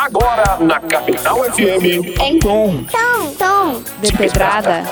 Agora 0.00 0.56
na 0.60 0.80
Capital 0.80 1.44
FM. 1.44 2.18
Em 2.22 2.38
tom. 2.38 2.84
Tom, 2.90 3.34
tom. 3.38 3.82
De 4.00 4.10
pedrada. 4.10 4.82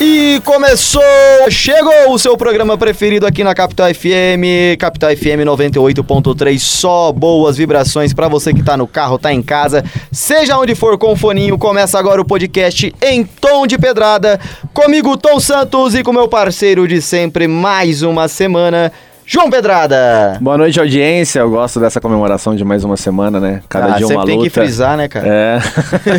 E 0.00 0.40
começou! 0.42 1.02
Chegou 1.50 2.10
o 2.10 2.18
seu 2.18 2.34
programa 2.34 2.78
preferido 2.78 3.26
aqui 3.26 3.44
na 3.44 3.54
Capital 3.54 3.92
FM, 3.92 4.78
Capital 4.78 5.14
FM 5.14 5.44
98.3, 5.44 6.58
só 6.58 7.12
boas 7.12 7.58
vibrações 7.58 8.14
para 8.14 8.26
você 8.26 8.54
que 8.54 8.62
tá 8.62 8.74
no 8.74 8.86
carro, 8.86 9.18
tá 9.18 9.34
em 9.34 9.42
casa, 9.42 9.84
seja 10.10 10.56
onde 10.56 10.74
for 10.74 10.96
com 10.96 11.12
o 11.12 11.16
foninho, 11.16 11.58
começa 11.58 11.98
agora 11.98 12.22
o 12.22 12.24
podcast 12.24 12.90
em 13.02 13.22
tom 13.22 13.66
de 13.66 13.76
pedrada, 13.76 14.40
comigo 14.72 15.14
Tom 15.18 15.38
Santos 15.38 15.94
e 15.94 16.02
com 16.02 16.10
meu 16.10 16.26
parceiro 16.26 16.88
de 16.88 17.02
sempre, 17.02 17.46
mais 17.46 18.00
uma 18.02 18.28
semana, 18.28 18.90
João 19.26 19.48
Pedrada! 19.48 20.36
Boa 20.38 20.58
noite, 20.58 20.78
audiência. 20.78 21.40
Eu 21.40 21.48
gosto 21.48 21.80
dessa 21.80 21.98
comemoração 21.98 22.54
de 22.54 22.62
mais 22.62 22.84
uma 22.84 22.96
semana, 22.96 23.40
né? 23.40 23.62
Cada 23.70 23.94
ah, 23.94 23.96
dia 23.96 24.06
uma 24.06 24.08
sempre 24.08 24.26
tem 24.26 24.36
luta. 24.36 24.50
que 24.50 24.54
frisar, 24.54 24.98
né, 24.98 25.08
cara? 25.08 25.26
É. 25.26 25.58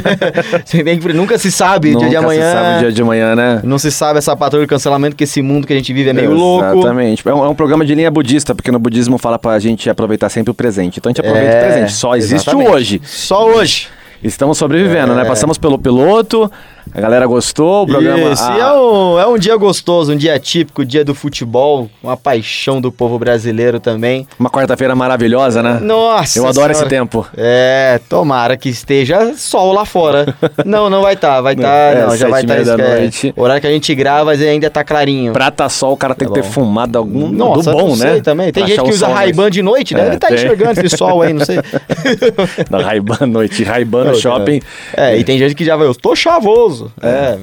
Você 0.65 0.83
tem 0.83 0.97
que... 0.97 1.13
Nunca 1.13 1.37
se 1.37 1.51
sabe, 1.51 1.91
Nunca 1.91 1.99
dia 1.99 2.09
de 2.09 2.15
amanhã... 2.17 2.41
se 2.41 2.51
sabe 2.57 2.75
o 2.75 2.79
dia 2.79 2.91
de 2.91 3.01
amanhã, 3.03 3.35
né? 3.35 3.61
Não 3.63 3.77
se 3.77 3.91
sabe 3.91 4.17
essa 4.17 4.35
patrulha 4.35 4.65
de 4.65 4.69
cancelamento, 4.69 5.15
que 5.15 5.23
esse 5.23 5.39
mundo 5.43 5.67
que 5.67 5.73
a 5.73 5.75
gente 5.75 5.93
vive 5.93 6.09
é 6.09 6.13
meio 6.13 6.33
louco. 6.33 6.79
Exatamente. 6.79 7.27
É 7.29 7.33
um, 7.33 7.45
é 7.45 7.47
um 7.49 7.53
programa 7.53 7.85
de 7.85 7.93
linha 7.93 8.09
budista, 8.09 8.55
porque 8.55 8.71
no 8.71 8.79
budismo 8.79 9.19
fala 9.19 9.37
pra 9.37 9.59
gente 9.59 9.87
aproveitar 9.87 10.29
sempre 10.29 10.49
o 10.49 10.55
presente. 10.55 10.97
Então 10.97 11.11
a 11.11 11.13
gente 11.13 11.21
aproveita 11.21 11.55
É, 11.55 11.59
o 11.59 11.65
presente. 11.67 11.93
Só 11.93 12.15
existe 12.15 12.49
exatamente. 12.49 12.69
o 12.69 12.73
hoje. 12.73 13.01
Só 13.05 13.47
hoje. 13.47 13.87
Estamos 14.23 14.57
sobrevivendo, 14.57 15.13
É. 15.13 15.17
né? 15.17 15.25
Passamos 15.25 15.59
pelo 15.59 15.77
piloto, 15.77 16.51
a 16.93 17.01
galera 17.01 17.25
gostou, 17.25 17.83
o 17.83 17.87
programa. 17.87 18.31
Isso, 18.31 18.43
ah, 18.43 18.57
é 18.57 18.71
um, 18.73 19.19
é 19.19 19.27
um 19.27 19.37
dia 19.37 19.55
gostoso, 19.57 20.13
um 20.13 20.15
dia 20.17 20.37
típico, 20.39 20.85
dia 20.85 21.03
do 21.03 21.13
futebol, 21.15 21.89
uma 22.01 22.15
paixão 22.15 22.79
do 22.79 22.91
povo 22.91 23.17
brasileiro 23.19 23.79
também. 23.79 24.27
Uma 24.39 24.49
quarta-feira 24.49 24.95
maravilhosa, 24.95 25.61
né? 25.61 25.79
Nossa 25.81 26.39
Eu 26.39 26.47
adoro 26.47 26.71
esse 26.71 26.85
tempo. 26.85 27.25
É, 27.35 27.99
tomara 28.09 28.55
que 28.55 28.69
esteja 28.69 29.33
sol 29.35 29.73
lá 29.73 29.85
fora. 29.85 30.35
não, 30.65 30.89
não 30.89 31.01
vai 31.01 31.13
estar, 31.15 31.41
vai 31.41 31.53
estar, 31.53 31.67
É, 31.67 32.05
não, 32.05 32.15
já 32.17 32.27
vai 32.29 32.41
estar 32.43 32.53
meia 32.53 32.65
da 32.65 32.77
noite. 32.77 33.33
horário 33.35 33.61
que 33.61 33.67
a 33.67 33.71
gente 33.71 33.93
grava, 33.95 34.31
ainda 34.31 34.69
tá 34.69 34.83
clarinho. 34.83 35.33
Prata 35.33 35.67
sol, 35.69 35.93
o 35.93 35.97
cara 35.97 36.13
tem 36.15 36.27
Tá 36.27 36.33
que 36.33 36.41
ter 36.41 36.47
fumado 36.47 36.97
algum 36.97 37.27
Nossa, 37.29 37.71
do 37.71 37.77
bom, 37.77 37.89
não 37.89 37.95
né? 37.97 38.11
sei 38.13 38.21
também. 38.21 38.51
Tem 38.51 38.63
Pra 38.63 38.73
gente 38.73 38.83
que 38.83 38.89
usa 38.91 39.07
Ray-Ban 39.07 39.49
de 39.49 39.61
noite, 39.61 39.93
É, 39.93 39.97
deve 39.97 40.15
estar 40.15 40.27
tem. 40.27 40.37
enxergando 40.37 40.79
esse 40.79 40.97
sol 40.97 41.21
aí, 41.21 41.33
não 41.33 41.45
sei. 41.45 41.57
Ray-Ban 42.71 43.17
à 43.21 43.25
noite, 43.27 43.63
Ray-Ban 43.63 44.05
no 44.05 44.15
shopping. 44.15 44.61
É, 44.95 45.17
e 45.17 45.23
tem 45.23 45.37
gente 45.37 45.55
que 45.55 45.63
já 45.65 45.75
vai, 45.75 45.87
eu 45.87 45.95
tô 45.95 46.15
chavoso. 46.15 46.74
É, 47.01 47.37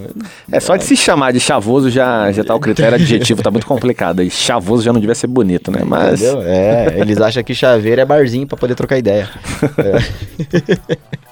É 0.51 0.61
só 0.61 0.77
de 0.77 0.85
se 0.85 0.97
chamar 0.97 1.33
de 1.33 1.41
chavoso 1.41 1.91
já, 1.91 2.31
já 2.33 2.45
tá 2.45 2.55
o 2.55 2.61
critério 2.61 2.95
adjetivo, 2.95 3.43
tá 3.43 3.51
muito 3.51 3.67
complicado. 3.67 4.23
E 4.23 4.31
chavoso 4.31 4.83
já 4.83 4.93
não 4.93 5.01
devia 5.01 5.15
ser 5.15 5.27
bonito, 5.27 5.71
né? 5.71 5.81
Mas. 5.85 6.21
Entendeu? 6.23 6.43
É, 6.43 6.95
eles 6.99 7.19
acham 7.21 7.43
que 7.43 7.55
chaveiro 7.55 8.01
é 8.01 8.05
barzinho 8.05 8.47
pra 8.47 8.57
poder 8.57 8.75
trocar 8.75 8.99
ideia. 8.99 9.29
É. 9.79 11.23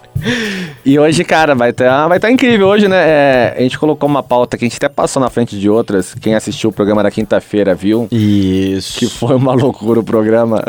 E 0.84 0.98
hoje, 0.98 1.25
cara, 1.25 1.55
vai 1.55 1.70
estar 1.70 2.06
vai 2.08 2.19
tá 2.19 2.30
incrível. 2.30 2.69
Hoje, 2.69 2.89
né? 2.89 2.97
é, 2.97 3.55
a 3.56 3.61
gente 3.62 3.78
colocou 3.78 4.08
uma 4.08 4.22
pauta 4.22 4.56
que 4.56 4.64
a 4.64 4.69
gente 4.69 4.77
até 4.77 4.89
passou 4.89 5.20
na 5.20 5.30
frente 5.30 5.58
de 5.58 5.69
outras. 5.69 6.14
Quem 6.14 6.34
assistiu 6.34 6.70
o 6.70 6.72
programa 6.72 7.02
da 7.02 7.11
quinta-feira 7.11 7.75
viu. 7.75 8.08
Isso. 8.11 8.98
Que 8.98 9.06
foi 9.06 9.34
uma 9.36 9.52
loucura 9.52 10.00
o 10.00 10.02
programa. 10.02 10.62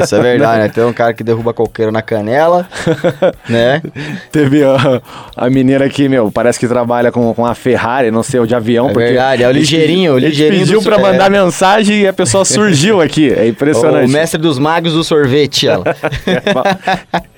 Isso, 0.00 0.14
é 0.14 0.20
verdade, 0.20 0.62
né? 0.62 0.68
Tem 0.68 0.84
um 0.84 0.92
cara 0.92 1.12
que 1.14 1.22
derruba 1.22 1.52
coqueiro 1.52 1.92
na 1.92 2.02
canela, 2.02 2.68
né? 3.48 3.82
Teve 4.30 4.64
a, 4.64 5.02
a 5.36 5.50
menina 5.50 5.88
que, 5.88 6.08
meu, 6.08 6.30
parece 6.30 6.58
que 6.58 6.66
trabalha 6.66 7.12
com, 7.12 7.32
com 7.34 7.46
a 7.46 7.54
Ferrari, 7.54 8.10
não 8.10 8.22
sei, 8.22 8.40
o 8.40 8.46
de 8.46 8.54
avião. 8.54 8.90
É 8.90 8.92
verdade, 8.92 9.42
é 9.42 9.48
o 9.48 9.52
ligeirinho, 9.52 10.14
o 10.14 10.18
ligeirinho 10.18 10.60
pediu 10.60 10.80
do- 10.80 10.84
pra 10.84 10.96
é. 10.96 11.02
mandar 11.02 11.30
mensagem 11.30 12.00
e 12.02 12.06
a 12.06 12.12
pessoa 12.12 12.44
surgiu 12.44 13.00
aqui. 13.00 13.32
É 13.32 13.46
impressionante. 13.48 14.08
O 14.08 14.12
mestre 14.12 14.40
dos 14.40 14.58
magos 14.58 14.92
do 14.92 15.04
sorvete, 15.04 15.68
ela. 15.68 15.84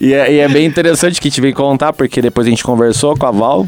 e, 0.00 0.12
é, 0.14 0.32
e 0.32 0.38
é 0.38 0.48
bem 0.48 0.66
interessante 0.66 1.20
que 1.20 1.28
gente 1.28 1.40
veio 1.40 1.54
contar, 1.54 1.92
porque 1.92 2.20
depois 2.22 2.46
a 2.46 2.50
gente 2.50 2.62
conversou 2.64 3.16
com 3.16 3.26
a 3.26 3.30
Val. 3.30 3.66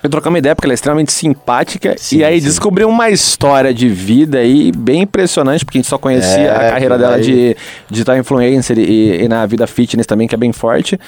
Eu 0.00 0.08
trocamos 0.08 0.34
uma 0.34 0.38
ideia 0.38 0.54
porque 0.54 0.66
ela 0.66 0.72
é 0.72 0.76
extremamente 0.76 1.12
simpática. 1.12 1.96
Sim, 1.98 2.18
e 2.18 2.24
aí 2.24 2.40
sim. 2.40 2.46
descobriu 2.46 2.88
uma 2.88 3.10
história 3.10 3.74
de 3.74 3.88
vida 3.88 4.38
aí 4.38 4.70
bem 4.70 5.02
impressionante, 5.02 5.64
porque 5.64 5.78
a 5.78 5.80
gente 5.80 5.88
só 5.88 5.98
conhecia 5.98 6.38
É, 6.38 6.68
a 6.68 6.70
carreira 6.70 6.96
dela 6.96 7.12
vai- 7.14 7.20
de 7.20 7.56
digital 7.90 8.16
influencer 8.16 8.78
e, 8.78 9.24
e 9.24 9.28
na 9.28 9.44
vida 9.44 9.66
fitness 9.66 10.06
também, 10.06 10.28
que 10.28 10.34
é 10.36 10.38
bem 10.38 10.52
forte. 10.52 10.98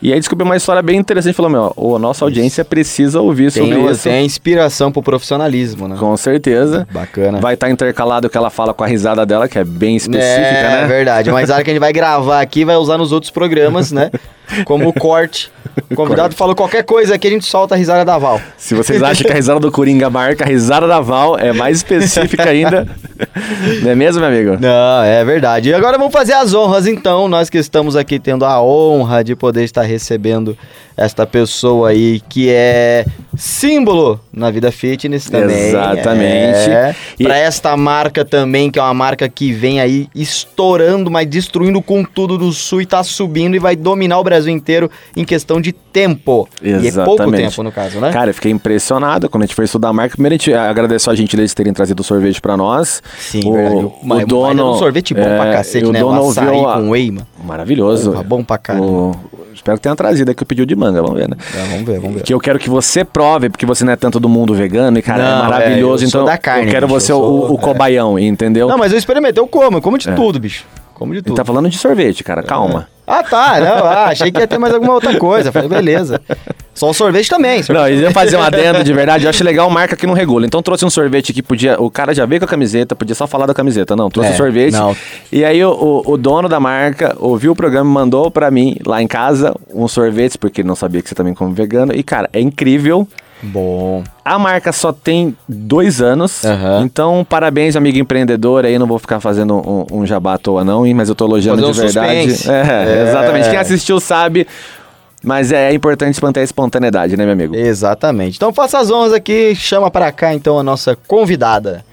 E 0.00 0.12
aí 0.12 0.18
descobriu 0.18 0.46
uma 0.46 0.56
história 0.56 0.80
bem 0.80 0.96
interessante. 0.96 1.34
Falou, 1.34 1.50
meu, 1.50 1.96
a 1.96 1.98
nossa 1.98 2.24
audiência 2.24 2.64
precisa 2.64 3.20
ouvir 3.20 3.52
Tem, 3.52 3.64
sobre 3.64 3.90
isso. 3.90 4.04
tem 4.04 4.24
inspiração 4.24 4.92
pro 4.92 5.02
profissionalismo, 5.02 5.88
né? 5.88 5.96
Com 5.98 6.16
certeza. 6.16 6.86
Bacana. 6.92 7.40
Vai 7.40 7.54
estar 7.54 7.68
intercalado 7.68 8.28
o 8.28 8.30
que 8.30 8.36
ela 8.36 8.50
fala 8.50 8.72
com 8.72 8.84
a 8.84 8.86
risada 8.86 9.26
dela, 9.26 9.48
que 9.48 9.58
é 9.58 9.64
bem 9.64 9.96
específica, 9.96 10.28
é, 10.28 10.82
né? 10.82 10.86
verdade. 10.86 11.30
Mas 11.32 11.50
a 11.50 11.54
hora 11.54 11.64
que 11.64 11.70
a 11.70 11.72
gente 11.72 11.80
vai 11.80 11.92
gravar 11.92 12.40
aqui, 12.40 12.64
vai 12.64 12.76
usar 12.76 12.96
nos 12.96 13.10
outros 13.10 13.30
programas, 13.30 13.90
né? 13.90 14.10
Como 14.64 14.92
corte. 14.92 15.50
O 15.90 15.94
convidado 15.94 16.34
falou 16.34 16.54
qualquer 16.54 16.82
coisa 16.82 17.14
aqui, 17.14 17.28
a 17.28 17.30
gente 17.30 17.46
solta 17.46 17.74
a 17.74 17.78
risada 17.78 18.04
da 18.04 18.18
Val. 18.18 18.40
Se 18.56 18.74
vocês 18.74 19.02
acham 19.02 19.24
que 19.24 19.32
a 19.32 19.34
risada 19.34 19.60
do 19.60 19.70
Coringa 19.70 20.10
marca, 20.10 20.44
a 20.44 20.46
risada 20.46 20.86
da 20.86 21.00
Val 21.00 21.38
é 21.38 21.52
mais 21.52 21.78
específica 21.78 22.48
ainda. 22.48 22.86
Não 23.82 23.90
é 23.90 23.94
mesmo, 23.94 24.20
meu 24.20 24.28
amigo? 24.28 24.56
Não, 24.60 25.04
é 25.04 25.24
verdade. 25.24 25.70
E 25.70 25.74
agora 25.74 25.98
vamos 25.98 26.12
fazer 26.12 26.32
as 26.32 26.54
honras, 26.54 26.86
então. 26.86 27.28
Nós 27.28 27.48
que 27.48 27.58
estamos 27.58 27.96
aqui 27.96 28.18
tendo 28.18 28.44
a 28.44 28.62
honra 28.62 29.22
de 29.22 29.36
poder 29.36 29.64
estar 29.64 29.82
recebendo 29.82 30.56
esta 30.98 31.24
pessoa 31.26 31.90
aí 31.90 32.20
que 32.28 32.50
é 32.50 33.06
símbolo 33.36 34.20
na 34.32 34.50
vida 34.50 34.70
fitness 34.72 35.30
também. 35.30 35.68
Exatamente. 35.68 36.70
É. 36.70 36.94
E- 37.18 37.24
Pra 37.24 37.36
esta 37.38 37.76
marca 37.76 38.24
também, 38.24 38.70
que 38.70 38.78
é 38.78 38.82
uma 38.82 38.92
marca 38.94 39.28
que 39.28 39.52
vem 39.52 39.80
aí 39.80 40.08
estourando, 40.14 41.10
mas 41.10 41.26
destruindo 41.28 41.80
com 41.80 42.02
tudo 42.04 42.36
do 42.36 42.50
sul 42.52 42.80
e 42.82 42.86
tá 42.86 43.02
subindo 43.04 43.54
e 43.54 43.58
vai 43.58 43.76
dominar 43.76 44.18
o 44.18 44.24
Brasil 44.24 44.52
inteiro 44.52 44.90
em 45.16 45.24
questão 45.24 45.60
de 45.60 45.72
tempo. 45.72 46.48
E 46.62 46.68
é 46.70 46.72
pouco 46.74 46.86
Exatamente. 46.86 47.48
tempo, 47.50 47.62
no 47.62 47.70
caso, 47.72 48.00
né? 48.00 48.10
Cara, 48.12 48.30
eu 48.30 48.34
fiquei 48.34 48.50
impressionado 48.50 49.28
quando 49.30 49.44
a 49.44 49.46
gente 49.46 49.54
foi 49.54 49.66
estudar 49.66 49.88
a 49.88 49.92
marca. 49.92 50.14
Primeiro, 50.16 50.34
a 50.34 50.38
gente 50.38 50.52
agradeceu 50.52 51.12
a 51.12 51.16
gente 51.16 51.36
deles 51.36 51.54
terem 51.54 51.72
trazido 51.72 52.00
o 52.00 52.04
sorvete 52.04 52.40
pra 52.40 52.56
nós. 52.56 53.02
Sim, 53.18 53.42
o, 53.46 53.52
verdade. 53.52 53.76
o 53.76 53.92
Mas- 54.02 54.18
mas 54.18 54.26
dono. 54.26 54.60
é 54.62 54.64
um 54.64 54.78
sorvete 54.78 55.14
bom 55.14 55.22
pra 55.22 55.46
é, 55.46 55.52
cacete, 55.52 55.84
e 55.84 55.88
o 55.88 55.92
né? 55.92 56.00
dono 56.00 56.22
O 56.26 56.30
açaí 56.30 56.46
ouviu 56.48 56.68
a- 56.68 56.74
com 56.74 56.90
whey, 56.90 57.10
mano. 57.10 57.26
Maravilhoso. 57.44 58.10
Porra, 58.10 58.22
bom 58.24 58.42
pra 58.42 58.58
caramba. 58.58 58.86
O- 58.86 59.38
Espero 59.54 59.76
que 59.76 59.82
tenha 59.82 59.96
trazido 59.96 60.30
aqui 60.30 60.40
o 60.40 60.46
pedido 60.46 60.66
de 60.66 60.76
manga, 60.88 61.02
vamos 61.02 61.16
ver, 61.18 61.28
né? 61.28 61.36
É, 61.54 61.62
vamos 61.70 61.84
ver, 61.86 62.00
vamos 62.00 62.16
ver. 62.16 62.22
Que 62.22 62.32
eu 62.34 62.40
quero 62.40 62.58
que 62.58 62.68
você 62.70 63.04
prove, 63.04 63.48
porque 63.50 63.66
você 63.66 63.84
não 63.84 63.92
é 63.92 63.96
tanto 63.96 64.18
do 64.18 64.28
mundo 64.28 64.54
vegano 64.54 64.98
e, 64.98 65.02
cara, 65.02 65.22
Não, 65.22 65.44
é 65.46 65.48
maravilhoso. 65.50 66.04
é, 66.04 66.06
eu 66.06 66.08
então, 66.08 66.38
carne, 66.38 66.66
eu 66.66 66.70
quero 66.70 66.86
bicho, 66.86 67.00
você 67.00 67.12
eu 67.12 67.18
o- 67.18 67.20
sou- 67.46 67.52
o, 67.52 67.58
é. 67.58 67.60
cobaião, 67.60 68.18
entendeu? 68.18 68.68
Não, 68.68 68.78
mas 68.78 68.92
eu 68.92 68.98
experimentei, 68.98 69.40
eu 69.42 69.46
como, 69.46 69.78
eu 69.78 69.82
como 69.82 69.98
de 69.98 70.10
tudo, 70.12 70.38
bicho. 70.40 70.64
Como 70.98 71.12
de 71.12 71.18
Ele 71.18 71.24
tudo. 71.26 71.36
tá 71.36 71.44
falando 71.44 71.68
de 71.68 71.78
sorvete, 71.78 72.24
cara, 72.24 72.42
calma. 72.42 72.88
Ah, 73.06 73.22
tá, 73.22 73.58
não, 73.60 73.86
ah, 73.86 74.04
achei 74.08 74.30
que 74.30 74.38
ia 74.38 74.46
ter 74.46 74.58
mais 74.58 74.74
alguma 74.74 74.92
outra 74.92 75.16
coisa. 75.16 75.50
Falei, 75.50 75.68
beleza. 75.68 76.20
Só 76.74 76.90
o 76.90 76.92
sorvete 76.92 77.30
também. 77.30 77.62
sorvete. 77.62 77.80
Não, 77.82 77.88
eles 77.88 78.02
iam 78.02 78.10
fazer 78.10 78.36
um 78.36 78.42
adendo 78.42 78.84
de 78.84 78.92
verdade. 78.92 79.24
Eu 79.24 79.30
acho 79.30 79.42
legal 79.42 79.68
marca 79.70 79.96
que 79.96 80.06
não 80.06 80.12
regula. 80.12 80.44
Então 80.44 80.60
trouxe 80.60 80.84
um 80.84 80.90
sorvete 80.90 81.32
que 81.32 81.40
podia. 81.42 81.80
O 81.80 81.90
cara 81.90 82.12
já 82.14 82.26
veio 82.26 82.40
com 82.40 82.44
a 82.44 82.48
camiseta, 82.48 82.94
podia 82.94 83.14
só 83.14 83.26
falar 83.26 83.46
da 83.46 83.54
camiseta. 83.54 83.96
Não, 83.96 84.10
trouxe 84.10 84.32
É, 84.32 84.34
o 84.34 84.36
sorvete. 84.36 84.72
não. 84.74 84.94
E 85.32 85.42
aí 85.42 85.64
o, 85.64 85.70
o- 85.70 86.12
o 86.12 86.16
dono 86.18 86.48
da 86.50 86.60
marca 86.60 87.16
ouviu 87.18 87.52
o 87.52 87.56
programa 87.56 87.88
e 87.88 87.94
mandou 87.94 88.30
pra 88.30 88.50
mim, 88.50 88.76
lá 88.84 89.00
em 89.00 89.06
casa, 89.06 89.54
uns 89.72 89.92
sorvetes, 89.92 90.36
porque 90.36 90.60
ele 90.60 90.68
não 90.68 90.76
sabia 90.76 91.00
que 91.00 91.08
você 91.08 91.14
também 91.14 91.32
come 91.32 91.54
vegano. 91.54 91.94
E, 91.94 92.02
cara, 92.02 92.28
é 92.32 92.40
incrível. 92.40 93.08
Bom. 93.42 94.02
A 94.24 94.38
marca 94.38 94.72
só 94.72 94.92
tem 94.92 95.36
dois 95.48 96.00
anos. 96.02 96.44
Aham. 96.44 96.82
Então, 96.84 97.24
parabéns, 97.28 97.76
amigo 97.76 97.98
empreendedor. 97.98 98.64
Aí 98.64 98.78
não 98.78 98.86
vou 98.86 98.98
ficar 98.98 99.20
fazendo 99.20 99.54
um, 99.56 99.86
um 100.00 100.06
jabá 100.06 100.34
à 100.34 100.38
toa, 100.38 100.64
não, 100.64 100.86
hein, 100.86 100.92
mas 100.94 101.08
eu 101.08 101.14
tô 101.14 101.24
elogiando 101.26 101.62
Fazer 101.62 101.72
de 101.72 101.80
um 101.80 101.84
verdade. 101.84 102.48
É, 102.50 102.98
É. 103.04 103.08
exatamente. 103.08 103.48
Quem 103.50 103.58
assistiu 103.58 104.00
sabe. 104.00 104.46
Mas 105.22 105.50
é 105.50 105.72
importante 105.72 106.22
manter 106.22 106.40
a 106.40 106.44
espontaneidade, 106.44 107.16
né, 107.16 107.24
meu 107.24 107.32
amigo? 107.32 107.54
Exatamente. 107.56 108.36
Então 108.36 108.52
faça 108.52 108.78
as 108.78 108.88
honras 108.90 109.12
aqui, 109.12 109.52
chama 109.54 109.90
pra 109.90 110.12
cá 110.12 110.32
então 110.32 110.58
a 110.58 110.62
nossa 110.62 110.96
convidada. 111.08 111.84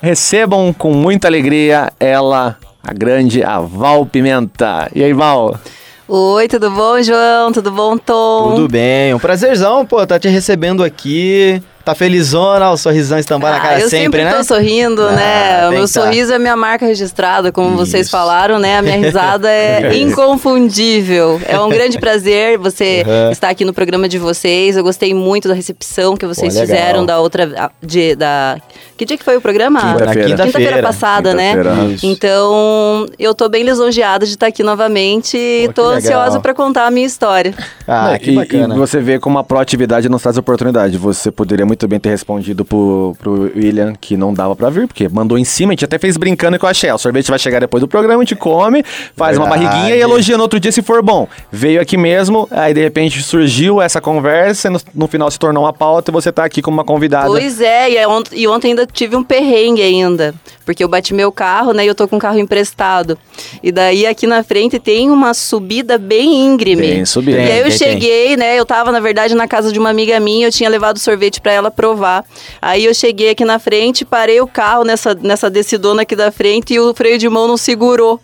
Recebam 0.00 0.72
com 0.72 0.92
muita 0.92 1.28
alegria 1.28 1.92
ela, 2.00 2.56
a 2.82 2.92
grande 2.92 3.42
a 3.42 3.58
Val 3.60 4.04
Pimenta. 4.06 4.90
E 4.94 5.02
aí, 5.02 5.12
Val? 5.12 5.58
Oi, 6.06 6.48
tudo 6.48 6.70
bom, 6.70 7.02
João? 7.02 7.50
Tudo 7.50 7.70
bom, 7.70 7.96
Tom? 7.96 8.56
Tudo 8.56 8.68
bem, 8.68 9.14
um 9.14 9.18
prazerzão, 9.18 9.86
pô, 9.86 10.06
tá 10.06 10.18
te 10.18 10.28
recebendo 10.28 10.84
aqui. 10.84 11.62
Tá 11.84 11.94
felizona, 11.94 12.70
o 12.70 12.76
sorrisão 12.78 13.18
estambar 13.18 13.52
na 13.52 13.58
Ah, 13.58 13.60
cara 13.60 13.80
eu 13.80 13.90
sempre, 13.90 14.24
né? 14.24 14.32
tô 14.32 14.42
sorrindo, 14.42 15.02
Ah, 15.02 15.12
né? 15.12 15.68
O 15.68 15.72
meu 15.72 15.80
tá. 15.82 15.86
sorriso 15.88 16.32
é 16.32 16.38
minha 16.38 16.56
marca 16.56 16.86
registrada, 16.86 17.52
como 17.52 17.76
vocês 17.76 18.06
Isso. 18.06 18.10
falaram, 18.10 18.58
né? 18.58 18.78
A 18.78 18.82
minha 18.82 18.96
risada 18.96 19.50
é 19.50 19.92
inconfundível. 20.00 21.40
É 21.46 21.60
um 21.60 21.68
grande 21.68 21.98
prazer 21.98 22.56
você 22.58 23.04
Uhum. 23.06 23.30
estar 23.32 23.50
aqui 23.50 23.64
no 23.64 23.74
programa 23.74 24.08
de 24.08 24.18
vocês. 24.18 24.76
Eu 24.76 24.82
gostei 24.82 25.12
muito 25.12 25.46
da 25.48 25.52
recepção 25.54 26.16
que 26.16 26.26
vocês 26.26 26.54
Pô, 26.54 26.60
fizeram 26.60 27.04
da 27.04 27.20
outra 27.20 27.70
de, 27.82 28.14
da 28.16 28.56
Que 28.96 29.04
dia 29.04 29.18
que 29.18 29.24
foi 29.24 29.36
o 29.36 29.40
programa? 29.40 29.80
Quinta- 29.80 29.90
na 29.90 29.96
Quinta-feira. 29.98 30.28
quinta-feira. 30.28 30.52
Quinta-feira 30.58 30.82
passada, 30.82 31.34
né? 31.34 31.54
Quinta-feira. 31.56 31.92
Isso. 31.92 32.06
Então, 32.06 33.06
eu 33.18 33.34
tô 33.34 33.48
bem 33.48 33.62
lisonjeada 33.64 34.24
de 34.24 34.32
estar 34.32 34.46
aqui 34.46 34.62
novamente 34.62 35.36
e 35.36 35.68
tô 35.74 35.86
ansiosa 35.90 36.38
pra 36.40 36.54
contar 36.54 36.86
a 36.86 36.90
minha 36.92 37.06
história. 37.06 37.52
Ah, 37.88 38.12
Não, 38.12 38.18
que 38.18 38.30
e, 38.30 38.34
bacana. 38.36 38.74
e 38.74 38.78
você 38.78 39.00
vê 39.00 39.18
como 39.18 39.36
a 39.38 39.42
proatividade 39.44 40.08
nos 40.08 40.22
traz 40.22 40.38
oportunidade. 40.38 40.96
Você 40.96 41.30
poderia 41.32 41.66
muito 41.66 41.73
bem 41.88 41.98
ter 42.00 42.10
respondido 42.10 42.64
pro, 42.64 43.14
pro 43.18 43.50
William 43.56 43.92
que 44.00 44.16
não 44.16 44.32
dava 44.32 44.54
pra 44.56 44.70
vir, 44.70 44.86
porque 44.86 45.08
mandou 45.08 45.36
em 45.38 45.44
cima, 45.44 45.72
a 45.72 45.74
gente 45.74 45.84
até 45.84 45.98
fez 45.98 46.16
brincando 46.16 46.58
que 46.58 46.64
eu 46.64 46.68
achei. 46.68 46.88
"Ah, 46.90 46.94
O 46.94 46.98
sorvete 46.98 47.28
vai 47.28 47.38
chegar 47.38 47.60
depois 47.60 47.80
do 47.80 47.88
programa, 47.88 48.22
a 48.22 48.24
gente 48.24 48.36
come, 48.36 48.82
faz 49.16 49.36
uma 49.36 49.46
Verdade. 49.48 49.66
barriguinha 49.66 49.96
e 49.96 50.00
elogia 50.00 50.36
no 50.36 50.42
outro 50.42 50.58
dia 50.60 50.70
se 50.72 50.82
for 50.82 51.02
bom. 51.02 51.26
Veio 51.50 51.80
aqui 51.80 51.96
mesmo, 51.96 52.46
aí 52.50 52.72
de 52.72 52.80
repente 52.82 53.22
surgiu 53.22 53.80
essa 53.82 54.00
conversa, 54.00 54.68
e 54.68 54.70
no, 54.70 54.80
no 54.94 55.06
final 55.08 55.30
se 55.30 55.38
tornou 55.38 55.64
uma 55.64 55.72
pauta 55.72 56.10
e 56.10 56.12
você 56.12 56.30
tá 56.32 56.44
aqui 56.44 56.62
como 56.62 56.76
uma 56.76 56.84
convidada. 56.84 57.26
Pois 57.26 57.60
é, 57.60 57.90
e, 57.90 57.96
é 57.96 58.06
ont- 58.08 58.32
e 58.32 58.46
ontem 58.46 58.68
ainda 58.68 58.86
tive 58.86 59.16
um 59.16 59.22
perrengue 59.24 59.82
ainda. 59.82 60.34
Porque 60.64 60.82
eu 60.82 60.88
bati 60.88 61.12
meu 61.12 61.30
carro, 61.30 61.72
né? 61.72 61.84
E 61.84 61.88
eu 61.88 61.94
tô 61.94 62.08
com 62.08 62.16
um 62.16 62.18
carro 62.18 62.38
emprestado. 62.38 63.18
E 63.62 63.70
daí 63.70 64.06
aqui 64.06 64.26
na 64.26 64.42
frente 64.42 64.78
tem 64.78 65.10
uma 65.10 65.34
subida 65.34 65.98
bem 65.98 66.46
íngreme. 66.46 66.88
Bem 66.88 67.04
subida. 67.04 67.38
E 67.38 67.52
aí 67.52 67.58
eu 67.58 67.68
Tem, 67.68 67.78
tem, 67.78 67.78
cheguei, 67.78 68.36
né? 68.36 68.58
Eu 68.58 68.64
tava, 68.64 68.90
na 68.90 69.00
verdade, 69.00 69.34
na 69.34 69.46
casa 69.46 69.72
de 69.72 69.78
uma 69.78 69.90
amiga 69.90 70.18
minha, 70.20 70.46
eu 70.46 70.52
tinha 70.52 70.68
levado 70.68 70.98
sorvete 70.98 71.40
pra 71.40 71.52
ela 71.52 71.70
provar. 71.70 72.24
Aí 72.60 72.84
eu 72.84 72.94
cheguei 72.94 73.30
aqui 73.30 73.44
na 73.44 73.58
frente, 73.58 74.04
parei 74.04 74.40
o 74.40 74.46
carro 74.46 74.84
nessa, 74.84 75.14
nessa 75.14 75.50
descidona 75.50 76.02
aqui 76.02 76.16
da 76.16 76.30
frente 76.32 76.74
e 76.74 76.80
o 76.80 76.94
freio 76.94 77.18
de 77.18 77.28
mão 77.28 77.46
não 77.46 77.56
segurou. 77.56 78.20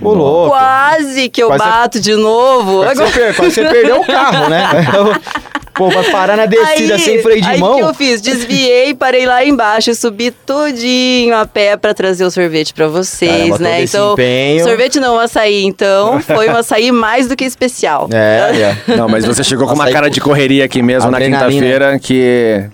Ô, 0.00 0.12
louco. 0.14 0.50
Quase 0.50 1.28
que 1.28 1.42
eu 1.42 1.48
Quase- 1.48 1.64
bato 1.64 2.00
de 2.00 2.14
novo. 2.14 2.82
Quase 2.84 3.02
você, 3.02 3.12
per- 3.20 3.36
quase 3.36 3.54
você 3.54 3.64
perdeu 3.64 4.00
o 4.00 4.06
carro, 4.06 4.48
né? 4.48 4.68
Pô, 5.74 5.88
vai 5.90 6.02
parar 6.10 6.36
na 6.36 6.44
descida 6.46 6.98
sem 6.98 7.22
freio 7.22 7.40
de 7.40 7.48
aí 7.48 7.60
mão. 7.60 7.76
que 7.76 7.82
eu 7.82 7.94
fiz? 7.94 8.20
Desviei, 8.20 8.92
parei 8.94 9.26
lá 9.26 9.44
embaixo 9.44 9.90
e 9.90 9.94
subi 9.94 10.32
tudinho 10.32 11.36
a 11.36 11.46
pé 11.46 11.76
pra 11.76 11.94
trazer 11.94 12.24
o 12.24 12.30
sorvete 12.32 12.74
pra 12.74 12.88
vocês, 12.88 13.30
Caramba, 13.50 13.58
né? 13.60 13.84
Então, 13.84 14.12
empenho. 14.14 14.64
sorvete 14.64 14.98
não, 14.98 15.20
açaí, 15.20 15.62
então, 15.64 16.20
foi 16.20 16.48
um 16.48 16.56
açaí 16.56 16.90
mais 16.90 17.28
do 17.28 17.36
que 17.36 17.44
especial. 17.44 18.08
É, 18.12 18.74
é. 18.90 18.96
Não, 18.96 19.08
mas 19.08 19.24
você 19.24 19.44
chegou 19.44 19.68
com 19.68 19.74
uma 19.74 19.84
Açaí 19.84 19.94
cara 19.94 20.10
de 20.10 20.20
correria 20.20 20.64
aqui 20.64 20.82
mesmo 20.82 21.12
na 21.12 21.20
quinta-feira 21.20 21.96
que 22.00 22.64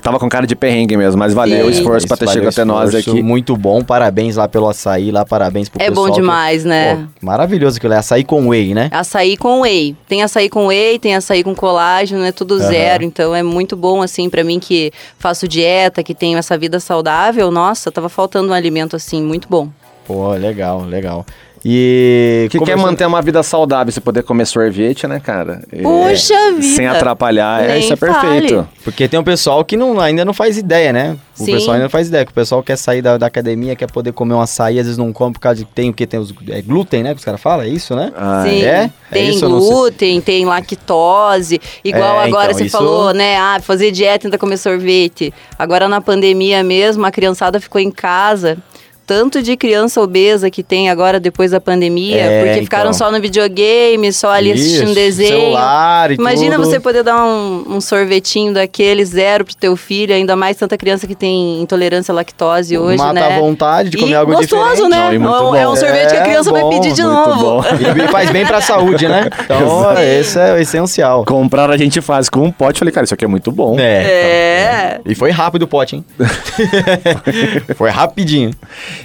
tava 0.00 0.18
com 0.18 0.28
cara 0.28 0.46
de 0.46 0.54
perrengue 0.54 0.96
mesmo, 0.96 1.18
mas 1.18 1.32
valeu 1.34 1.66
o 1.66 1.72
Sim. 1.72 1.78
esforço 1.80 2.06
pra 2.06 2.16
ter 2.16 2.28
chegado 2.28 2.46
o 2.46 2.48
até 2.50 2.64
nós 2.64 2.94
aqui. 2.94 3.22
Muito 3.22 3.56
bom, 3.56 3.82
parabéns 3.82 4.36
lá 4.36 4.46
pelo 4.48 4.68
açaí, 4.68 5.10
lá 5.10 5.24
parabéns 5.24 5.68
pro 5.68 5.82
É 5.82 5.88
pessoal. 5.88 6.06
bom 6.06 6.12
que- 6.14 6.20
demais, 6.20 6.64
né? 6.64 6.96
Pô, 7.20 7.26
maravilhoso 7.26 7.76
aquilo 7.78 7.92
é 7.94 7.98
açaí 7.98 8.24
com 8.24 8.48
whey, 8.48 8.74
né? 8.74 8.88
Açaí 8.92 9.36
com 9.36 9.60
whey. 9.62 9.96
Tem 10.08 10.22
açaí 10.22 10.48
com 10.48 10.66
whey, 10.66 10.98
tem 10.98 11.14
açaí 11.16 11.42
com 11.42 11.54
colágeno, 11.54 12.24
é 12.24 12.32
tudo 12.32 12.54
Aham. 12.54 12.68
zero. 12.68 13.04
Então 13.04 13.34
é 13.34 13.42
muito 13.42 13.76
bom, 13.76 14.02
assim, 14.02 14.28
pra 14.30 14.44
mim 14.44 14.58
que 14.60 14.92
faço 15.18 15.46
dieta, 15.48 16.02
que 16.02 16.14
tenho 16.14 16.38
essa 16.38 16.56
vida 16.56 16.78
saudável. 16.80 17.50
Nossa, 17.50 17.90
tava 17.90 18.08
faltando 18.08 18.50
um 18.50 18.52
alimento 18.54 18.96
assim, 18.96 19.22
muito 19.22 19.48
bom. 19.48 19.68
Pô, 20.06 20.30
legal, 20.32 20.82
legal. 20.84 21.24
E 21.64 22.48
Que 22.50 22.58
quer 22.58 22.58
conversando- 22.58 22.82
manter 22.86 23.06
uma 23.06 23.22
vida 23.22 23.40
saudável, 23.42 23.92
você 23.92 24.00
poder 24.00 24.22
comer 24.24 24.46
sorvete, 24.46 25.06
né, 25.06 25.20
cara? 25.20 25.62
É, 25.72 25.80
Puxa 25.82 26.34
vida! 26.52 26.62
Sem 26.62 26.86
atrapalhar, 26.88 27.62
é, 27.62 27.68
Nem 27.74 27.80
isso 27.80 27.92
é 27.92 27.96
perfeito. 27.96 28.54
fale. 28.56 28.68
Porque 28.82 29.06
tem 29.06 29.20
um 29.20 29.22
pessoal 29.22 29.64
que 29.64 29.76
não, 29.76 30.00
ainda 30.00 30.24
não 30.24 30.34
faz 30.34 30.58
ideia, 30.58 30.92
né? 30.92 31.16
O 31.38 31.44
Sim. 31.44 31.52
pessoal 31.52 31.74
ainda 31.74 31.84
não 31.84 31.90
faz 31.90 32.08
ideia, 32.08 32.24
que 32.24 32.32
o 32.32 32.34
pessoal 32.34 32.62
quer 32.64 32.76
sair 32.76 33.00
da, 33.00 33.16
da 33.16 33.26
academia, 33.26 33.76
quer 33.76 33.90
poder 33.90 34.12
comer 34.12 34.34
um 34.34 34.40
açaí, 34.40 34.78
às 34.78 34.86
vezes 34.86 34.98
não 34.98 35.12
come 35.12 35.32
por 35.34 35.38
causa 35.38 35.60
de 35.60 35.64
tem 35.64 35.88
o 35.90 35.94
que 35.94 36.04
tem 36.06 36.18
os 36.18 36.34
é 36.50 36.60
glúten, 36.60 37.02
né? 37.04 37.10
Que 37.12 37.18
os 37.20 37.24
caras 37.24 37.40
falam, 37.40 37.64
é 37.64 37.68
isso, 37.68 37.94
né? 37.94 38.12
Ah, 38.16 38.44
Sim, 38.44 38.62
é? 38.62 38.66
É 38.66 38.90
tem 39.12 39.28
isso, 39.30 39.48
não 39.48 39.60
sei. 39.60 39.70
glúten, 39.70 40.20
tem 40.20 40.44
lactose. 40.44 41.60
Igual 41.84 42.20
É, 42.20 42.24
agora 42.24 42.46
então, 42.46 42.58
você 42.58 42.64
isso- 42.64 42.76
falou, 42.76 43.14
né? 43.14 43.36
Ah, 43.36 43.60
fazer 43.62 43.90
dieta 43.92 44.26
e 44.26 44.28
ainda 44.28 44.38
comer 44.38 44.56
sorvete. 44.56 45.32
Agora 45.58 45.86
na 45.88 46.00
pandemia 46.00 46.62
mesmo, 46.64 47.04
a 47.06 47.10
criançada 47.12 47.60
ficou 47.60 47.80
em 47.80 47.90
casa. 47.90 48.58
Tanto 49.06 49.42
de 49.42 49.56
criança 49.56 50.00
obesa 50.00 50.50
que 50.50 50.62
tem 50.62 50.88
agora 50.88 51.18
depois 51.20 51.50
da 51.50 51.60
pandemia, 51.60 52.16
É, 52.20 52.38
porque 52.38 52.50
então. 52.52 52.62
ficaram 52.64 52.92
só 52.92 53.10
no 53.10 53.20
videogame, 53.20 54.12
só 54.12 54.30
ali 54.30 54.52
assistindo 54.52 54.86
Isso, 54.86 54.94
desenho. 54.94 55.40
celular 55.40 56.10
e 56.10 56.14
Imagina 56.14 56.56
tudo. 56.56 56.64
você 56.66 56.78
poder 56.80 57.02
dar 57.02 57.24
um, 57.24 57.64
um 57.76 57.80
sorvetinho 57.80 58.54
daquele 58.54 59.04
zero 59.04 59.44
pro 59.44 59.54
teu 59.56 59.76
filho, 59.76 60.14
ainda 60.14 60.36
mais 60.36 60.56
tanta 60.56 60.76
criança 60.78 61.06
que 61.06 61.14
tem 61.14 61.60
intolerância 61.60 62.12
à 62.12 62.14
lactose 62.14 62.78
hoje, 62.78 62.96
Mata 62.98 63.12
né? 63.14 63.36
a 63.36 63.40
vontade 63.40 63.90
de 63.90 63.96
comer 63.98 64.12
e 64.12 64.14
algo 64.14 64.32
gostoso, 64.34 64.62
diferente. 64.70 64.88
né? 64.90 64.96
Não, 65.04 65.12
e 65.14 65.18
muito 65.18 65.56
é 65.56 65.66
um 65.66 65.70
bom. 65.70 65.76
sorvete 65.76 66.10
que 66.10 66.16
a 66.16 66.20
É, 66.20 66.24
criança 66.24 66.50
vai 66.52 66.62
bom, 66.62 66.70
pedir 66.70 66.92
de 66.92 67.02
novo. 67.02 67.64
E 68.04 68.08
faz 68.08 68.30
bem 68.30 68.46
pra 68.46 68.60
saúde, 68.60 69.08
né? 69.08 69.28
Então, 69.44 69.92
esse 70.00 70.38
é 70.38 70.52
o 70.54 70.56
essencial. 70.58 71.24
Comprar 71.24 71.70
a 71.70 71.76
gente 71.76 72.00
faz 72.00 72.28
com 72.30 72.40
um 72.44 72.52
pote, 72.52 72.78
falei, 72.78 72.92
cara, 72.92 73.04
isso 73.04 73.14
aqui 73.14 73.24
é 73.24 73.28
muito 73.28 73.50
bom. 73.50 73.76
É. 73.78 75.00
E 75.04 75.14
foi 75.14 75.30
rápido 75.30 75.62
o 75.62 75.66
pote, 75.66 75.96
hein? 75.96 76.04
foi 77.76 77.90
rapidinho. 77.90 78.50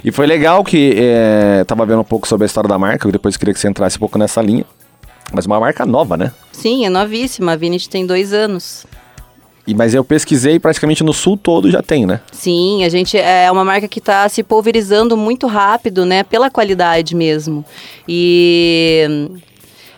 E 0.04 0.12
foi 0.12 0.26
legal 0.26 0.64
que 0.64 0.94
é, 0.96 1.64
tava 1.66 1.86
vendo 1.86 2.02
um 2.02 2.06
pouco 2.06 2.28
sobre 2.28 2.46
a 2.46 2.48
história 2.48 2.68
da 2.68 2.78
marca, 2.78 3.08
eu 3.08 3.12
depois 3.12 3.38
queria 3.38 3.54
que 3.54 3.60
você 3.60 3.68
entrasse 3.68 3.98
um 3.98 4.00
pouco 4.00 4.18
nessa 4.18 4.42
linha. 4.42 4.66
Mas 5.32 5.46
uma 5.46 5.60
marca 5.60 5.86
nova, 5.86 6.16
né? 6.16 6.32
Sim, 6.52 6.86
é 6.86 6.90
novíssima. 6.90 7.52
A 7.52 7.56
Vinit 7.56 7.90
tem 7.90 8.06
dois 8.06 8.32
anos. 8.32 8.86
E, 9.68 9.76
mas 9.76 9.94
eu 9.94 10.04
pesquisei 10.04 10.60
praticamente 10.60 11.04
no 11.04 11.14
sul 11.14 11.36
todo 11.36 11.70
já 11.70 11.82
tem, 11.82 12.06
né? 12.06 12.22
Sim, 12.32 12.86
a 12.86 12.90
gente 12.90 13.18
é 13.18 13.52
uma 13.52 13.66
marca 13.66 13.88
que 13.88 14.00
está 14.00 14.28
se 14.30 14.42
pulverizando 14.42 15.18
muito 15.18 15.46
rápido, 15.46 16.06
né? 16.06 16.24
Pela 16.24 16.50
qualidade 16.50 17.14
mesmo. 17.14 17.66
E 18.08 19.30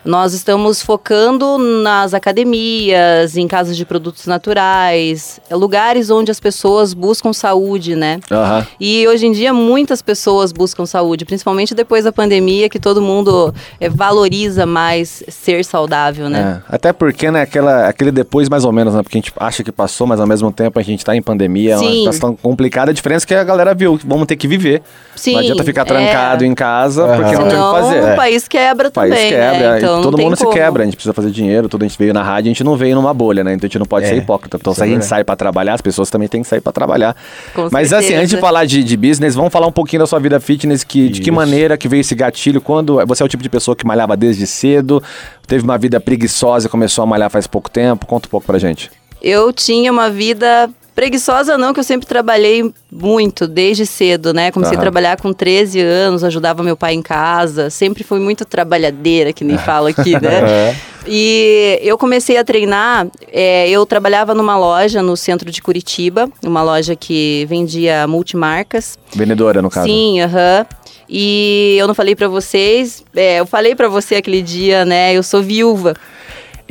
nós 0.04 0.32
estamos 0.32 0.82
focando 0.82 1.58
nas 1.58 2.14
academias, 2.14 3.36
em 3.36 3.46
casas 3.46 3.76
de 3.76 3.84
produtos 3.84 4.26
naturais, 4.26 5.40
lugares 5.50 6.10
onde 6.10 6.30
as 6.30 6.40
pessoas 6.40 6.94
buscam 6.94 7.32
saúde, 7.32 7.94
né? 7.94 8.20
Aham. 8.30 8.66
E 8.78 9.06
hoje 9.06 9.26
em 9.26 9.32
dia 9.32 9.52
muitas 9.52 10.00
pessoas 10.02 10.52
buscam 10.52 10.86
saúde, 10.86 11.24
principalmente 11.24 11.74
depois 11.74 12.04
da 12.04 12.12
pandemia, 12.12 12.68
que 12.68 12.78
todo 12.78 13.00
mundo 13.02 13.54
eh, 13.80 13.88
valoriza 13.88 14.64
mais 14.66 15.22
ser 15.28 15.64
saudável, 15.64 16.28
né? 16.28 16.62
É, 16.68 16.74
Até 16.76 16.92
porque, 16.92 17.30
né, 17.30 17.42
aquela, 17.42 17.86
aquele 17.86 18.10
depois 18.10 18.48
mais 18.48 18.64
ou 18.64 18.72
menos, 18.72 18.94
né? 18.94 19.02
Porque 19.02 19.18
a 19.18 19.20
gente 19.20 19.32
acha 19.38 19.62
que 19.62 19.72
passou, 19.72 20.06
mas 20.06 20.20
ao 20.20 20.26
mesmo 20.26 20.50
tempo 20.50 20.78
a 20.78 20.82
gente 20.82 21.04
tá 21.04 21.14
em 21.14 21.22
pandemia, 21.22 21.74
é 21.74 21.76
uma 21.78 21.90
Sim. 21.90 21.98
situação 21.98 22.36
complicada. 22.36 22.90
A 22.90 22.94
diferença 22.94 23.24
é 23.24 23.28
que 23.28 23.34
a 23.34 23.44
galera 23.44 23.74
viu, 23.74 23.98
vamos 24.04 24.26
ter 24.26 24.36
que 24.36 24.48
viver. 24.48 24.82
Sim, 25.14 25.32
não 25.32 25.40
adianta 25.40 25.64
ficar 25.64 25.82
é. 25.82 25.84
trancado 25.84 26.44
em 26.44 26.54
casa, 26.54 27.06
porque 27.06 27.36
não 27.36 27.48
tem 27.48 27.48
o 27.48 27.48
que 27.48 27.50
Senão 27.50 27.72
fazer. 27.72 28.12
o 28.12 28.16
país 28.16 28.48
quebra 28.48 28.88
O 28.88 28.92
país 28.92 29.14
também, 29.14 29.30
quebra, 29.30 29.72
né? 29.72 29.78
e 29.78 29.80
Então, 29.98 30.10
todo 30.10 30.18
mundo 30.22 30.36
se 30.36 30.44
como. 30.44 30.54
quebra, 30.54 30.82
a 30.82 30.84
gente 30.86 30.94
precisa 30.96 31.12
fazer 31.12 31.30
dinheiro, 31.30 31.68
tudo 31.68 31.84
a 31.84 31.88
gente 31.88 31.98
veio 31.98 32.14
na 32.14 32.22
rádio, 32.22 32.48
a 32.48 32.52
gente 32.52 32.62
não 32.64 32.76
veio 32.76 32.94
numa 32.94 33.12
bolha, 33.12 33.42
né? 33.42 33.52
Então 33.54 33.66
a 33.66 33.68
gente 33.68 33.78
não 33.78 33.86
pode 33.86 34.06
É, 34.06 34.10
ser 34.10 34.16
hipócrita. 34.16 34.56
Então 34.60 34.72
se 34.74 34.82
a 34.82 34.86
é 34.86 34.90
gente 34.90 35.04
sai 35.04 35.24
pra 35.24 35.34
trabalhar, 35.36 35.74
as 35.74 35.80
pessoas 35.80 36.10
também 36.10 36.28
têm 36.28 36.42
que 36.42 36.48
sair 36.48 36.60
pra 36.60 36.72
trabalhar. 36.72 37.16
Com 37.54 37.68
Mas 37.70 37.92
assim, 37.92 38.02
certeza. 38.08 38.20
antes 38.22 38.30
de 38.30 38.36
falar 38.38 38.64
de, 38.66 38.84
de 38.84 38.96
business, 38.96 39.34
vamos 39.34 39.52
falar 39.52 39.66
um 39.66 39.72
pouquinho 39.72 40.00
da 40.00 40.06
sua 40.06 40.18
vida 40.18 40.38
fitness, 40.40 40.84
que, 40.84 41.08
de 41.08 41.20
que 41.20 41.30
maneira 41.30 41.76
que 41.76 41.88
veio 41.88 42.00
esse 42.00 42.14
gatilho, 42.14 42.60
quando 42.60 43.04
você 43.06 43.22
é 43.22 43.26
o 43.26 43.28
tipo 43.28 43.42
de 43.42 43.48
pessoa 43.48 43.74
que 43.76 43.86
malhava 43.86 44.16
desde 44.16 44.46
cedo, 44.46 45.02
teve 45.46 45.64
uma 45.64 45.76
vida 45.78 46.00
preguiçosa 46.00 46.66
e 46.66 46.70
começou 46.70 47.02
a 47.02 47.06
malhar 47.06 47.30
faz 47.30 47.46
pouco 47.46 47.70
tempo, 47.70 48.06
conta 48.06 48.26
um 48.26 48.30
pouco 48.30 48.46
pra 48.46 48.58
gente. 48.58 48.90
Eu 49.22 49.52
tinha 49.52 49.92
uma 49.92 50.08
vida 50.08 50.70
preguiçosa 51.00 51.56
não, 51.56 51.72
que 51.72 51.80
eu 51.80 51.84
sempre 51.84 52.06
trabalhei 52.06 52.74
muito, 52.92 53.48
desde 53.48 53.86
cedo, 53.86 54.34
né? 54.34 54.50
Comecei 54.52 54.74
Aham. 54.74 54.80
a 54.80 54.82
trabalhar 54.82 55.18
com 55.18 55.32
13 55.32 55.80
anos, 55.80 56.22
ajudava 56.22 56.62
meu 56.62 56.76
pai 56.76 56.92
em 56.92 57.00
casa, 57.00 57.70
sempre 57.70 58.04
fui 58.04 58.20
muito 58.20 58.44
trabalhadeira, 58.44 59.32
que 59.32 59.42
nem 59.42 59.56
fala 59.64 59.88
aqui, 59.88 60.12
né? 60.20 60.76
E 61.06 61.78
eu 61.82 61.96
comecei 61.96 62.36
a 62.36 62.44
treinar, 62.44 63.06
é, 63.32 63.66
eu 63.70 63.86
trabalhava 63.86 64.34
numa 64.34 64.58
loja 64.58 65.02
no 65.02 65.16
centro 65.16 65.50
de 65.50 65.62
Curitiba, 65.62 66.28
uma 66.44 66.62
loja 66.62 66.94
que 66.94 67.46
vendia 67.48 68.06
multimarcas. 68.06 68.98
Vendedora, 69.14 69.62
no 69.62 69.70
caso. 69.70 69.86
Sim, 69.86 70.20
aham. 70.20 70.66
E 71.08 71.76
eu 71.80 71.88
não 71.88 71.94
falei 71.94 72.14
pra 72.14 72.28
vocês, 72.28 73.02
é, 73.16 73.40
eu 73.40 73.46
falei 73.46 73.74
pra 73.74 73.88
você 73.88 74.16
aquele 74.16 74.42
dia, 74.42 74.84
né? 74.84 75.14
Eu 75.14 75.22
sou 75.22 75.42
viúva. 75.42 75.96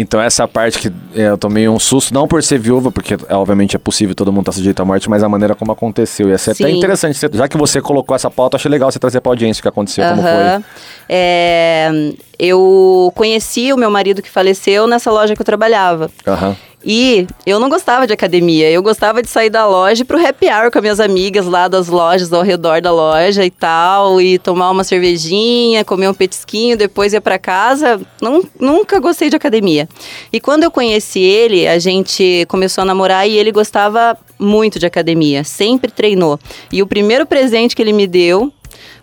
Então 0.01 0.21
essa 0.21 0.47
parte 0.47 0.79
que 0.79 0.87
é, 1.13 1.27
eu 1.27 1.37
tomei 1.37 1.67
um 1.67 1.77
susto, 1.77 2.13
não 2.13 2.25
por 2.25 2.41
ser 2.41 2.57
viúva, 2.57 2.89
porque 2.89 3.15
é, 3.27 3.35
obviamente 3.35 3.75
é 3.75 3.79
possível 3.79 4.15
todo 4.15 4.31
mundo 4.31 4.43
estar 4.43 4.53
sujeito 4.53 4.81
à 4.81 4.85
morte, 4.85 5.09
mas 5.09 5.21
a 5.21 5.27
maneira 5.27 5.53
como 5.55 5.73
aconteceu. 5.73 6.29
Ia 6.29 6.37
ser 6.37 6.51
até 6.51 6.69
interessante, 6.69 7.17
você- 7.17 7.29
já 7.33 7.49
que 7.49 7.57
você 7.57 7.81
colocou 7.81 8.15
essa 8.15 8.31
pauta, 8.31 8.55
achei 8.55 8.71
legal 8.71 8.89
você 8.89 8.97
trazer 8.97 9.19
pra 9.19 9.29
audiência 9.33 9.59
o 9.59 9.61
que 9.63 9.67
aconteceu, 9.67 10.05
como 10.07 10.21
Aham. 10.21 10.61
foi. 10.61 10.65
É, 11.09 11.91
eu 12.39 13.11
conheci 13.13 13.73
o 13.73 13.77
meu 13.77 13.91
marido 13.91 14.21
que 14.21 14.29
faleceu 14.29 14.87
nessa 14.87 15.11
loja 15.11 15.35
que 15.35 15.41
eu 15.41 15.45
trabalhava. 15.45 16.09
Aham. 16.25 16.55
E 16.83 17.27
eu 17.45 17.59
não 17.59 17.67
gostava 17.67 18.07
de 18.07 18.13
academia, 18.13 18.69
eu 18.71 18.81
gostava 18.81 19.21
de 19.21 19.27
sair 19.27 19.49
da 19.49 19.67
loja 19.67 20.01
ir 20.01 20.05
pro 20.05 20.17
happy 20.17 20.47
hour 20.47 20.71
com 20.71 20.77
as 20.77 20.81
minhas 20.81 20.99
amigas 20.99 21.45
lá 21.45 21.67
das 21.67 21.89
lojas, 21.89 22.31
ao 22.31 22.41
redor 22.41 22.81
da 22.81 22.91
loja 22.91 23.43
e 23.43 23.51
tal, 23.51 24.21
e 24.21 24.39
tomar 24.39 24.71
uma 24.71 24.85
cervejinha, 24.85 25.83
comer 25.83 26.07
um 26.07 26.13
petisquinho, 26.13 26.77
depois 26.77 27.11
ia 27.11 27.19
pra 27.19 27.37
casa. 27.37 27.99
Não, 28.21 28.41
nunca 28.57 28.99
gostei 28.99 29.29
de 29.29 29.35
academia. 29.35 29.89
E 30.31 30.39
quando 30.39 30.63
eu 30.63 30.71
conheci 30.71 31.19
ele, 31.19 31.67
a 31.67 31.77
gente 31.79 32.45
começou 32.47 32.83
a 32.83 32.85
namorar 32.85 33.27
e 33.27 33.37
ele 33.37 33.51
gostava 33.51 34.17
muito 34.39 34.79
de 34.79 34.85
academia, 34.85 35.43
sempre 35.43 35.91
treinou. 35.91 36.39
E 36.71 36.81
o 36.81 36.87
primeiro 36.87 37.25
presente 37.25 37.75
que 37.75 37.81
ele 37.81 37.91
me 37.91 38.07
deu 38.07 38.53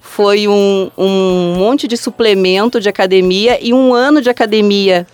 foi 0.00 0.49
um, 0.49 0.90
um 0.97 1.56
monte 1.59 1.87
de 1.87 1.97
suplemento 1.97 2.80
de 2.80 2.88
academia 2.88 3.59
e 3.61 3.75
um 3.75 3.92
ano 3.92 4.23
de 4.23 4.30
academia 4.30 5.06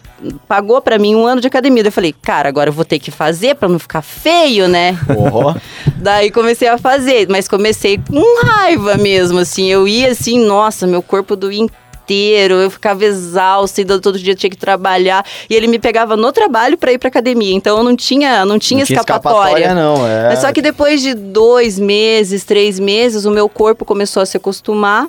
pagou 0.48 0.80
pra 0.80 0.98
mim 0.98 1.14
um 1.14 1.26
ano 1.26 1.40
de 1.40 1.46
academia. 1.46 1.82
Eu 1.84 1.92
falei, 1.92 2.14
cara, 2.22 2.48
agora 2.48 2.70
eu 2.70 2.74
vou 2.74 2.84
ter 2.84 2.98
que 2.98 3.10
fazer 3.10 3.54
pra 3.54 3.68
não 3.68 3.78
ficar 3.78 4.02
feio, 4.02 4.68
né? 4.68 4.98
Daí 5.96 6.30
comecei 6.30 6.68
a 6.68 6.78
fazer, 6.78 7.28
mas 7.28 7.48
comecei 7.48 7.98
com 7.98 8.44
raiva 8.44 8.96
mesmo, 8.96 9.38
assim. 9.38 9.66
Eu 9.66 9.86
ia 9.86 10.10
assim, 10.12 10.44
nossa, 10.44 10.86
meu 10.86 11.02
corpo 11.02 11.36
doía 11.36 11.66
inteiro, 12.04 12.54
eu 12.54 12.70
ficava 12.70 13.04
exausta, 13.04 13.80
e 13.80 13.84
todo 13.84 14.18
dia 14.18 14.34
tinha 14.34 14.50
que 14.50 14.56
trabalhar. 14.56 15.24
E 15.48 15.54
ele 15.54 15.66
me 15.68 15.78
pegava 15.78 16.16
no 16.16 16.32
trabalho 16.32 16.76
pra 16.76 16.92
ir 16.92 16.98
pra 16.98 17.08
academia. 17.08 17.54
Então 17.54 17.78
eu 17.78 17.84
não 17.84 17.96
tinha, 17.96 18.44
não 18.44 18.58
tinha 18.58 18.80
Não 18.80 18.86
tinha 18.86 18.98
escapatória. 18.98 19.64
escapatória, 19.64 19.74
não, 19.74 20.06
é. 20.06 20.28
Mas 20.28 20.40
só 20.40 20.52
que 20.52 20.60
depois 20.60 21.00
de 21.00 21.14
dois 21.14 21.78
meses, 21.78 22.44
três 22.44 22.78
meses, 22.80 23.24
o 23.24 23.30
meu 23.30 23.48
corpo 23.48 23.84
começou 23.84 24.22
a 24.22 24.26
se 24.26 24.36
acostumar, 24.36 25.06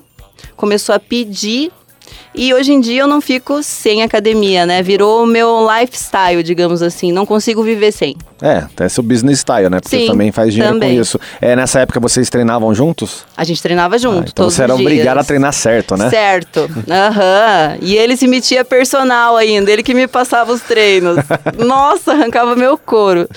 começou 0.55 0.93
a 0.93 0.99
pedir. 0.99 1.71
E 2.35 2.51
hoje 2.51 2.73
em 2.73 2.79
dia 2.81 3.01
eu 3.01 3.07
não 3.07 3.21
fico 3.21 3.61
sem 3.61 4.01
academia, 4.01 4.65
né? 4.65 4.81
Virou 4.81 5.23
o 5.23 5.27
meu 5.27 5.67
lifestyle, 5.79 6.41
digamos 6.41 6.81
assim. 6.81 7.11
Não 7.11 7.25
consigo 7.27 7.61
viver 7.61 7.91
sem. 7.91 8.15
É, 8.41 8.57
até 8.57 8.89
seu 8.89 9.03
business 9.03 9.39
style, 9.39 9.69
né? 9.69 9.79
Porque 9.79 9.97
Sim, 9.99 10.07
também 10.07 10.31
faz 10.31 10.51
dinheiro 10.51 10.73
também. 10.73 10.95
com 10.95 11.01
isso. 11.01 11.19
É, 11.39 11.55
nessa 11.55 11.81
época 11.81 11.99
vocês 11.99 12.29
treinavam 12.31 12.73
juntos? 12.73 13.23
A 13.37 13.43
gente 13.43 13.61
treinava 13.61 13.99
junto, 13.99 14.27
Ah, 14.27 14.31
então 14.33 14.49
você 14.49 14.63
era 14.63 14.73
obrigado 14.73 15.19
a 15.19 15.23
treinar 15.23 15.53
certo, 15.53 15.95
né? 15.95 16.09
Certo. 16.09 16.67
Aham. 16.89 17.77
E 17.81 17.95
ele 17.95 18.17
se 18.17 18.27
metia 18.27 18.65
personal 18.65 19.37
ainda, 19.37 19.71
ele 19.71 19.83
que 19.83 19.93
me 19.93 20.07
passava 20.07 20.51
os 20.51 20.61
treinos. 20.61 21.17
Nossa, 21.57 22.13
arrancava 22.13 22.55
meu 22.55 22.77
couro. 22.79 23.29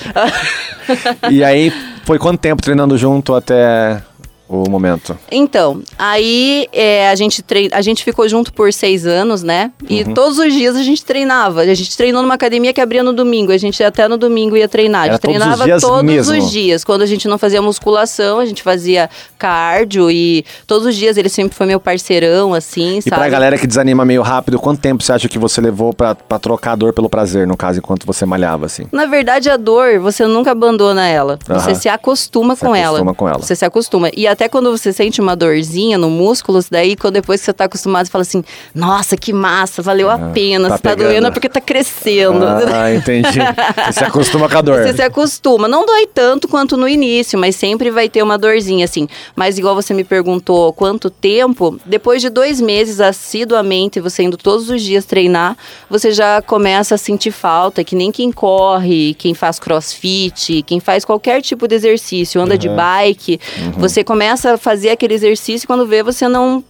E 1.31 1.45
aí, 1.45 1.73
foi 2.05 2.19
quanto 2.19 2.41
tempo 2.41 2.63
treinando 2.63 2.97
junto 2.97 3.35
até 3.35 4.01
o 4.49 4.69
momento? 4.71 5.19
Então, 5.31 5.83
aí 5.99 6.69
é, 6.73 7.09
a, 7.11 7.15
gente 7.15 7.43
trein... 7.43 7.69
a 7.73 7.81
gente 7.83 8.05
ficou 8.05 8.29
junto 8.29 8.53
por 8.53 8.73
seis 8.73 9.07
anos, 9.07 9.43
né? 9.43 9.73
E 9.89 10.03
Uhum. 10.05 10.15
todos 10.15 10.39
os 10.39 10.53
dias 10.53 10.77
a 10.77 10.83
gente 10.83 11.05
treinava. 11.05 11.63
A 11.63 11.75
gente 11.75 11.97
treinou 11.97 12.23
numa 12.23 12.35
academia 12.35 12.73
que 12.73 12.81
abria 12.81 13.03
no 13.03 13.13
domingo. 13.13 13.51
A 13.53 13.59
gente 13.59 13.83
até 13.83 14.07
no 14.09 14.17
domingo 14.17 14.57
ia 14.57 14.69
treinar. 14.69 15.03
A 15.03 15.05
Era 15.07 15.13
gente 15.15 15.23
todos 15.23 15.37
os 15.37 15.41
treinava 15.43 15.65
dias 15.65 15.83
todos 15.83 16.29
os 16.29 16.51
dias. 16.51 16.85
Quando 16.85 17.03
a 17.03 17.07
gente 17.07 17.27
não 17.29 17.39
fazia 17.39 17.61
musculação, 17.63 18.39
a 18.39 18.47
gente 18.47 18.63
fazia 18.63 19.09
cardio. 19.39 20.11
E 20.11 20.45
todos 20.67 20.87
os 20.87 20.95
dias 20.95 21.17
ele 21.17 21.29
sempre 21.29 21.57
foi 21.57 21.67
meu 21.67 21.79
parceirão, 21.81 22.53
assim, 22.55 22.99
E 22.99 23.03
sabe? 23.03 23.17
pra 23.17 23.29
galera 23.29 23.59
que 23.59 23.67
desanima 23.67 24.05
meio 24.05 24.23
rápido, 24.23 24.59
quanto 24.59 24.81
tempo 24.81 25.03
você 25.03 25.13
acha 25.13 25.29
que 25.29 25.39
você 25.39 25.61
levou 25.61 25.93
pra, 25.93 26.15
pra 26.15 26.39
trocar 26.39 26.73
a 26.73 26.77
dor 26.77 26.93
pelo 26.93 27.09
prazer, 27.09 27.47
no 27.47 27.57
caso, 27.57 27.79
enquanto 27.79 28.07
você 28.07 28.25
malhava, 28.27 28.67
assim? 28.67 28.87
Na 28.93 29.07
verdade, 29.07 29.49
a 29.51 29.57
dor, 29.57 29.99
você 29.99 30.27
nunca 30.27 30.51
abandona 30.53 31.07
ela. 31.07 31.39
Você 31.47 31.71
Aham. 31.71 31.75
se 31.75 31.89
acostuma 31.89 32.55
Se 32.55 32.61
com 32.65 32.73
acostuma 32.75 32.99
ela. 33.11 33.15
com 33.15 33.29
ela. 33.29 33.39
Você 33.39 33.55
se 33.55 33.65
acostuma. 33.65 34.11
E 34.17 34.27
até 34.37 34.49
quando 34.51 34.71
você 34.71 34.93
sente 34.93 35.19
uma 35.19 35.35
dorzinha 35.35 35.97
no 35.97 36.11
músculo, 36.11 36.61
daí 36.71 36.95
quando 36.95 37.15
depois 37.15 37.41
que 37.41 37.47
você 37.47 37.53
tá 37.55 37.65
acostumado, 37.65 38.05
você 38.07 38.13
fala 38.13 38.23
assim: 38.23 38.45
Nossa, 38.75 39.17
que 39.17 39.33
massa, 39.33 39.81
valeu 39.81 40.11
a 40.11 40.19
pena. 40.19 40.69
tá 40.69 40.77
se 40.77 40.83
tá 40.83 40.91
pegando. 40.91 41.09
doendo 41.09 41.27
é 41.27 41.31
porque 41.31 41.49
tá 41.49 41.61
crescendo. 41.61 42.45
Ah, 42.73 42.95
entendi. 42.95 43.39
Você 43.87 43.93
se 44.01 44.05
acostuma 44.05 44.49
com 44.49 44.59
a 44.59 44.61
dor. 44.61 44.83
Você 44.83 44.95
se 44.95 45.03
acostuma. 45.03 45.67
Não 45.67 45.87
dói 45.87 46.07
tanto 46.07 46.47
quanto 46.47 46.77
no 46.77 46.87
início, 46.87 47.39
mas 47.39 47.57
sempre 47.57 47.91
vai 47.91 48.09
ter 48.09 48.23
uma 48.23 48.37
dorzinha, 48.37 48.85
assim. 48.85 49.09
Mas 49.35 49.57
igual 49.57 49.75
você 49.75 49.95
me 49.95 50.05
perguntou 50.05 50.73
quanto 50.75 51.09
tempo, 51.09 51.81
depois 51.87 52.21
de 52.21 52.29
dois 52.29 52.61
meses 52.61 53.01
assiduamente, 53.01 54.01
você 54.01 54.23
indo 54.23 54.37
todos 54.37 54.69
os 54.69 54.83
dias 54.83 55.07
treinar, 55.07 55.57
você 55.89 56.13
já 56.13 56.43
começa 56.43 56.97
a 56.97 56.99
sentir 56.99 57.31
falta, 57.31 57.83
que 57.83 57.97
nem 57.97 58.13
quem 58.13 58.31
corre, 58.31 59.15
quem 59.15 59.33
faz 59.33 59.59
crossfit, 59.59 60.63
quem 60.63 60.79
faz 60.79 61.05
qualquer 61.05 61.41
tipo 61.41 61.67
de 61.67 61.75
exercício, 61.75 62.41
anda 62.41 62.59
de 62.59 62.69
bike, 62.69 63.41
você 63.79 64.05
começa 64.05 64.26
a 64.29 64.57
fazer 64.59 64.91
aquele 64.91 65.15
exercício 65.15 65.65
e 65.65 65.67
quando 65.67 65.87
vê, 65.87 66.03
você 66.03 66.29
não. 66.29 66.63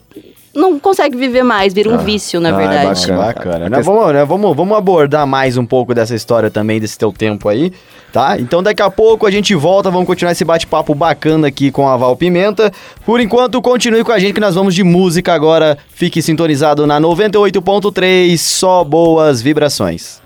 Não 0.54 0.78
consegue 0.80 1.18
viver 1.18 1.42
mais, 1.42 1.74
vira 1.74 1.90
um 1.90 1.98
vício, 1.98 2.40
na 2.40 2.48
Ah, 2.48 2.52
é 2.52 2.56
verdade. 2.66 3.00
bacana. 3.12 3.26
Bacana. 3.26 3.68
Né, 3.68 3.82
vamos, 3.82 4.12
né, 4.14 4.24
vamos, 4.24 4.56
vamos 4.56 4.78
abordar 4.78 5.26
mais 5.26 5.58
um 5.58 5.66
pouco 5.66 5.94
dessa 5.94 6.14
história 6.14 6.50
também, 6.50 6.80
desse 6.80 6.96
teu 6.96 7.12
tempo 7.12 7.46
aí, 7.50 7.70
tá? 8.10 8.38
Então 8.40 8.62
daqui 8.62 8.80
a 8.80 8.88
pouco 8.88 9.26
a 9.26 9.30
gente 9.30 9.54
volta, 9.54 9.90
vamos 9.90 10.06
continuar 10.06 10.32
esse 10.32 10.46
bate-papo 10.46 10.94
bacana 10.94 11.48
aqui 11.48 11.70
com 11.70 11.86
a 11.86 11.94
Val 11.98 12.16
Pimenta. 12.16 12.72
Por 13.04 13.20
enquanto, 13.20 13.60
continue 13.60 14.02
com 14.02 14.12
a 14.12 14.18
gente 14.18 14.32
que 14.32 14.40
nós 14.40 14.54
vamos 14.54 14.74
de 14.74 14.82
música 14.82 15.34
agora. 15.34 15.76
Fique 15.90 16.22
sintonizado 16.22 16.86
na 16.86 16.98
98.3, 16.98 18.38
só 18.38 18.82
boas 18.82 19.42
vibrações. 19.42 20.22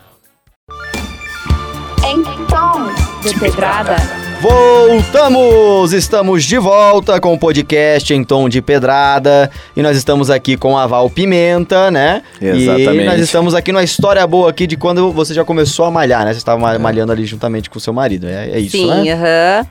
Em 2.08 2.22
tom 2.46 3.28
de 3.28 3.36
pedrada. 3.36 3.96
Voltamos! 4.40 5.92
Estamos 5.92 6.44
de 6.44 6.56
volta 6.56 7.20
com 7.20 7.34
o 7.34 7.38
podcast 7.38 8.14
em 8.14 8.24
tom 8.24 8.48
de 8.48 8.62
pedrada 8.62 9.50
e 9.76 9.82
nós 9.82 9.94
estamos 9.98 10.30
aqui 10.30 10.56
com 10.56 10.78
a 10.78 10.86
Val 10.86 11.10
Pimenta, 11.10 11.90
né? 11.90 12.22
E 12.40 12.46
Exatamente. 12.46 13.04
nós 13.04 13.20
estamos 13.20 13.54
aqui 13.54 13.70
numa 13.70 13.84
história 13.84 14.26
boa 14.26 14.48
aqui 14.48 14.66
de 14.66 14.78
quando 14.78 15.12
você 15.12 15.34
já 15.34 15.44
começou 15.44 15.84
a 15.84 15.90
malhar, 15.90 16.24
né? 16.24 16.32
Você 16.32 16.38
estava 16.38 16.58
ma- 16.58 16.78
malhando 16.78 17.12
ali 17.12 17.26
juntamente 17.26 17.68
com 17.68 17.76
o 17.76 17.80
seu 17.80 17.92
marido, 17.92 18.26
é, 18.26 18.50
é 18.52 18.58
isso, 18.58 18.78
Sim, 18.78 18.86
né? 18.86 19.12
aham. 19.12 19.66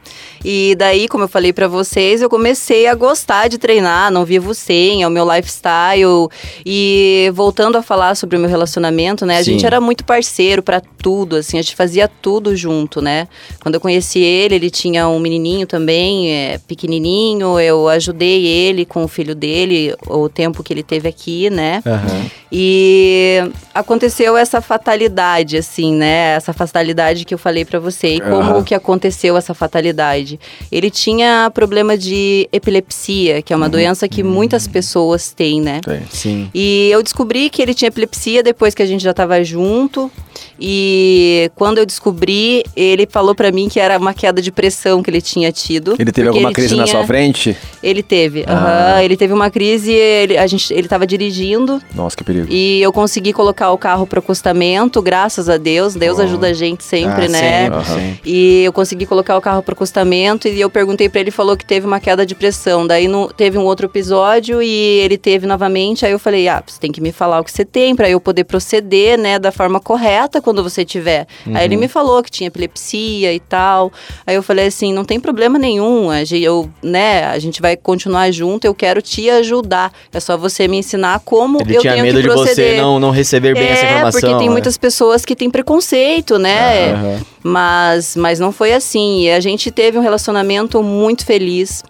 E 0.45 0.73
daí, 0.77 1.07
como 1.09 1.25
eu 1.25 1.27
falei 1.27 1.51
pra 1.51 1.67
vocês, 1.67 2.21
eu 2.21 2.29
comecei 2.29 2.87
a 2.87 2.95
gostar 2.95 3.49
de 3.49 3.57
treinar, 3.57 4.09
não 4.11 4.23
vivo 4.23 4.53
sem, 4.53 5.03
é 5.03 5.07
o 5.07 5.11
meu 5.11 5.25
lifestyle. 5.29 6.29
E 6.65 7.29
voltando 7.33 7.77
a 7.77 7.81
falar 7.81 8.15
sobre 8.15 8.37
o 8.37 8.39
meu 8.39 8.49
relacionamento, 8.49 9.25
né? 9.25 9.39
A 9.39 9.43
Sim. 9.43 9.53
gente 9.53 9.65
era 9.65 9.81
muito 9.81 10.05
parceiro 10.05 10.63
pra 10.63 10.79
tudo, 10.79 11.35
assim, 11.37 11.57
a 11.57 11.61
gente 11.61 11.75
fazia 11.75 12.07
tudo 12.21 12.55
junto, 12.55 13.01
né? 13.01 13.27
Quando 13.59 13.75
eu 13.75 13.81
conheci 13.81 14.19
ele, 14.19 14.58
ele 14.59 14.69
tinha 14.69 15.07
um 15.07 15.19
menininho 15.19 15.65
também, 15.65 16.31
é, 16.31 16.59
pequenininho, 16.67 17.59
eu 17.59 17.87
ajudei 17.87 18.45
ele 18.45 18.85
com 18.85 19.03
o 19.03 19.07
filho 19.07 19.33
dele, 19.33 19.95
o 20.07 20.27
tempo 20.29 20.61
que 20.61 20.73
ele 20.73 20.83
teve 20.83 21.07
aqui, 21.07 21.49
né? 21.49 21.81
Aham. 21.85 22.29
E 22.51 23.43
aconteceu 23.73 24.35
essa 24.35 24.59
fatalidade, 24.59 25.55
assim, 25.57 25.93
né? 25.93 26.35
Essa 26.35 26.51
fatalidade 26.51 27.23
que 27.23 27.33
eu 27.33 27.37
falei 27.37 27.63
pra 27.63 27.79
você. 27.79 28.15
E 28.15 28.21
como 28.21 28.55
Aham. 28.55 28.63
que 28.63 28.73
aconteceu 28.73 29.37
essa 29.37 29.53
fatalidade? 29.53 30.39
Ele 30.71 30.89
tinha 30.89 31.51
problema 31.53 31.95
de 31.95 32.49
epilepsia, 32.51 33.41
que 33.43 33.53
é 33.53 33.55
uma 33.55 33.69
doença 33.69 34.07
que 34.07 34.23
muitas 34.23 34.67
pessoas 34.67 35.31
têm, 35.31 35.61
né? 35.61 35.79
Tem. 35.81 36.01
Sim. 36.09 36.49
E 36.53 36.89
eu 36.91 37.03
descobri 37.03 37.49
que 37.51 37.61
ele 37.61 37.73
tinha 37.75 37.89
epilepsia 37.89 38.41
depois 38.41 38.73
que 38.73 38.81
a 38.81 38.85
gente 38.85 39.03
já 39.03 39.11
estava 39.11 39.43
junto. 39.43 40.11
E 40.59 41.51
quando 41.55 41.77
eu 41.77 41.85
descobri, 41.85 42.63
ele 42.75 43.07
falou 43.09 43.35
pra 43.35 43.51
mim 43.51 43.69
que 43.69 43.79
era 43.79 43.97
uma 43.97 44.13
queda 44.13 44.41
de 44.41 44.48
pressão 44.51 45.01
que 45.03 45.09
ele 45.09 45.21
tinha 45.21 45.51
tido. 45.51 45.95
Ele 45.99 46.11
teve 46.11 46.27
alguma 46.27 46.49
ele 46.49 46.55
crise 46.55 46.75
na 46.75 46.83
tinha- 46.83 46.97
sua 46.97 47.05
frente? 47.07 47.55
Ele 47.81 48.01
teve, 48.03 48.43
Ah. 48.47 48.53
aham. 48.95 49.03
ele 49.03 49.15
teve 49.17 49.33
uma 49.33 49.49
crise, 49.49 49.91
ele, 49.91 50.37
a 50.37 50.45
gente, 50.47 50.73
ele 50.73 50.87
tava 50.87 51.05
dirigindo 51.07 51.81
Nossa, 51.95 52.15
que 52.15 52.23
perigo. 52.23 52.47
e 52.49 52.81
eu 52.81 52.91
consegui 52.91 53.33
colocar 53.33 53.71
o 53.71 53.77
carro 53.77 54.05
pro 54.07 54.19
acostamento, 54.19 55.01
graças 55.01 55.49
a 55.49 55.57
Deus. 55.57 55.95
Deus 55.95 56.17
Oh. 56.19 56.21
ajuda 56.23 56.47
a 56.47 56.53
gente 56.53 56.83
sempre, 56.83 57.25
Ah, 57.25 57.29
né? 57.29 57.63
sempre, 57.63 57.85
sempre. 57.85 58.19
E 58.25 58.63
eu 58.63 58.73
consegui 58.73 59.05
colocar 59.05 59.37
o 59.37 59.41
carro 59.41 59.61
pro 59.61 59.73
acostamento 59.73 60.47
e 60.47 60.59
eu 60.59 60.69
perguntei 60.69 61.07
pra 61.09 61.21
ele, 61.21 61.31
falou 61.31 61.55
que 61.55 61.65
teve 61.65 61.85
uma 61.85 61.99
queda 61.99 62.25
de 62.25 62.35
pressão. 62.35 62.85
Daí 62.87 63.07
no- 63.07 63.31
teve 63.31 63.57
um 63.57 63.63
outro 63.65 63.85
episódio 63.85 64.61
e 64.61 64.69
ele 64.99 65.17
teve 65.17 65.45
novamente. 65.47 66.05
Aí 66.05 66.11
eu 66.11 66.19
falei: 66.19 66.47
"Ah, 66.47 66.63
você 66.65 66.79
tem 66.79 66.91
que 66.91 67.01
me 67.01 67.11
falar 67.11 67.39
o 67.39 67.43
que 67.43 67.51
você 67.51 67.65
tem 67.65 67.95
pra 67.95 68.09
eu 68.09 68.19
poder 68.19 68.43
proceder, 68.43 69.17
né, 69.17 69.37
da 69.39 69.51
forma 69.51 69.79
correta 69.79 70.41
quando 70.41 70.63
você 70.63 70.83
tiver". 70.85 71.27
Aí 71.53 71.65
ele 71.65 71.77
me 71.77 71.87
falou 71.87 72.21
que 72.23 72.31
tinha 72.31 72.47
epilepsia 72.47 73.33
e 73.33 73.39
tal. 73.39 73.91
Aí 74.25 74.35
eu 74.35 74.38
falei 74.43 74.67
assim: 74.67 74.93
"Não 74.93 75.03
tem 75.05 75.19
problema 75.19 75.57
nenhum. 75.59 76.09
A 76.09 76.23
gente, 76.23 76.43
eu, 76.43 76.69
né, 76.83 77.25
a 77.25 77.37
gente 77.39 77.61
vai 77.61 77.75
continuar 77.77 78.31
junto. 78.31 78.65
Eu 78.65 78.73
quero 78.73 79.01
te 79.01 79.29
ajudar. 79.29 79.91
É 80.13 80.19
só 80.19 80.37
você 80.37 80.67
me 80.67 80.77
ensinar 80.77 81.19
como 81.25 81.61
Ele 81.61 81.77
eu 81.77 81.81
tinha 81.81 81.93
tenho 81.93 82.05
medo 82.05 82.15
que 82.17 82.21
de 82.23 82.27
proceder". 82.27 82.75
você 82.75 82.81
não, 82.81 82.99
não 82.99 83.11
receber 83.11 83.53
bem 83.53 83.67
essa 83.67 83.85
É, 83.85 83.89
informação. 83.91 84.21
porque 84.21 84.35
tem 84.37 84.47
né? 84.47 84.51
muitas 84.53 84.77
pessoas 84.77 85.25
que 85.25 85.35
têm 85.35 85.49
preconceito, 85.49 86.37
né? 86.39 86.91
Aham. 86.93 87.19
Mas, 87.43 88.15
mas 88.15 88.39
não 88.39 88.51
foi 88.51 88.73
assim. 88.73 89.21
E 89.23 89.31
a 89.31 89.39
gente 89.39 89.71
teve 89.71 89.97
um 89.97 90.01
relacionamento 90.01 90.81
muito 90.83 91.25
feliz. 91.25 91.83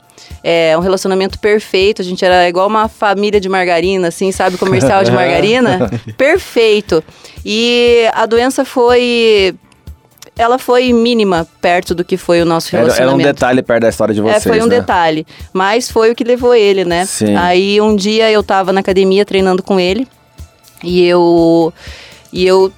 É, 0.43 0.77
um 0.77 0.81
relacionamento 0.81 1.37
perfeito. 1.39 2.01
A 2.01 2.05
gente 2.05 2.23
era 2.23 2.47
igual 2.47 2.67
uma 2.67 2.87
família 2.87 3.41
de 3.41 3.49
margarina, 3.49 4.07
assim, 4.09 4.31
sabe? 4.31 4.57
Comercial 4.57 5.03
de 5.03 5.11
margarina. 5.11 5.89
Perfeito. 6.17 7.03
E 7.45 8.05
a 8.13 8.25
doença 8.25 8.63
foi. 8.63 9.53
Ela 10.39 10.57
foi 10.57 10.93
mínima 10.93 11.45
perto 11.59 11.93
do 11.93 12.03
que 12.05 12.15
foi 12.15 12.41
o 12.41 12.45
nosso 12.45 12.73
Era, 12.73 12.83
relacionamento. 12.85 13.19
era 13.21 13.29
um 13.29 13.33
detalhe 13.33 13.61
perto 13.61 13.81
da 13.81 13.89
história 13.89 14.13
de 14.15 14.21
vocês, 14.21 14.45
É, 14.45 14.49
foi 14.49 14.61
um 14.61 14.67
né? 14.67 14.79
detalhe. 14.79 15.27
Mas 15.51 15.91
foi 15.91 16.11
o 16.11 16.15
que 16.15 16.23
levou 16.23 16.55
ele, 16.55 16.85
né? 16.85 17.05
Sim. 17.05 17.35
Aí 17.35 17.81
um 17.81 17.93
dia 17.95 18.31
eu 18.31 18.41
tava 18.41 18.71
na 18.71 18.79
academia 18.79 19.25
treinando 19.25 19.61
com 19.61 19.77
ele. 19.79 20.07
E 20.81 21.03
eu. 21.05 21.73
E 22.31 22.45
eu 22.45 22.71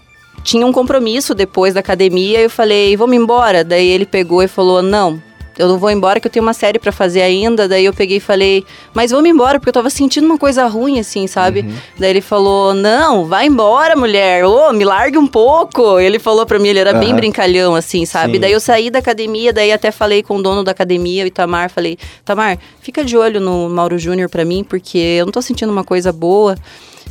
tinha 0.43 0.65
um 0.65 0.71
compromisso 0.71 1.35
depois 1.35 1.73
da 1.75 1.81
academia. 1.81 2.39
Eu 2.39 2.49
falei, 2.49 2.97
vamos 2.97 3.15
embora? 3.15 3.63
Daí 3.63 3.87
ele 3.87 4.07
pegou 4.07 4.41
e 4.41 4.47
falou: 4.47 4.81
não. 4.81 5.21
Eu 5.57 5.67
não 5.67 5.77
vou 5.77 5.91
embora 5.91 6.19
que 6.19 6.27
eu 6.27 6.31
tenho 6.31 6.43
uma 6.43 6.53
série 6.53 6.79
pra 6.79 6.91
fazer 6.91 7.21
ainda. 7.21 7.67
Daí 7.67 7.85
eu 7.85 7.93
peguei 7.93 8.17
e 8.17 8.19
falei, 8.21 8.63
mas 8.93 9.11
vamos 9.11 9.29
embora, 9.29 9.59
porque 9.59 9.69
eu 9.69 9.73
tava 9.73 9.89
sentindo 9.89 10.25
uma 10.25 10.37
coisa 10.37 10.65
ruim, 10.67 10.99
assim, 10.99 11.27
sabe? 11.27 11.59
Uhum. 11.61 11.73
Daí 11.99 12.09
ele 12.09 12.21
falou, 12.21 12.73
não, 12.73 13.25
vai 13.25 13.47
embora, 13.47 13.95
mulher. 13.95 14.45
Ô, 14.45 14.71
me 14.71 14.83
largue 14.85 15.17
um 15.17 15.27
pouco. 15.27 15.99
Ele 15.99 16.19
falou 16.19 16.45
pra 16.45 16.57
mim, 16.57 16.69
ele 16.69 16.79
era 16.79 16.93
bem 16.93 17.09
Aham. 17.09 17.17
brincalhão, 17.17 17.75
assim, 17.75 18.05
sabe? 18.05 18.33
Sim. 18.35 18.39
Daí 18.39 18.51
eu 18.53 18.59
saí 18.59 18.89
da 18.89 18.99
academia, 18.99 19.51
daí 19.51 19.71
até 19.71 19.91
falei 19.91 20.23
com 20.23 20.37
o 20.37 20.41
dono 20.41 20.63
da 20.63 20.71
academia, 20.71 21.23
o 21.23 21.27
Itamar, 21.27 21.69
falei, 21.69 21.97
Itamar, 22.21 22.57
fica 22.81 23.03
de 23.03 23.17
olho 23.17 23.39
no 23.41 23.69
Mauro 23.69 23.99
Júnior 23.99 24.29
pra 24.29 24.45
mim, 24.45 24.63
porque 24.63 24.97
eu 24.97 25.25
não 25.25 25.31
tô 25.31 25.41
sentindo 25.41 25.71
uma 25.71 25.83
coisa 25.83 26.11
boa. 26.13 26.55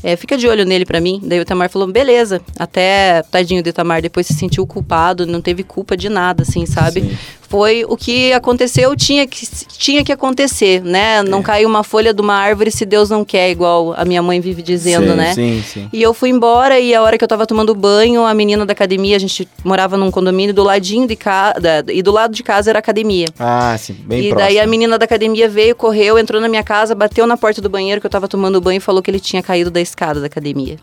é, 0.02 0.16
fica 0.16 0.36
de 0.38 0.48
olho 0.48 0.64
nele 0.64 0.86
pra 0.86 0.98
mim. 0.98 1.20
Daí 1.22 1.38
o 1.38 1.42
Itamar 1.42 1.68
falou, 1.68 1.86
beleza. 1.86 2.40
Até, 2.58 3.22
tadinho 3.30 3.62
do 3.62 3.68
Itamar, 3.68 4.00
depois 4.00 4.26
se 4.26 4.32
sentiu 4.32 4.66
culpado, 4.66 5.26
não 5.26 5.42
teve 5.42 5.62
culpa 5.62 5.94
de 5.94 6.08
nada, 6.08 6.42
assim, 6.42 6.64
sabe? 6.64 7.02
Sim. 7.02 7.18
Foi 7.50 7.84
o 7.88 7.96
que 7.96 8.32
aconteceu, 8.32 8.94
tinha 8.94 9.26
que, 9.26 9.44
tinha 9.76 10.04
que 10.04 10.12
acontecer, 10.12 10.84
né? 10.84 11.16
É. 11.16 11.22
Não 11.24 11.42
caiu 11.42 11.68
uma 11.68 11.82
folha 11.82 12.14
de 12.14 12.22
uma 12.22 12.34
árvore 12.34 12.70
se 12.70 12.86
Deus 12.86 13.10
não 13.10 13.24
quer, 13.24 13.50
igual 13.50 13.92
a 13.96 14.04
minha 14.04 14.22
mãe 14.22 14.40
vive 14.40 14.62
dizendo, 14.62 15.10
Sim, 15.10 15.16
né? 15.16 15.34
Sim, 15.34 15.64
sim. 15.66 15.88
E 15.92 16.00
eu 16.00 16.14
fui 16.14 16.28
embora 16.30 16.78
e 16.78 16.94
a 16.94 17.02
hora 17.02 17.18
que 17.18 17.24
eu 17.24 17.28
tava 17.28 17.44
tomando 17.48 17.74
banho, 17.74 18.24
a 18.24 18.32
menina 18.32 18.64
da 18.64 18.70
academia, 18.70 19.16
a 19.16 19.18
gente 19.18 19.48
morava 19.64 19.96
num 19.96 20.12
condomínio 20.12 20.54
do 20.54 20.62
ladinho 20.62 21.08
de 21.08 21.16
casa, 21.16 21.84
e 21.88 22.00
do 22.02 22.12
lado 22.12 22.32
de 22.32 22.44
casa 22.44 22.70
era 22.70 22.78
a 22.78 22.80
academia. 22.80 23.26
Ah, 23.36 23.76
sim, 23.76 23.94
bem 23.94 24.20
e 24.20 24.28
próximo. 24.28 24.38
daí 24.38 24.60
a 24.60 24.66
menina 24.68 24.96
da 24.96 25.04
academia 25.04 25.48
veio, 25.48 25.74
correu, 25.74 26.20
entrou 26.20 26.40
na 26.40 26.48
minha 26.48 26.62
casa, 26.62 26.94
bateu 26.94 27.26
na 27.26 27.36
porta 27.36 27.60
do 27.60 27.68
banheiro 27.68 28.00
que 28.00 28.06
eu 28.06 28.10
tava 28.10 28.28
tomando 28.28 28.60
banho 28.60 28.76
e 28.76 28.80
falou 28.80 29.02
que 29.02 29.10
ele 29.10 29.18
tinha 29.18 29.42
caído 29.42 29.72
da 29.72 29.80
escada 29.80 30.20
da 30.20 30.26
academia. 30.26 30.76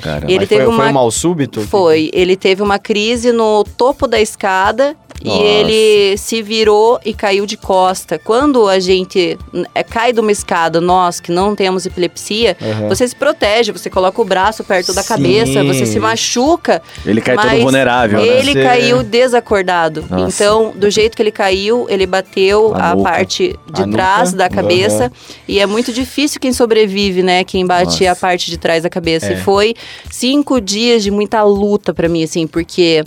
Caramba. 0.00 0.30
E 0.30 0.34
ele 0.34 0.46
teve 0.46 0.64
foi, 0.64 0.72
uma 0.72 0.82
foi 0.82 0.90
um 0.90 0.94
mal 0.94 1.10
súbito? 1.10 1.60
Foi, 1.62 2.10
ele 2.12 2.36
teve 2.36 2.62
uma 2.62 2.78
crise 2.78 3.32
no 3.32 3.64
topo 3.64 4.06
da 4.06 4.20
escada 4.20 4.96
Nossa. 5.24 5.42
e 5.42 5.46
ele 5.46 6.16
se 6.18 6.42
virou 6.42 6.98
e 7.04 7.12
caiu 7.14 7.46
de 7.46 7.56
costa. 7.56 8.18
Quando 8.18 8.68
a 8.68 8.78
gente 8.80 9.38
é, 9.74 9.82
cai 9.82 10.12
de 10.12 10.20
uma 10.20 10.32
escada, 10.32 10.80
nós 10.80 11.20
que 11.20 11.30
não 11.32 11.54
temos 11.54 11.86
epilepsia, 11.86 12.56
Aham. 12.60 12.88
você 12.88 13.06
se 13.06 13.14
protege, 13.16 13.72
você 13.72 13.88
coloca 13.90 14.20
o 14.20 14.24
braço 14.24 14.62
perto 14.64 14.92
da 14.92 15.02
Sim. 15.02 15.08
cabeça, 15.08 15.64
você 15.64 15.86
se 15.86 15.98
machuca. 15.98 16.82
Ele 17.06 17.20
cai 17.20 17.36
todo 17.36 17.60
vulnerável, 17.62 18.20
né? 18.20 18.26
Ele 18.26 18.52
Você- 18.52 18.62
caiu 18.62 19.02
desacordado. 19.02 20.04
Nossa. 20.10 20.42
Então, 20.44 20.72
do 20.76 20.90
jeito 20.90 21.16
que 21.16 21.22
ele 21.22 21.30
caiu, 21.32 21.86
ele 21.88 22.06
bateu 22.06 22.74
A 22.74 22.92
a, 22.92 22.96
parte 22.96 23.54
de 23.72 23.82
A 23.82 23.88
trás 23.88 24.32
nuca? 24.32 24.38
da 24.38 24.48
cabeça. 24.48 25.12
E 25.48 25.58
é 25.58 25.66
muito 25.66 25.92
difícil 25.92 26.40
quem 26.40 26.52
sobrevive, 26.52 27.22
né? 27.22 27.44
Quem 27.44 27.66
bate 27.66 28.04
Nossa. 28.04 28.10
a 28.12 28.16
parte 28.16 28.50
de 28.50 28.58
trás 28.58 28.82
da 28.82 28.90
cabeça. 28.90 29.26
É. 29.26 29.32
E 29.34 29.36
foi 29.36 29.74
cinco 30.10 30.60
dias 30.60 31.02
de 31.02 31.10
muita 31.10 31.42
luta 31.42 31.92
pra 31.94 32.08
mim, 32.08 32.22
assim, 32.24 32.46
porque 32.46 33.02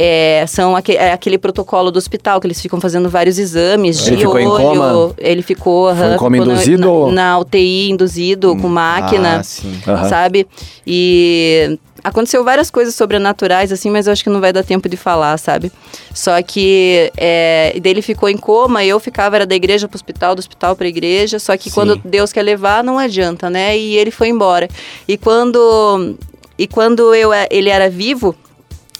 é, 0.00 0.44
são 0.46 0.76
aque- 0.76 0.92
é 0.96 1.10
aquele 1.12 1.36
protocolo 1.38 1.90
do 1.90 1.96
hospital 1.96 2.40
que 2.40 2.46
eles 2.46 2.60
ficam 2.62 2.80
fazendo 2.80 3.08
vários 3.10 3.36
exames 3.36 4.06
Ele 4.06 4.14
de 4.16 4.22
ficou 4.22 4.38
em 4.38 4.46
olho. 4.46 4.64
coma? 4.80 5.14
Ele 5.18 5.42
ficou, 5.42 5.92
Foi 5.92 6.06
em 6.06 6.12
ficou 6.12 6.30
na- 6.30 6.36
induzido 6.38 6.80
na, 6.86 6.88
ou- 6.92 7.10
na 7.12 7.38
UTI 7.40 7.90
induzido 7.90 8.54
com 8.56 8.68
máquina 8.68 9.42
Ah, 9.86 10.08
sabe? 10.08 10.46
E 10.86 11.78
aconteceu 12.04 12.44
várias 12.44 12.70
coisas 12.70 12.94
sobrenaturais, 12.94 13.72
assim, 13.72 13.90
mas 13.90 14.06
eu 14.06 14.12
acho 14.12 14.22
que 14.22 14.30
não 14.30 14.40
vai 14.40 14.52
dar 14.52 14.62
tempo 14.62 14.88
de 14.88 14.96
falar, 14.96 15.36
sabe? 15.36 15.72
Só 16.14 16.40
que 16.42 17.10
é, 17.16 17.72
e 17.74 17.80
daí 17.80 17.90
ele 17.90 18.02
ficou 18.02 18.28
em 18.28 18.36
coma, 18.36 18.84
eu 18.84 19.00
ficava, 19.00 19.34
era 19.34 19.46
da 19.46 19.56
igreja 19.56 19.88
pro 19.88 19.96
hospital, 19.96 20.36
do 20.36 20.38
hospital 20.38 20.76
pra 20.76 20.86
igreja, 20.86 21.40
só 21.40 21.56
que 21.56 21.70
Sim. 21.70 21.74
quando 21.74 21.96
Deus 22.04 22.32
quer 22.32 22.42
levar, 22.42 22.84
não 22.84 22.98
adianta, 22.98 23.50
né? 23.50 23.76
E 23.76 23.96
ele 23.96 24.12
foi 24.12 24.28
embora. 24.28 24.68
E 25.08 25.18
quando, 25.18 26.16
e 26.56 26.68
quando 26.68 27.12
eu, 27.16 27.30
ele 27.50 27.68
era 27.68 27.90
vivo, 27.90 28.32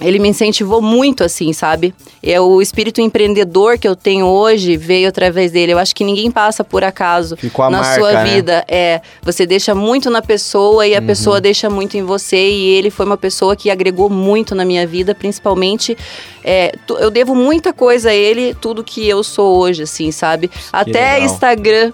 ele 0.00 0.18
me 0.18 0.28
incentivou 0.28 0.80
muito, 0.80 1.24
assim, 1.24 1.52
sabe? 1.52 1.92
É 2.22 2.40
o 2.40 2.60
espírito 2.62 3.00
empreendedor 3.00 3.78
que 3.78 3.86
eu 3.88 3.96
tenho 3.96 4.26
hoje 4.26 4.76
veio 4.76 5.08
através 5.08 5.50
dele. 5.52 5.72
Eu 5.72 5.78
acho 5.78 5.94
que 5.94 6.04
ninguém 6.04 6.30
passa 6.30 6.62
por 6.64 6.84
acaso 6.84 7.36
Ficou 7.36 7.64
a 7.64 7.70
na 7.70 7.80
marca, 7.80 7.94
sua 8.00 8.12
né? 8.12 8.24
vida. 8.24 8.64
É, 8.68 9.00
você 9.22 9.44
deixa 9.46 9.74
muito 9.74 10.08
na 10.10 10.22
pessoa 10.22 10.86
e 10.86 10.94
a 10.94 11.00
Uhum. 11.00 11.06
pessoa 11.06 11.40
deixa 11.40 11.68
muito 11.70 11.96
em 11.96 12.02
você. 12.02 12.36
E 12.50 12.68
ele 12.76 12.90
foi 12.90 13.06
uma 13.06 13.16
pessoa 13.16 13.54
que 13.56 13.70
agregou 13.70 14.08
muito 14.10 14.54
na 14.54 14.64
minha 14.64 14.86
vida, 14.86 15.14
principalmente. 15.14 15.96
é, 16.44 16.72
eu 17.00 17.10
devo 17.10 17.34
muita 17.34 17.72
coisa 17.72 18.10
a 18.10 18.14
ele, 18.14 18.54
tudo 18.54 18.82
que 18.82 19.06
eu 19.06 19.22
sou 19.22 19.58
hoje, 19.58 19.82
assim, 19.82 20.10
sabe? 20.10 20.50
Até 20.72 21.14
legal. 21.14 21.20
Instagram. 21.26 21.92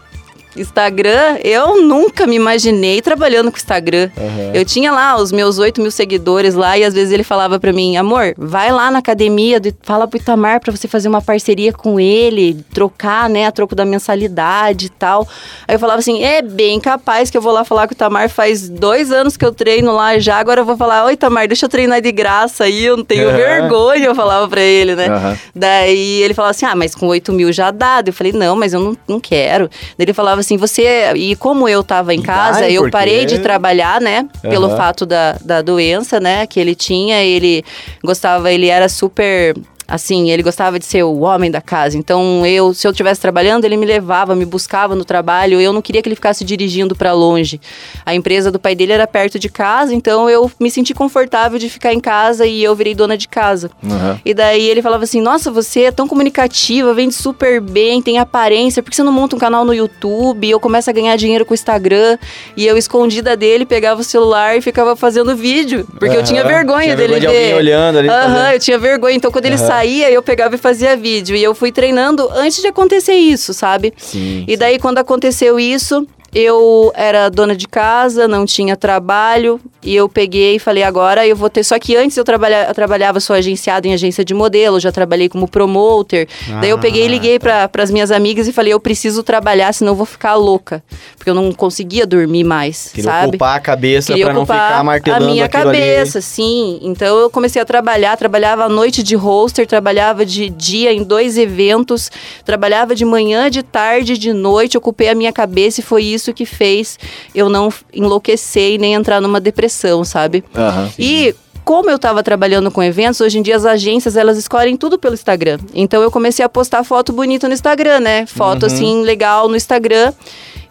Instagram, 0.56 1.38
eu 1.42 1.82
nunca 1.82 2.26
me 2.26 2.36
imaginei 2.36 3.00
trabalhando 3.02 3.50
com 3.50 3.56
Instagram. 3.56 4.10
Aham. 4.16 4.50
Eu 4.54 4.64
tinha 4.64 4.92
lá 4.92 5.16
os 5.16 5.32
meus 5.32 5.58
8 5.58 5.80
mil 5.80 5.90
seguidores 5.90 6.54
lá 6.54 6.76
e 6.78 6.84
às 6.84 6.94
vezes 6.94 7.12
ele 7.12 7.24
falava 7.24 7.58
pra 7.58 7.72
mim, 7.72 7.96
amor, 7.96 8.34
vai 8.36 8.70
lá 8.72 8.90
na 8.90 8.98
academia, 8.98 9.58
de- 9.60 9.74
fala 9.82 10.06
pro 10.06 10.18
Itamar 10.18 10.60
pra 10.60 10.70
você 10.70 10.86
fazer 10.88 11.08
uma 11.08 11.20
parceria 11.22 11.72
com 11.72 11.98
ele, 11.98 12.64
trocar, 12.72 13.28
né, 13.28 13.46
a 13.46 13.52
troco 13.52 13.74
da 13.74 13.84
mensalidade 13.84 14.86
e 14.86 14.90
tal. 14.90 15.26
Aí 15.66 15.74
eu 15.74 15.78
falava 15.78 15.98
assim, 15.98 16.22
é 16.22 16.40
bem 16.42 16.78
capaz 16.80 17.30
que 17.30 17.36
eu 17.36 17.42
vou 17.42 17.52
lá 17.52 17.64
falar 17.64 17.86
com 17.86 17.92
o 17.92 17.96
Itamar, 17.96 18.28
faz 18.28 18.68
dois 18.68 19.10
anos 19.10 19.36
que 19.36 19.44
eu 19.44 19.52
treino 19.52 19.92
lá 19.92 20.18
já, 20.18 20.36
agora 20.38 20.60
eu 20.60 20.64
vou 20.64 20.76
falar, 20.76 21.04
oi 21.06 21.14
Itamar, 21.14 21.46
deixa 21.48 21.66
eu 21.66 21.70
treinar 21.70 22.00
de 22.00 22.12
graça 22.12 22.64
aí, 22.64 22.84
eu 22.84 22.96
não 22.96 23.04
tenho 23.04 23.28
Aham. 23.28 23.36
vergonha, 23.36 24.06
eu 24.06 24.14
falava 24.14 24.48
pra 24.48 24.60
ele, 24.60 24.94
né. 24.94 25.08
Aham. 25.08 25.38
Daí 25.54 26.22
ele 26.22 26.34
falava 26.34 26.50
assim: 26.50 26.66
Ah, 26.66 26.74
mas 26.74 26.94
com 26.94 27.06
8 27.06 27.32
mil 27.32 27.52
já 27.52 27.70
dá. 27.70 28.02
Eu 28.04 28.12
falei: 28.12 28.32
Não, 28.32 28.56
mas 28.56 28.72
eu 28.72 28.80
não, 28.80 28.96
não 29.08 29.20
quero. 29.20 29.68
Daí 29.96 30.04
ele 30.04 30.12
falava 30.12 30.42
assim: 30.44 30.56
Você. 30.56 31.12
E 31.16 31.34
como 31.36 31.68
eu 31.68 31.82
tava 31.82 32.14
em 32.14 32.22
casa, 32.22 32.68
eu 32.68 32.82
porque- 32.82 32.92
parei 32.92 33.24
de 33.24 33.38
trabalhar, 33.40 34.00
né? 34.00 34.28
Pelo 34.42 34.66
Aham. 34.66 34.76
fato 34.76 35.04
da, 35.06 35.36
da 35.44 35.62
doença, 35.62 36.20
né? 36.20 36.46
Que 36.46 36.60
ele 36.60 36.74
tinha. 36.74 37.22
Ele 37.22 37.64
gostava, 38.02 38.52
ele 38.52 38.68
era 38.68 38.88
super. 38.88 39.54
Assim, 39.86 40.30
ele 40.30 40.42
gostava 40.42 40.78
de 40.78 40.84
ser 40.86 41.02
o 41.02 41.20
homem 41.20 41.50
da 41.50 41.60
casa. 41.60 41.96
Então, 41.98 42.44
eu, 42.46 42.72
se 42.72 42.86
eu 42.86 42.90
estivesse 42.90 43.20
trabalhando, 43.20 43.64
ele 43.64 43.76
me 43.76 43.84
levava, 43.86 44.34
me 44.34 44.44
buscava 44.44 44.94
no 44.94 45.04
trabalho. 45.04 45.60
Eu 45.60 45.72
não 45.72 45.82
queria 45.82 46.00
que 46.02 46.08
ele 46.08 46.14
ficasse 46.14 46.44
dirigindo 46.44 46.96
para 46.96 47.12
longe. 47.12 47.60
A 48.04 48.14
empresa 48.14 48.50
do 48.50 48.58
pai 48.58 48.74
dele 48.74 48.92
era 48.92 49.06
perto 49.06 49.38
de 49.38 49.48
casa, 49.48 49.94
então 49.94 50.28
eu 50.30 50.50
me 50.58 50.70
senti 50.70 50.94
confortável 50.94 51.58
de 51.58 51.68
ficar 51.68 51.92
em 51.92 52.00
casa 52.00 52.46
e 52.46 52.62
eu 52.64 52.74
virei 52.74 52.94
dona 52.94 53.16
de 53.16 53.28
casa. 53.28 53.70
Aham. 53.84 54.18
E 54.24 54.32
daí 54.32 54.62
ele 54.68 54.80
falava 54.82 55.04
assim: 55.04 55.20
Nossa, 55.20 55.50
você 55.50 55.82
é 55.82 55.90
tão 55.92 56.08
comunicativa, 56.08 56.92
vende 56.94 57.14
super 57.14 57.60
bem, 57.60 58.00
tem 58.00 58.18
aparência, 58.18 58.82
por 58.82 58.90
que 58.90 58.96
você 58.96 59.02
não 59.02 59.12
monta 59.12 59.36
um 59.36 59.38
canal 59.38 59.64
no 59.64 59.74
YouTube? 59.74 60.48
Eu 60.48 60.58
começo 60.60 60.88
a 60.88 60.92
ganhar 60.92 61.16
dinheiro 61.16 61.44
com 61.44 61.52
o 61.52 61.54
Instagram. 61.54 62.18
E 62.56 62.66
eu, 62.66 62.76
escondida 62.78 63.36
dele, 63.36 63.64
pegava 63.66 64.00
o 64.00 64.04
celular 64.04 64.56
e 64.56 64.60
ficava 64.60 64.96
fazendo 64.96 65.36
vídeo. 65.36 65.86
Porque 65.98 66.16
eu 66.16 66.22
tinha 66.22 66.42
vergonha 66.44 66.84
Tinha 66.84 66.96
dele 66.96 67.14
vergonha 67.20 67.32
de 67.40 67.46
ver. 67.48 67.54
olhando 67.54 67.98
ali, 67.98 68.08
Aham, 68.08 68.34
fazendo. 68.34 68.52
eu 68.54 68.60
tinha 68.60 68.78
vergonha. 68.78 69.14
Então 69.16 69.30
quando 69.30 69.46
ele. 69.46 69.54
Saía, 69.76 70.10
eu 70.10 70.22
pegava 70.22 70.54
e 70.54 70.58
fazia 70.58 70.96
vídeo. 70.96 71.36
E 71.36 71.42
eu 71.42 71.54
fui 71.54 71.72
treinando 71.72 72.28
antes 72.32 72.60
de 72.60 72.68
acontecer 72.68 73.14
isso, 73.14 73.52
sabe? 73.52 73.92
Sim. 73.96 74.44
E 74.46 74.56
daí, 74.56 74.78
quando 74.78 74.98
aconteceu 74.98 75.58
isso, 75.58 76.06
eu 76.34 76.92
era 76.96 77.28
dona 77.28 77.54
de 77.54 77.68
casa, 77.68 78.26
não 78.26 78.44
tinha 78.44 78.76
trabalho, 78.76 79.60
e 79.82 79.94
eu 79.94 80.08
peguei 80.08 80.56
e 80.56 80.58
falei, 80.58 80.82
agora 80.82 81.26
eu 81.26 81.36
vou 81.36 81.48
ter. 81.48 81.62
Só 81.62 81.78
que 81.78 81.94
antes 81.94 82.16
eu, 82.16 82.24
trabalha, 82.24 82.66
eu 82.68 82.74
trabalhava, 82.74 83.20
sou 83.20 83.36
agenciada 83.36 83.86
em 83.86 83.92
agência 83.94 84.24
de 84.24 84.34
modelo, 84.34 84.80
já 84.80 84.90
trabalhei 84.90 85.28
como 85.28 85.46
promoter. 85.46 86.26
daí 86.60 86.70
eu 86.70 86.78
peguei 86.78 87.02
e 87.02 87.06
Ah, 87.06 87.10
liguei 87.10 87.38
para 87.38 87.70
as 87.78 87.90
minhas 87.90 88.10
amigas 88.10 88.48
e 88.48 88.52
falei, 88.52 88.72
eu 88.72 88.80
preciso 88.80 89.22
trabalhar, 89.22 89.72
senão 89.72 89.92
eu 89.92 89.96
vou 89.96 90.06
ficar 90.06 90.34
louca. 90.34 90.82
Porque 91.16 91.30
eu 91.30 91.34
não 91.34 91.52
conseguia 91.52 92.06
dormir 92.06 92.44
mais, 92.44 92.90
Queria 92.92 93.10
sabe? 93.10 93.28
ocupar 93.28 93.56
a 93.56 93.60
cabeça 93.60 94.16
pra 94.16 94.32
não 94.32 94.44
ficar 94.46 94.82
martelando 94.82 95.24
a 95.24 95.28
minha 95.28 95.44
aquilo 95.44 95.68
ali. 95.68 95.78
cabeça, 95.78 96.20
sim. 96.20 96.78
Então 96.82 97.18
eu 97.18 97.30
comecei 97.30 97.60
a 97.60 97.64
trabalhar, 97.64 98.16
trabalhava 98.16 98.64
à 98.64 98.68
noite 98.68 99.02
de 99.02 99.14
roster, 99.14 99.66
trabalhava 99.66 100.24
de 100.26 100.48
dia 100.48 100.92
em 100.92 101.02
dois 101.02 101.36
eventos, 101.38 102.10
trabalhava 102.44 102.94
de 102.94 103.04
manhã, 103.04 103.50
de 103.50 103.62
tarde, 103.62 104.16
de 104.18 104.32
noite, 104.32 104.76
ocupei 104.76 105.08
a 105.08 105.14
minha 105.14 105.32
cabeça 105.32 105.80
e 105.80 105.82
foi 105.82 106.02
isso 106.04 106.23
que 106.32 106.46
fez 106.46 106.98
eu 107.34 107.48
não 107.48 107.72
enlouquecer 107.92 108.74
e 108.74 108.78
nem 108.78 108.94
entrar 108.94 109.20
numa 109.20 109.40
depressão, 109.40 110.04
sabe? 110.04 110.44
Aham. 110.54 110.90
E 110.98 111.34
como 111.64 111.88
eu 111.88 111.96
estava 111.96 112.22
trabalhando 112.22 112.70
com 112.70 112.82
eventos, 112.82 113.20
hoje 113.20 113.38
em 113.38 113.42
dia 113.42 113.56
as 113.56 113.64
agências 113.64 114.16
elas 114.16 114.36
escolhem 114.36 114.76
tudo 114.76 114.98
pelo 114.98 115.14
Instagram. 115.14 115.58
Então 115.74 116.02
eu 116.02 116.10
comecei 116.10 116.44
a 116.44 116.48
postar 116.48 116.84
foto 116.84 117.12
bonita 117.12 117.48
no 117.48 117.54
Instagram, 117.54 118.00
né? 118.00 118.26
Foto 118.26 118.66
assim 118.66 119.02
legal 119.02 119.48
no 119.48 119.56
Instagram. 119.56 120.12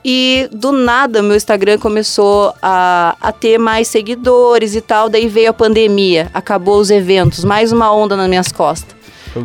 E 0.06 0.50
do 0.52 0.72
nada 0.72 1.22
meu 1.22 1.36
Instagram 1.36 1.78
começou 1.78 2.54
a, 2.62 3.16
a 3.22 3.32
ter 3.32 3.58
mais 3.58 3.88
seguidores 3.88 4.76
e 4.76 4.82
tal. 4.82 5.10
Daí 5.10 5.28
veio 5.28 5.50
a 5.50 5.54
pandemia, 5.54 6.30
acabou 6.34 6.78
os 6.78 6.92
eventos, 6.92 7.44
mais 7.44 7.72
uma 7.72 7.92
onda 7.92 8.16
nas 8.16 8.28
minhas 8.28 8.52
costas. 8.52 8.96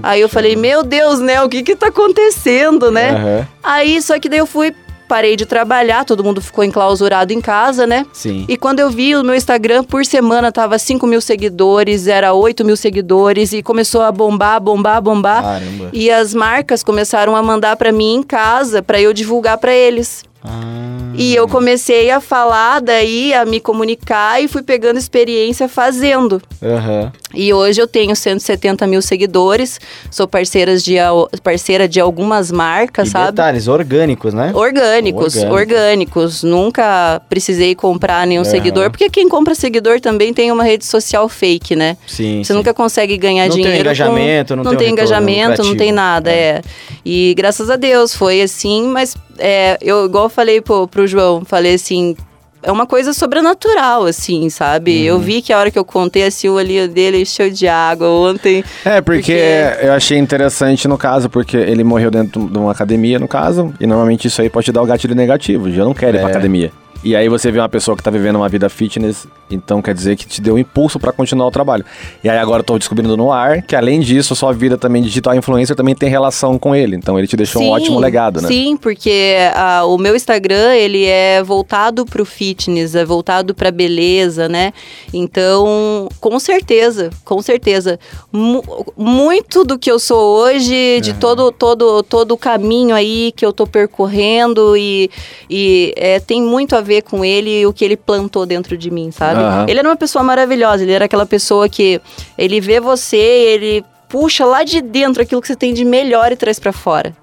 Aí 0.03 0.21
eu 0.21 0.29
falei, 0.29 0.55
meu 0.55 0.83
Deus, 0.83 1.19
né? 1.19 1.43
O 1.43 1.49
que 1.49 1.63
que 1.63 1.75
tá 1.75 1.87
acontecendo, 1.89 2.91
né? 2.91 3.11
Aham. 3.13 3.49
Aí 3.63 4.03
só 4.03 4.19
que 4.19 4.29
daí 4.29 4.39
eu 4.39 4.47
fui, 4.47 4.75
parei 5.09 5.35
de 5.35 5.47
trabalhar, 5.47 6.05
todo 6.05 6.23
mundo 6.23 6.41
ficou 6.41 6.63
enclausurado 6.63 7.33
em 7.33 7.41
casa, 7.41 7.87
né? 7.87 8.07
Sim. 8.13 8.45
E 8.47 8.57
quando 8.57 8.81
eu 8.81 8.91
vi 8.91 9.17
o 9.17 9.25
meu 9.25 9.35
Instagram, 9.35 9.83
por 9.83 10.05
semana 10.05 10.53
tava 10.53 10.79
5 10.79 11.07
mil 11.07 11.21
seguidores, 11.21 12.07
era 12.07 12.35
8 12.35 12.65
mil 12.65 12.77
seguidores, 12.77 13.53
e 13.53 13.63
começou 13.63 14.03
a 14.03 14.13
bombar, 14.13 14.61
bombar, 14.61 15.01
bombar. 15.01 15.43
Caramba. 15.43 15.89
E 15.93 16.11
as 16.11 16.35
marcas 16.35 16.83
começaram 16.83 17.35
a 17.35 17.43
mandar 17.43 17.77
pra 17.77 17.91
mim 17.91 18.17
em 18.17 18.23
casa 18.23 18.83
pra 18.83 19.01
eu 19.01 19.13
divulgar 19.13 19.59
pra 19.59 19.75
eles. 19.75 20.28
Ah. 20.45 21.13
E 21.17 21.35
eu 21.35 21.49
comecei 21.49 22.11
a 22.13 22.21
falar, 22.21 22.81
daí 22.81 23.35
a 23.35 23.45
me 23.45 23.59
comunicar 23.59 24.41
e 24.43 24.47
fui 24.47 24.63
pegando 24.63 24.97
experiência 24.99 25.69
fazendo. 25.69 26.41
Aham. 26.63 27.13
E 27.35 27.53
hoje 27.53 27.81
eu 27.83 27.87
tenho 27.89 28.15
170 28.15 28.87
mil 28.87 29.03
seguidores, 29.03 29.81
sou 30.11 30.27
parceiras 30.29 30.83
de, 30.85 30.95
parceira 31.43 31.89
de 31.89 32.01
algumas 32.01 32.51
marcas, 32.53 33.09
E 33.09 33.11
sabe? 33.11 33.27
detalhes 33.33 33.67
orgânicos, 33.69 34.33
né? 34.33 34.53
Orgânicos, 34.55 35.35
Orgânico. 35.37 35.55
orgânicos. 35.55 36.43
Nunca 36.45 37.21
precisei 37.29 37.75
comprar 37.75 38.27
nenhum 38.27 38.43
Aham. 38.43 38.51
seguidor, 38.51 38.91
porque 38.91 39.11
quem 39.11 39.29
compra 39.29 39.55
seguidor 39.55 40.01
também 40.01 40.33
tem 40.33 40.51
uma 40.53 40.63
rede 40.65 40.87
social 40.87 41.29
fake, 41.29 41.75
né? 41.75 41.97
Sim. 42.07 42.43
Você 42.45 42.53
sim. 42.53 42.57
nunca 42.57 42.73
consegue 42.73 43.17
ganhar 43.19 43.45
Não 43.49 43.55
tem 43.55 43.63
dinheiro. 43.63 43.81
engajamento, 43.83 44.57
não 44.57 44.65
tem 44.65 44.77
tem 44.79 44.91
engajamento, 44.93 45.41
não 45.41 45.51
lucrativo. 45.71 45.77
tem 45.77 45.93
nada, 45.93 46.31
é. 46.33 46.63
E 47.05 47.35
graças 47.37 47.69
a 47.71 47.77
Deus 47.77 48.15
foi 48.15 48.41
assim, 48.41 48.87
mas 48.89 49.17
é, 49.39 49.79
eu 49.81 50.05
igual 50.07 50.25
eu 50.25 50.31
falei 50.31 50.61
pro, 50.61 50.87
pro 50.89 51.07
João, 51.07 51.45
falei 51.45 51.75
assim. 51.75 52.17
é 52.63 52.73
uma 52.73 52.87
coisa 52.87 53.13
sobrenatural, 53.13 54.05
assim, 54.05 54.51
sabe? 54.51 55.05
Eu 55.05 55.19
vi 55.21 55.41
que 55.41 55.53
a 55.53 55.59
hora 55.59 55.71
que 55.71 55.79
eu 55.79 55.85
contei 55.85 56.25
assim, 56.25 56.49
o 56.49 56.55
olhinho 56.55 56.89
dele 56.89 57.23
encheu 57.23 57.49
de 57.51 57.69
água 57.69 58.09
ontem. 58.09 58.65
É, 58.85 59.01
porque, 59.01 59.21
Porque- 59.21 59.87
eu 59.87 59.93
achei 59.93 60.19
interessante 60.19 60.89
no 60.89 60.99
caso, 60.99 61.31
porque 61.31 61.57
ele 61.57 61.85
morreu 61.85 62.11
dentro 62.11 62.49
de 62.49 62.59
uma 62.59 62.73
academia, 62.73 63.19
no 63.19 63.29
caso, 63.29 63.73
e 63.81 63.87
normalmente 63.87 64.27
isso 64.27 64.43
aí 64.43 64.51
pode 64.51 64.73
dar 64.73 64.83
o 64.83 64.87
gatilho 64.87 65.15
negativo, 65.15 65.69
eu 65.69 65.85
não 65.85 65.95
quero 65.95 66.17
ir 66.17 66.21
pra 66.21 66.29
É. 66.31 66.33
academia. 66.33 66.73
E 67.05 67.15
aí 67.15 67.29
você 67.29 67.53
vê 67.53 67.61
uma 67.61 67.69
pessoa 67.69 67.97
que 67.97 68.03
tá 68.03 68.11
vivendo 68.11 68.37
uma 68.37 68.49
vida 68.49 68.69
fitness, 68.69 69.27
então 69.49 69.81
quer 69.81 69.95
dizer 69.95 70.17
que 70.17 70.27
te 70.27 70.41
deu 70.41 70.55
um 70.55 70.59
impulso 70.59 70.99
pra 70.99 71.13
continuar 71.13 71.47
o 71.47 71.51
trabalho. 71.51 71.85
E 72.25 72.29
aí 72.29 72.37
agora 72.39 72.61
eu 72.61 72.65
tô 72.65 72.77
descobrindo 72.77 73.17
no 73.17 73.31
ar 73.33 73.63
que 73.63 73.77
além 73.77 74.01
disso, 74.01 74.33
a 74.33 74.37
sua 74.37 74.53
vida 74.53 74.77
também 74.77 75.01
digital 75.01 75.33
influencer 75.37 75.77
também 75.77 75.95
tem 75.95 76.09
relação 76.09 76.59
com 76.59 76.75
ele. 76.75 76.97
Então 76.97 77.17
ele 77.17 77.29
te 77.29 77.37
deixou 77.37 77.63
um 77.63 77.67
Sim, 77.67 77.71
ótimo 77.71 77.99
legado, 78.01 78.41
né? 78.41 78.49
Sim, 78.49 78.77
porque 78.77 79.37
ah, 79.55 79.85
o 79.87 79.97
meu 79.97 80.17
Instagram, 80.17 80.75
ele 80.75 81.05
é 81.07 81.41
voltado 81.43 82.05
pro 82.05 82.25
fitness, 82.25 82.97
é 82.97 83.05
voltado 83.05 83.55
pra 83.55 83.71
beleza, 83.71 84.49
né? 84.49 84.73
Então, 85.15 86.09
com 86.21 86.39
certeza, 86.41 87.11
com 87.25 87.41
certeza. 87.41 87.99
Mu- 88.33 88.65
muito 88.97 89.65
do 89.65 89.79
que 89.79 89.91
eu 89.91 90.01
sou 90.01 90.37
hoje, 90.41 91.01
de 91.01 91.15
todo, 91.15 91.53
todo, 91.53 92.03
todo 92.03 92.33
o 92.33 92.37
caminho 92.37 92.95
aí 92.95 93.33
que 93.37 93.47
eu 93.47 93.53
tô 93.53 93.67
percorrendo 93.67 94.77
e, 94.77 95.09
e 95.49 95.93
é, 95.97 96.19
tem 96.19 96.43
muito 96.43 96.75
a 96.75 96.81
ver 96.89 97.03
com 97.03 97.25
ele 97.25 97.61
e 97.61 97.67
o 97.67 97.73
que 97.73 97.85
ele 97.85 97.97
plantou 97.97 98.47
dentro 98.47 98.77
de 98.77 98.91
mim, 98.91 99.11
sabe? 99.11 99.41
Aham. 99.41 99.67
Ele 99.69 99.79
era 99.79 99.89
uma 99.89 99.97
pessoa 99.97 100.25
maravilhosa, 100.25 100.83
ele 100.83 100.93
era 100.93 101.05
aquela 101.05 101.27
pessoa 101.27 101.69
que 101.69 102.01
ele 102.37 102.61
vê 102.61 102.81
você, 102.81 103.17
ele 103.17 103.85
puxa 104.09 104.45
lá 104.45 104.65
de 104.65 104.81
dentro 104.81 105.23
aquilo 105.23 105.41
que 105.41 105.47
você 105.47 105.55
tem 105.55 105.75
de 105.75 105.85
melhor 105.85 106.33
e 106.33 106.37
traz 106.37 106.59
pra 106.59 106.73
fora. 106.73 107.15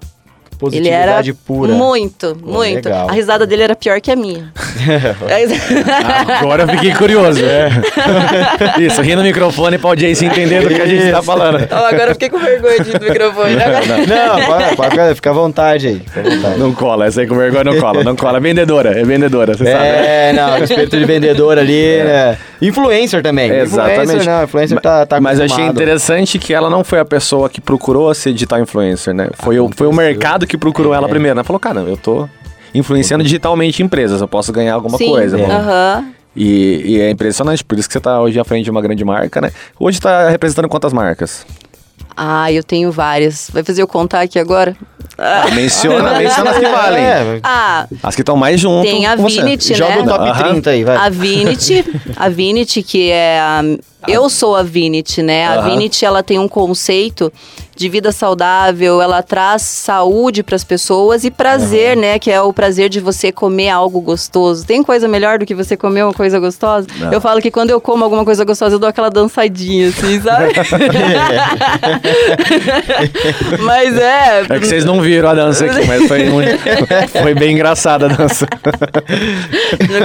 Ele 0.72 0.88
era 0.88 1.12
Positividade 1.16 1.32
pura. 1.34 1.72
muito, 1.72 2.36
Pô, 2.42 2.52
muito. 2.52 2.86
legal. 2.86 3.08
A 3.08 3.12
risada 3.12 3.46
dele 3.46 3.62
era 3.62 3.76
pior 3.76 4.00
que 4.00 4.10
a 4.10 4.16
minha. 4.16 4.52
Agora 6.40 6.62
eu 6.64 6.68
fiquei 6.68 6.92
curioso. 6.94 7.40
Isso, 8.80 9.00
ri 9.02 9.14
no 9.16 9.22
microfone 9.22 9.78
pra 9.78 9.90
audiência 9.90 10.26
entender 10.26 10.62
do 10.62 10.68
que 10.74 10.80
a 10.80 10.86
gente 10.86 11.10
tá 11.10 11.22
falando. 11.22 11.66
Ó, 11.70 11.86
agora 11.86 12.10
eu 12.10 12.12
fiquei 12.14 12.28
com 12.28 12.38
vergonha 12.38 12.80
de 12.80 12.90
ir 12.90 13.00
no 13.00 13.06
microfone. 13.08 13.56
Agora- 13.62 14.06
Não, 14.06 14.46
pode, 14.46 14.76
pode, 14.76 15.14
fica 15.14 15.30
à 15.30 15.32
vontade 15.32 15.86
aí. 15.88 16.00
Fica 16.00 16.20
à 16.20 16.22
vontade. 16.34 16.58
Não 16.58 16.72
cola, 16.72 17.06
essa 17.06 17.20
aí 17.20 17.26
com 17.26 17.36
vergonha 17.36 17.64
não 17.64 17.78
cola, 17.80 18.04
não 18.04 18.16
cola. 18.16 18.38
É 18.38 18.40
vendedora, 18.40 18.98
é 18.98 19.04
vendedora, 19.04 19.56
você 19.56 19.64
sabe. 19.64 19.84
É, 19.84 20.32
não, 20.32 20.58
o 20.60 20.64
espírito 20.64 20.96
de 20.98 21.04
vendedor 21.04 21.58
ali, 21.58 22.02
né? 22.02 22.38
Influencer 22.60 23.22
também. 23.22 23.50
Exatamente. 23.50 24.02
Influencer, 24.02 24.24
não, 24.32 24.44
influencer 24.44 24.80
tá, 24.80 25.04
tá 25.06 25.20
Mas 25.20 25.38
eu 25.38 25.44
achei 25.44 25.66
interessante 25.66 26.38
que 26.38 26.54
ela 26.54 26.70
não 26.70 26.82
foi 26.82 26.98
a 27.00 27.04
pessoa 27.04 27.48
que 27.50 27.60
procurou 27.60 28.12
ser 28.14 28.32
digital 28.32 28.60
influencer, 28.60 29.12
né? 29.14 29.28
Foi, 29.40 29.58
o, 29.58 29.70
foi 29.74 29.86
o 29.86 29.92
mercado 29.92 30.45
que 30.46 30.56
procurou 30.58 30.92
ela 30.94 31.08
primeiro. 31.08 31.36
Ela 31.38 31.44
falou, 31.44 31.60
cara, 31.60 31.80
eu 31.80 31.96
tô 31.96 32.28
influenciando 32.74 33.24
digitalmente 33.24 33.82
empresas, 33.82 34.20
eu 34.20 34.28
posso 34.28 34.52
ganhar 34.52 34.74
alguma 34.74 34.98
Sim, 34.98 35.08
coisa. 35.10 35.36
vamos- 35.36 35.52
aham. 35.54 36.04
E, 36.34 36.82
e 36.84 37.00
é 37.00 37.10
impressionante, 37.10 37.64
por 37.64 37.78
isso 37.78 37.88
que 37.88 37.94
você 37.94 38.00
tá 38.00 38.20
hoje 38.20 38.38
à 38.38 38.44
frente 38.44 38.64
de 38.64 38.70
uma 38.70 38.82
grande 38.82 39.02
marca, 39.04 39.40
né? 39.40 39.50
Hoje 39.80 39.98
tá 39.98 40.28
representando 40.28 40.68
quantas 40.68 40.92
marcas? 40.92 41.46
Ah, 42.14 42.52
eu 42.52 42.62
tenho 42.62 42.92
várias. 42.92 43.50
Vai 43.52 43.62
fazer 43.62 43.80
eu 43.82 43.86
contar 43.88 44.20
aqui 44.20 44.38
agora? 44.38 44.76
Ah, 45.18 45.46
menciona, 45.54 46.18
menciona 46.18 46.50
as 46.50 46.58
que 46.58 46.66
valem. 46.66 47.02
É, 47.04 47.40
Ah, 47.42 47.86
As 48.02 48.14
que 48.14 48.20
estão 48.20 48.36
mais 48.36 48.60
junto 48.60 48.82
Tem 48.86 49.06
a 49.06 49.16
com 49.16 49.22
você. 49.22 49.40
Vinit, 49.42 49.74
joga 49.74 49.96
né? 49.96 50.02
o 50.02 50.06
top 50.06 50.28
Aham. 50.28 50.48
30 50.52 50.70
aí, 50.70 50.84
vai. 50.84 50.96
A 50.96 51.08
Vinit, 51.08 51.84
a 52.16 52.28
Vinit 52.28 52.82
que 52.82 53.10
é 53.10 53.38
a, 53.40 53.62
eu 54.06 54.28
sou 54.28 54.54
a 54.56 54.62
Vinit, 54.62 55.22
né? 55.22 55.46
A 55.46 55.54
Aham. 55.60 55.70
Vinit 55.70 56.04
ela 56.04 56.22
tem 56.22 56.38
um 56.38 56.48
conceito 56.48 57.32
de 57.76 57.88
vida 57.88 58.10
saudável, 58.10 59.02
ela 59.02 59.22
traz 59.22 59.62
saúde 59.62 60.42
para 60.42 60.56
as 60.56 60.64
pessoas 60.64 61.24
e 61.24 61.30
prazer, 61.30 61.96
né? 61.96 62.18
Que 62.18 62.30
é 62.30 62.40
o 62.40 62.52
prazer 62.52 62.88
de 62.88 63.00
você 63.00 63.30
comer 63.30 63.68
algo 63.68 64.00
gostoso. 64.00 64.64
Tem 64.66 64.82
coisa 64.82 65.06
melhor 65.06 65.38
do 65.38 65.44
que 65.46 65.54
você 65.54 65.76
comer 65.76 66.02
uma 66.04 66.14
coisa 66.14 66.38
gostosa? 66.40 66.86
Não. 66.98 67.12
Eu 67.12 67.20
falo 67.20 67.40
que 67.40 67.50
quando 67.50 67.70
eu 67.70 67.80
como 67.80 68.02
alguma 68.02 68.24
coisa 68.24 68.44
gostosa, 68.44 68.74
eu 68.76 68.78
dou 68.78 68.88
aquela 68.88 69.10
dançadinha, 69.10 69.88
assim, 69.88 70.20
sabe? 70.22 70.52
Mas 73.60 73.96
é. 73.96 74.46
É 74.48 74.58
que 74.58 74.66
vocês 74.66 74.84
não 74.84 75.00
viram 75.00 75.28
a 75.28 75.34
dança 75.34 75.64
aqui, 75.66 75.86
mas 75.86 76.06
foi, 76.06 76.24
muito- 76.24 76.58
foi 77.22 77.34
bem 77.34 77.52
engraçada 77.52 78.06
a 78.06 78.08
dança. 78.08 78.46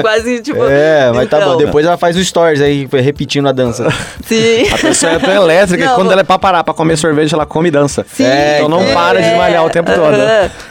Quase 0.01 0.41
tipo. 0.41 0.63
É, 0.65 1.11
mas 1.13 1.29
tá 1.29 1.37
então, 1.37 1.51
bom. 1.53 1.57
Depois 1.57 1.85
ela 1.85 1.97
faz 1.97 2.15
o 2.17 2.23
stories 2.23 2.61
aí, 2.61 2.87
repetindo 2.91 3.47
a 3.47 3.51
dança. 3.51 3.87
Sim. 4.25 4.67
A 4.71 4.77
pessoa 4.77 5.13
é 5.13 5.19
tão 5.19 5.33
elétrica 5.33 5.83
que 5.83 5.89
Não, 5.89 5.95
quando 5.95 6.11
ela 6.11 6.21
é 6.21 6.23
pra 6.23 6.37
parar 6.39 6.63
pra 6.63 6.73
comer 6.73 6.97
sorvete, 6.97 7.33
ela 7.33 7.45
come 7.45 7.60
e 7.67 7.71
dança. 7.71 8.05
Sim. 8.11 8.23
então 8.55 8.69
não 8.69 8.81
É, 8.81 8.93
para 8.93 9.21
de 9.21 9.35
malhar 9.35 9.65
o 9.65 9.69
tempo 9.69 9.91
todo. 9.93 10.15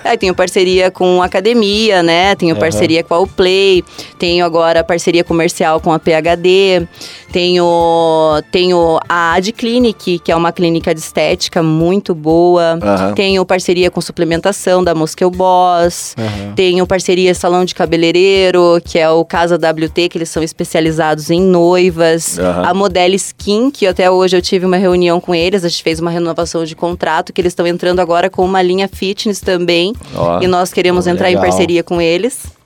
É, 0.04 0.16
tenho 0.16 0.34
parceria 0.34 0.90
com 0.90 1.22
academia, 1.22 2.02
né? 2.02 2.34
Tenho 2.34 2.56
parceria 2.56 3.02
com 3.02 3.14
a 3.14 3.26
Play, 3.26 3.84
tenho 4.18 4.44
agora 4.44 4.82
parceria 4.82 5.22
comercial 5.22 5.80
com 5.80 5.92
a 5.92 5.98
PHD, 5.98 6.86
tenho, 7.32 8.42
tenho 8.50 8.98
a 9.08 9.34
Ad 9.34 9.52
Clinic, 9.52 10.18
que 10.18 10.32
é 10.32 10.36
uma 10.36 10.52
clínica 10.52 10.94
de 10.94 11.00
estética 11.00 11.62
muito 11.62 12.14
boa. 12.14 12.78
Tenho 13.14 13.44
parceria 13.46 13.90
com 13.90 14.00
suplementação 14.00 14.82
da 14.82 14.94
Mosqueu 14.94 15.30
Boss. 15.30 16.14
Tenho 16.56 16.86
parceria 16.86 17.34
salão 17.34 17.64
de 17.64 17.74
cabeleireiro, 17.74 18.80
que 18.84 18.98
é 18.98 19.08
o 19.08 19.24
Casa 19.24 19.56
WT, 19.56 20.08
que 20.08 20.18
eles 20.18 20.28
são 20.28 20.42
especializados 20.42 21.30
em 21.30 21.40
noivas. 21.40 22.38
A 22.38 22.74
Model 22.74 23.14
Skin, 23.14 23.70
que 23.70 23.86
até 23.86 24.10
hoje 24.10 24.36
eu 24.36 24.42
tive 24.42 24.66
uma 24.66 24.76
reunião 24.76 25.20
com 25.20 25.34
eles, 25.34 25.64
a 25.64 25.68
gente 25.68 25.82
fez 25.82 26.00
uma 26.00 26.10
renovação 26.10 26.64
de 26.64 26.74
contrato, 26.80 27.32
que 27.32 27.40
eles 27.40 27.52
estão 27.52 27.66
entrando 27.66 28.00
agora 28.00 28.28
com 28.28 28.44
uma 28.44 28.60
linha 28.60 28.88
fitness 28.88 29.40
também. 29.40 29.94
Ó, 30.14 30.40
e 30.42 30.48
nós 30.48 30.72
queremos 30.72 31.06
entrar 31.06 31.28
legal. 31.28 31.44
em 31.44 31.46
parceria 31.46 31.84
com 31.84 32.00
eles. 32.00 32.59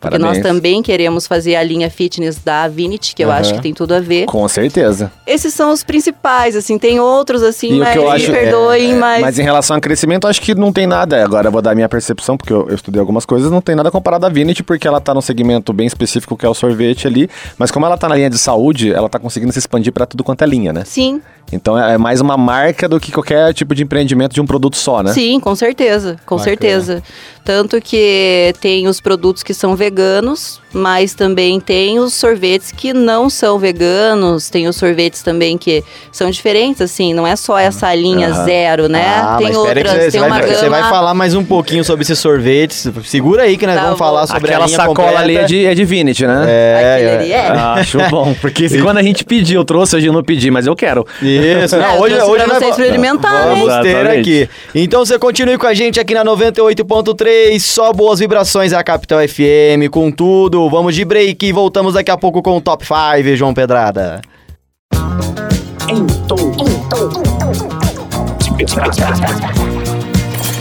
Porque 0.00 0.16
nós 0.16 0.38
Parabéns. 0.38 0.42
também 0.46 0.82
queremos 0.82 1.26
fazer 1.26 1.56
a 1.56 1.62
linha 1.62 1.90
fitness 1.90 2.38
da 2.42 2.62
Avinity, 2.62 3.14
que 3.14 3.22
eu 3.22 3.30
acho 3.30 3.52
que 3.54 3.60
tem 3.60 3.74
tudo 3.74 3.92
a 3.94 4.00
ver. 4.00 4.24
Com 4.24 4.48
certeza. 4.48 5.12
Esses 5.26 5.52
são 5.52 5.70
os 5.72 5.84
principais, 5.84 6.56
assim, 6.56 6.78
tem 6.78 6.98
outros 6.98 7.42
assim, 7.42 7.74
E 7.74 7.78
mas 7.78 7.92
que 7.92 7.98
eu 7.98 8.04
me 8.04 8.08
acho- 8.10 8.32
perdoem, 8.32 8.94
mas... 8.94 9.20
Mas 9.20 9.38
em 9.38 9.42
relação 9.42 9.76
a 9.76 9.80
crescimento, 9.80 10.26
acho 10.26 10.40
que 10.40 10.54
não 10.54 10.72
tem 10.72 10.86
nada. 10.86 11.22
Agora 11.22 11.48
eu 11.48 11.52
vou 11.52 11.60
dar 11.60 11.72
a 11.72 11.74
minha 11.74 11.88
percepção, 11.88 12.36
porque 12.36 12.50
eu, 12.52 12.66
eu 12.70 12.74
estudei 12.74 12.98
algumas 12.98 13.26
coisas, 13.26 13.50
não 13.50 13.60
tem 13.60 13.74
nada 13.74 13.90
comparado 13.90 14.24
à 14.24 14.28
Vinity, 14.30 14.62
porque 14.62 14.88
ela 14.88 15.00
tá 15.02 15.12
num 15.12 15.20
segmento 15.20 15.70
bem 15.72 15.86
específico 15.86 16.34
que 16.34 16.46
é 16.46 16.48
o 16.48 16.54
sorvete 16.54 17.06
ali. 17.06 17.28
Mas 17.58 17.70
como 17.70 17.84
ela 17.84 17.98
tá 17.98 18.08
na 18.08 18.14
linha 18.16 18.30
de 18.30 18.38
saúde, 18.38 18.92
ela 18.92 19.08
tá 19.08 19.18
conseguindo 19.18 19.52
se 19.52 19.58
expandir 19.58 19.92
pra 19.92 20.06
tudo 20.06 20.24
quanto 20.24 20.42
é 20.42 20.46
linha, 20.46 20.72
né? 20.72 20.82
Sim, 20.86 21.20
Então 21.52 21.76
é 21.78 21.90
é 21.94 21.98
mais 21.98 22.20
uma 22.20 22.36
marca 22.36 22.88
do 22.88 22.98
que 23.00 23.10
qualquer 23.12 23.52
tipo 23.52 23.74
de 23.74 23.82
empreendimento 23.82 24.32
de 24.32 24.40
um 24.40 24.46
produto 24.46 24.76
só, 24.76 25.02
né? 25.02 25.12
Sim, 25.12 25.40
com 25.40 25.54
certeza, 25.54 26.16
com 26.24 26.36
Bacana. 26.36 26.44
certeza. 26.44 27.02
Tanto 27.44 27.80
que 27.80 28.54
tem 28.60 28.86
os 28.86 29.00
produtos 29.00 29.42
que 29.42 29.52
são 29.54 29.74
veganos, 29.74 30.60
mas 30.72 31.14
também 31.14 31.58
tem 31.58 31.98
os 31.98 32.14
sorvetes 32.14 32.70
que 32.70 32.92
não 32.92 33.28
são 33.30 33.58
veganos, 33.58 34.48
tem 34.50 34.68
os 34.68 34.76
sorvetes 34.76 35.22
também 35.22 35.56
que 35.58 35.82
são 36.12 36.30
diferentes, 36.30 36.80
assim, 36.82 37.12
não 37.14 37.26
é 37.26 37.34
só 37.34 37.58
essa 37.58 37.92
linha 37.94 38.28
Aham. 38.28 38.44
zero, 38.44 38.88
né? 38.88 39.04
Ah, 39.06 39.36
tem 39.38 39.56
outras, 39.56 39.82
que 39.82 40.00
você, 40.04 40.10
tem 40.12 40.20
uma 40.20 40.28
vai, 40.28 40.40
gama... 40.42 40.54
você 40.54 40.68
vai 40.68 40.82
falar 40.84 41.14
mais 41.14 41.34
um 41.34 41.44
pouquinho 41.44 41.82
sobre 41.82 42.02
esses 42.02 42.18
sorvetes. 42.18 42.86
Segura 43.04 43.42
aí 43.44 43.56
que 43.56 43.66
nós 43.66 43.74
Tá 43.76 43.82
vamos 43.82 43.98
bom. 43.98 44.04
falar 44.04 44.26
sobre 44.26 44.48
Aquela 44.50 44.64
a 44.64 44.66
linha 44.66 44.76
sacola 44.76 44.94
completa. 44.96 45.20
ali 45.22 45.36
é 45.38 45.44
de, 45.44 45.64
é 45.66 45.74
de 45.74 45.84
Vinity, 45.84 46.26
né? 46.26 46.44
É, 46.46 46.94
Aquele 46.94 47.08
é. 47.08 47.16
ali 47.16 47.32
é. 47.32 47.48
Acho 47.80 47.98
bom, 48.10 48.34
porque 48.40 48.68
quando 48.80 48.98
a 48.98 49.02
gente 49.02 49.24
pediu, 49.24 49.60
eu 49.60 49.64
trouxe, 49.64 49.96
hoje 49.96 50.06
eu 50.06 50.12
não 50.12 50.22
pedi, 50.22 50.50
mas 50.50 50.66
eu 50.66 50.76
quero. 50.76 51.04
Isso, 51.22 51.74
É, 51.74 51.78
não, 51.78 51.94
eu 51.96 52.00
hoje, 52.02 52.14
hoje 52.20 52.44
pra 52.44 52.46
nós 52.46 52.58
você 52.58 52.64
va- 52.66 52.70
experimentar, 52.70 53.32
né? 53.32 53.54
vamos 53.54 53.74
ter 53.82 53.88
Exatamente. 53.88 54.20
aqui. 54.20 54.48
Então 54.74 55.04
você 55.04 55.18
continue 55.18 55.56
com 55.58 55.66
a 55.66 55.74
gente 55.74 55.98
aqui 55.98 56.14
na 56.14 56.24
98.3, 56.24 57.29
só 57.58 57.92
boas 57.92 58.18
vibrações 58.18 58.72
é 58.72 58.76
a 58.76 58.82
Capital 58.82 59.20
FM, 59.28 59.90
com 59.90 60.10
tudo. 60.10 60.68
Vamos 60.70 60.94
de 60.94 61.04
break 61.04 61.46
e 61.46 61.52
voltamos 61.52 61.94
daqui 61.94 62.10
a 62.10 62.16
pouco 62.16 62.42
com 62.42 62.56
o 62.56 62.60
Top 62.60 62.84
5, 62.84 63.36
João 63.36 63.52
Pedrada. 63.52 64.20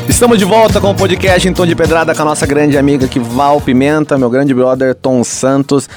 Estamos 0.08 0.38
de 0.38 0.46
volta 0.46 0.82
com 0.82 0.92
o 0.92 0.96
podcast 0.96 1.48
em 1.48 1.54
Tom 1.54 1.66
de 1.66 1.76
Pedrada 1.76 2.16
com 2.16 2.22
a 2.22 2.26
nossa 2.26 2.46
grande 2.46 2.78
amiga 2.78 3.06
aqui, 3.06 3.20
Val 3.20 3.62
Pimenta, 3.62 4.18
meu 4.18 4.30
grande 4.30 4.54
brother 4.54 4.96
Tom 4.96 5.24
Santos. 5.24 5.90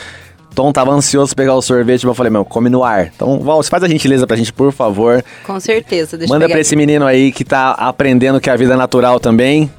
Tom 0.54 0.70
tava 0.72 0.92
ansioso 0.92 1.35
pra 1.35 1.44
pegar 1.44 1.54
o 1.54 1.62
sorvete, 1.62 2.04
mas 2.04 2.11
eu 2.11 2.14
falei, 2.14 2.30
meu, 2.30 2.44
come 2.44 2.68
no 2.68 2.85
ar. 2.85 3.11
Então, 3.14 3.40
Val, 3.40 3.62
você 3.62 3.70
faz 3.70 3.82
a 3.82 3.88
gentileza 3.88 4.26
pra 4.26 4.37
gente, 4.37 4.52
por 4.52 4.72
favor. 4.72 5.24
Com 5.44 5.58
certeza, 5.58 6.16
deixa 6.16 6.32
Manda 6.32 6.44
eu 6.44 6.48
pra 6.48 6.54
pegar 6.54 6.61
esse 6.61 6.76
menino 6.76 7.06
aí 7.06 7.32
que 7.32 7.44
tá 7.44 7.70
aprendendo 7.72 8.40
que 8.40 8.50
a 8.50 8.56
vida 8.56 8.74
é 8.74 8.76
natural 8.76 9.18
também. 9.18 9.70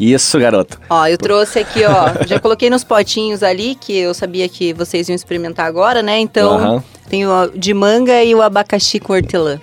Isso, 0.00 0.38
garoto. 0.38 0.80
Ó, 0.88 1.06
eu 1.06 1.18
trouxe 1.18 1.58
aqui, 1.58 1.82
ó. 1.84 2.24
já 2.26 2.40
coloquei 2.40 2.70
nos 2.70 2.82
potinhos 2.82 3.42
ali, 3.42 3.74
que 3.74 3.96
eu 3.96 4.14
sabia 4.14 4.48
que 4.48 4.72
vocês 4.72 5.08
iam 5.08 5.14
experimentar 5.14 5.66
agora, 5.66 6.02
né? 6.02 6.18
Então, 6.18 6.54
Aham. 6.54 6.84
tem 7.08 7.26
o 7.26 7.50
de 7.54 7.74
manga 7.74 8.22
e 8.24 8.34
o 8.34 8.40
abacaxi 8.40 8.98
com 8.98 9.12
hortelã. 9.12 9.60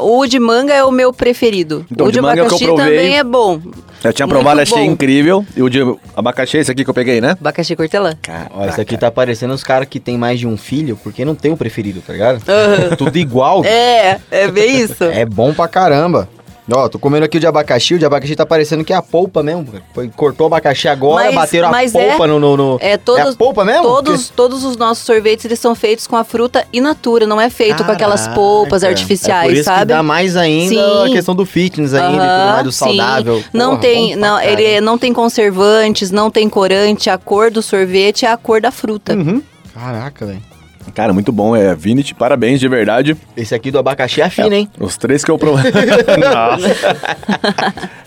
O 0.00 0.26
de 0.26 0.38
manga 0.38 0.74
é 0.74 0.84
o 0.84 0.90
meu 0.90 1.14
preferido. 1.14 1.86
Então, 1.90 2.06
o 2.06 2.10
de 2.10 2.16
de 2.18 2.20
manga 2.20 2.34
que 2.34 2.40
eu 2.40 2.44
abacaxi 2.44 2.64
provei. 2.66 2.84
também 2.84 3.18
é 3.18 3.24
bom. 3.24 3.58
Eu 4.04 4.12
tinha 4.12 4.26
Muito 4.26 4.36
provado, 4.36 4.60
achei 4.60 4.76
bom. 4.76 4.84
incrível. 4.92 5.46
E 5.56 5.62
o 5.62 5.70
de 5.70 5.80
abacaxi, 6.14 6.58
esse 6.58 6.70
aqui 6.70 6.84
que 6.84 6.90
eu 6.90 6.94
peguei, 6.94 7.22
né? 7.22 7.30
Abacaxi 7.40 7.74
com 7.74 7.82
hortelã. 7.82 8.14
Ó, 8.50 8.66
isso 8.66 8.78
aqui 8.80 8.98
tá 8.98 9.10
parecendo 9.10 9.54
os 9.54 9.64
caras 9.64 9.88
que 9.88 9.98
tem 9.98 10.18
mais 10.18 10.38
de 10.38 10.46
um 10.46 10.58
filho, 10.58 10.98
porque 11.02 11.24
não 11.24 11.34
tem 11.34 11.52
um 11.52 11.56
preferido, 11.56 12.02
tá 12.06 12.12
ligado? 12.12 12.42
Aham. 12.46 12.96
Tudo 12.96 13.16
igual. 13.16 13.64
É, 13.64 14.18
é 14.30 14.48
bem 14.48 14.80
isso. 14.80 15.04
É 15.04 15.24
bom 15.24 15.54
pra 15.54 15.66
caramba. 15.68 16.28
Ó, 16.70 16.88
tô 16.88 16.96
comendo 16.96 17.24
aqui 17.24 17.38
o 17.38 17.40
de 17.40 17.46
abacaxi, 17.46 17.94
o 17.94 17.98
de 17.98 18.06
abacaxi 18.06 18.36
tá 18.36 18.46
parecendo 18.46 18.84
que 18.84 18.92
é 18.92 18.96
a 18.96 19.02
polpa 19.02 19.42
mesmo. 19.42 19.66
Foi, 19.92 20.08
cortou 20.08 20.44
o 20.44 20.46
abacaxi 20.46 20.86
agora, 20.86 21.24
Mas- 21.26 21.34
bateram 21.34 21.70
mas 21.72 21.94
a 21.94 21.98
polpa 21.98 22.24
é- 22.24 22.26
no, 22.28 22.38
no, 22.38 22.56
no- 22.56 22.78
É, 22.80 22.96
todos, 22.96 23.24
É 23.26 23.28
a 23.30 23.34
polpa 23.34 23.64
mesmo? 23.64 23.82
Todos, 23.82 24.28
todos 24.28 24.62
os 24.64 24.76
nossos 24.76 25.04
sorvetes, 25.04 25.44
eles 25.44 25.58
são 25.58 25.74
feitos 25.74 26.06
com 26.06 26.14
a 26.14 26.22
fruta 26.22 26.64
in 26.72 26.80
natura, 26.80 27.26
não 27.26 27.40
é 27.40 27.50
feito 27.50 27.82
com 27.84 27.90
aquelas 27.90 28.28
polpas 28.28 28.82
Caraca. 28.82 28.96
artificiais, 29.00 29.42
é 29.44 29.48
por 29.48 29.54
isso 29.54 29.64
sabe? 29.64 29.80
que 29.80 29.86
dá 29.86 30.02
mais 30.04 30.36
ainda 30.36 30.68
Sim. 30.74 31.04
a 31.04 31.08
questão 31.10 31.34
do 31.34 31.44
fitness 31.44 31.94
ainda, 31.94 32.08
e 32.10 32.12
tudo 32.20 32.22
Aham, 32.22 32.52
mais 32.52 32.64
do 32.64 32.72
sim. 32.72 32.78
saudável. 32.78 33.44
Não 33.52 33.70
Porra, 33.70 33.80
tem, 33.80 34.14
não, 34.16 34.40
ele 34.40 34.80
não 34.80 34.96
tem 34.96 35.12
conservantes, 35.12 36.12
não 36.12 36.30
tem 36.30 36.48
corante, 36.48 37.10
a 37.10 37.18
cor 37.18 37.50
do 37.50 37.60
sorvete 37.60 38.24
é 38.24 38.30
a 38.30 38.36
cor 38.36 38.60
da 38.60 38.70
fruta. 38.70 39.14
Uhum. 39.14 39.42
Caraca, 39.74 40.26
velho. 40.26 40.51
Cara, 40.94 41.12
muito 41.12 41.32
bom. 41.32 41.54
É 41.56 41.74
Vinit, 41.74 42.14
parabéns, 42.14 42.60
de 42.60 42.68
verdade. 42.68 43.16
Esse 43.36 43.54
aqui 43.54 43.70
do 43.70 43.78
abacaxi 43.78 44.20
é 44.20 44.28
fino, 44.28 44.52
hein? 44.54 44.68
Os 44.78 44.96
três 44.96 45.24
que 45.24 45.30
eu 45.30 45.38
provei. 45.38 45.70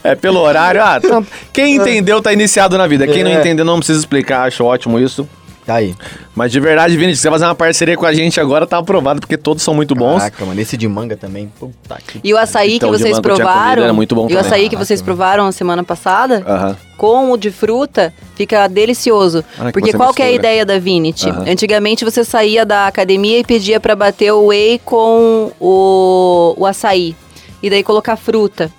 É 0.04 0.14
pelo 0.14 0.40
horário. 0.40 0.82
Ah, 0.84 1.00
quem 1.52 1.78
entendeu 1.78 2.22
tá 2.22 2.32
iniciado 2.32 2.78
na 2.78 2.86
vida. 2.86 3.08
Quem 3.08 3.24
não 3.24 3.32
É. 3.32 3.40
entendeu 3.40 3.66
não 3.66 3.78
precisa 3.78 3.98
explicar. 4.00 4.48
Acho 4.48 4.64
ótimo 4.64 5.00
isso. 5.00 5.28
Tá 5.66 5.76
aí. 5.76 5.96
Mas 6.36 6.52
de 6.52 6.60
verdade, 6.60 6.96
Vini, 6.96 7.16
se 7.16 7.22
você 7.24 7.30
fazer 7.30 7.46
uma 7.46 7.56
parceria 7.56 7.98
com 7.98 8.06
a 8.06 8.14
gente 8.14 8.40
agora, 8.40 8.68
tá 8.68 8.78
aprovado, 8.78 9.20
porque 9.20 9.36
todos 9.36 9.64
são 9.64 9.74
muito 9.74 9.96
bons. 9.96 10.20
Caraca, 10.20 10.46
mano. 10.46 10.62
Esse 10.62 10.78
de 10.78 10.88
manga 10.88 11.18
também. 11.18 11.52
Puta 11.60 11.98
que... 12.06 12.20
E 12.24 12.34
o 12.34 12.38
açaí 12.38 12.76
Então, 12.76 12.92
que 12.92 12.98
vocês 13.00 13.20
provaram, 13.20 13.64
comido, 13.70 13.84
era 13.84 13.94
muito 13.94 14.14
bom 14.14 14.24
e 14.24 14.26
o 14.26 14.28
também. 14.30 14.42
açaí 14.46 14.70
que 14.70 14.76
vocês 14.76 15.02
provaram 15.02 15.48
a 15.48 15.52
semana 15.52 15.84
passada, 15.84 16.44
Aham. 16.48 16.78
com 16.98 17.32
o 17.32 17.38
de 17.38 17.50
fruta, 17.50 18.14
fica 18.36 18.68
delicioso. 18.68 19.44
Olha 19.58 19.72
que 19.72 19.80
Porque 19.80 19.94
qual 19.94 20.14
que 20.14 20.22
é 20.22 20.26
a 20.26 20.32
ideia 20.32 20.64
da 20.64 20.78
Vinity? 20.78 21.30
Aham. 21.30 21.46
Antigamente 21.48 22.06
você 22.06 22.24
saía 22.24 22.64
da 22.64 22.86
academia 22.86 23.40
e 23.40 23.44
pedia 23.44 23.80
pra 23.80 23.96
bater 23.96 24.32
o 24.34 24.46
whey 24.48 24.80
com 24.86 25.52
o, 25.60 26.54
o 26.58 26.66
açaí. 26.68 27.16
E 27.64 27.70
daí 27.72 27.82
colocar 27.82 28.16
fruta. 28.18 28.72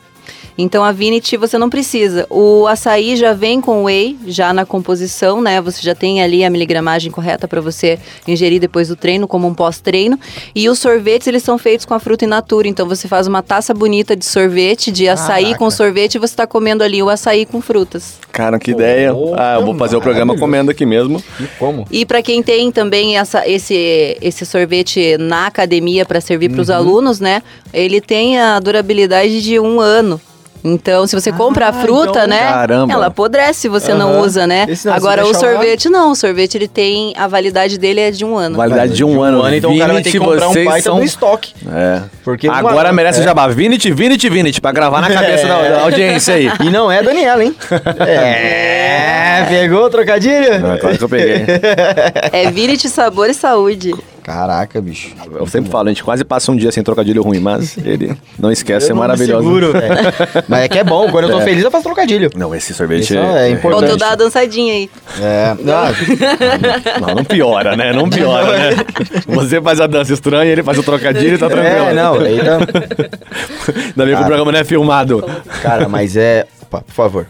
Então 0.58 0.82
a 0.82 0.90
Vinity 0.92 1.36
você 1.36 1.58
não 1.58 1.68
precisa. 1.68 2.26
O 2.30 2.66
açaí 2.66 3.14
já 3.16 3.32
vem 3.34 3.60
com 3.60 3.84
whey, 3.84 4.16
já 4.26 4.52
na 4.52 4.64
composição, 4.64 5.40
né? 5.42 5.60
Você 5.60 5.82
já 5.82 5.94
tem 5.94 6.22
ali 6.22 6.44
a 6.44 6.50
miligramagem 6.50 7.10
correta 7.12 7.46
para 7.46 7.60
você 7.60 7.98
ingerir 8.26 8.58
depois 8.60 8.88
do 8.88 8.96
treino, 8.96 9.28
como 9.28 9.46
um 9.46 9.54
pós-treino. 9.54 10.18
E 10.54 10.68
os 10.68 10.78
sorvetes, 10.78 11.26
eles 11.26 11.42
são 11.42 11.58
feitos 11.58 11.84
com 11.84 11.92
a 11.94 12.00
fruta 12.00 12.24
in 12.24 12.28
natura. 12.28 12.68
Então 12.68 12.86
você 12.88 13.06
faz 13.06 13.26
uma 13.26 13.42
taça 13.42 13.74
bonita 13.74 14.16
de 14.16 14.24
sorvete, 14.24 14.90
de 14.90 15.08
açaí 15.08 15.44
Caraca. 15.44 15.58
com 15.58 15.70
sorvete, 15.70 16.14
e 16.14 16.18
você 16.18 16.34
tá 16.34 16.46
comendo 16.46 16.82
ali 16.82 17.02
o 17.02 17.08
açaí 17.10 17.44
com 17.44 17.60
frutas. 17.60 18.18
Cara, 18.32 18.58
que 18.58 18.70
ideia. 18.70 19.12
Porra, 19.12 19.36
Ah, 19.38 19.54
eu 19.60 19.64
vou 19.66 19.74
fazer 19.74 19.96
o 19.96 20.00
programa 20.00 20.36
comendo 20.38 20.70
aqui 20.70 20.86
mesmo. 20.86 21.22
E 21.40 21.46
como? 21.58 21.86
E 21.90 22.04
para 22.06 22.22
quem 22.22 22.42
tem 22.42 22.70
também 22.72 23.18
essa, 23.18 23.46
esse, 23.48 24.16
esse 24.22 24.46
sorvete 24.46 25.16
na 25.18 25.46
academia 25.46 26.04
para 26.06 26.20
servir 26.20 26.50
para 26.50 26.60
os 26.62 26.68
Uhum. 26.70 26.74
alunos, 26.76 27.20
né? 27.20 27.42
Ele 27.72 28.00
tem 28.00 28.38
a 28.38 28.58
durabilidade 28.58 29.42
de 29.42 29.58
um 29.60 29.80
ano. 29.80 30.20
Então, 30.64 31.06
se 31.06 31.14
você 31.14 31.30
compra 31.32 31.68
a 31.68 31.72
fruta, 31.72 32.10
então- 32.10 32.26
né? 32.26 32.38
Caramba. 32.48 32.92
Ela 32.92 33.06
apodrece 33.06 33.60
se 33.60 33.68
você 33.68 33.94
não 33.94 34.10
Aham. 34.12 34.20
usa, 34.22 34.46
né? 34.46 34.66
Não, 34.84 34.92
Agora, 34.92 35.22
o 35.22 35.32
deixa 35.32 35.46
lá. 35.46 35.52
sorvete 35.52 35.88
não. 35.88 36.10
O 36.12 36.14
sorvete, 36.16 36.56
ele 36.56 36.68
tem... 36.68 37.12
A 37.16 37.26
validade 37.28 37.78
dele 37.78 38.00
é 38.00 38.10
de 38.10 38.24
um 38.24 38.36
ano. 38.36 38.56
Validade 38.56 38.92
de 38.94 39.04
um, 39.04 39.22
ano. 39.22 39.46
então 39.54 39.72
o 39.74 39.78
cara 39.78 39.92
vai 39.92 40.02
ter 40.02 40.10
que 40.10 40.18
comprar 40.18 40.48
um 40.48 40.64
baita 40.64 40.82
são... 40.82 40.96
do 40.98 41.04
estoque. 41.04 41.54
É. 41.72 42.00
Porque 42.24 42.48
Agora 42.48 42.88
uma- 42.88 42.92
merece 42.94 43.18
é. 43.20 43.22
o 43.22 43.24
jabá. 43.24 43.46
Vinit, 43.48 43.90
Vinit, 43.92 44.28
Vinit, 44.28 44.60
pra 44.60 44.72
gravar 44.72 45.00
na 45.00 45.10
cabeça 45.10 45.46
É. 45.46 45.48
da, 45.48 45.68
da 45.76 45.82
audiência 45.82 46.34
aí. 46.34 46.50
E 46.60 46.70
não 46.70 46.90
é 46.90 47.02
Daniela, 47.02 47.44
hein? 47.44 47.54
é, 48.06 49.44
pegou 49.48 49.84
o 49.84 49.90
trocadilho? 49.90 50.58
Não, 50.60 50.72
é 50.74 50.78
claro 50.78 50.98
que 50.98 51.04
eu 51.04 51.08
peguei. 51.08 51.44
É 52.32 52.50
Vinit, 52.50 52.88
sabor 52.88 53.28
e 53.30 53.34
saúde. 53.34 53.94
Caraca, 54.26 54.80
bicho. 54.80 55.14
Eu 55.36 55.46
sempre 55.46 55.70
falo, 55.70 55.86
a 55.86 55.92
gente 55.92 56.02
quase 56.02 56.24
passa 56.24 56.50
um 56.50 56.56
dia 56.56 56.72
sem 56.72 56.82
trocadilho 56.82 57.22
ruim, 57.22 57.38
mas 57.38 57.78
ele 57.78 58.12
não 58.36 58.50
esquece, 58.50 58.88
é 58.88 58.90
Eu 58.90 58.96
não 58.96 59.02
me 59.02 59.06
maravilhoso. 59.06 59.44
seguro, 59.44 59.70
velho. 59.78 59.94
Mas 60.48 60.64
é 60.64 60.68
que 60.68 60.78
é 60.80 60.82
bom, 60.82 61.08
quando 61.12 61.28
eu 61.28 61.38
tô 61.38 61.40
feliz 61.42 61.62
eu 61.62 61.70
faço 61.70 61.84
trocadilho. 61.84 62.28
Não, 62.34 62.52
esse 62.52 62.74
sorvete 62.74 63.04
Isso 63.04 63.16
é 63.16 63.50
importante. 63.50 63.82
Faltou 63.82 63.96
dar 63.96 64.10
a 64.10 64.14
dançadinha 64.16 64.72
aí. 64.72 64.90
É. 65.20 65.54
Ah, 65.72 65.92
Não, 67.00 67.14
não 67.14 67.24
piora, 67.24 67.76
né? 67.76 67.92
Não 67.92 68.10
piora, 68.10 68.58
né? 68.58 68.76
Você 69.28 69.62
faz 69.62 69.80
a 69.80 69.86
dança 69.86 70.12
estranha, 70.12 70.50
ele 70.50 70.64
faz 70.64 70.76
o 70.76 70.82
trocadilho 70.82 71.36
e 71.36 71.38
tá 71.38 71.48
tranquilo. 71.48 71.86
é, 71.86 71.94
não, 71.94 72.14
aí 72.14 72.40
tá... 72.40 72.58
Ainda 73.90 74.04
bem 74.06 74.16
que 74.16 74.22
o 74.22 74.26
programa 74.26 74.50
não 74.50 74.58
é 74.58 74.64
filmado. 74.64 75.24
Cara, 75.62 75.88
mas 75.88 76.16
é... 76.16 76.46
Opa, 76.62 76.80
por 76.80 76.92
favor. 76.92 77.26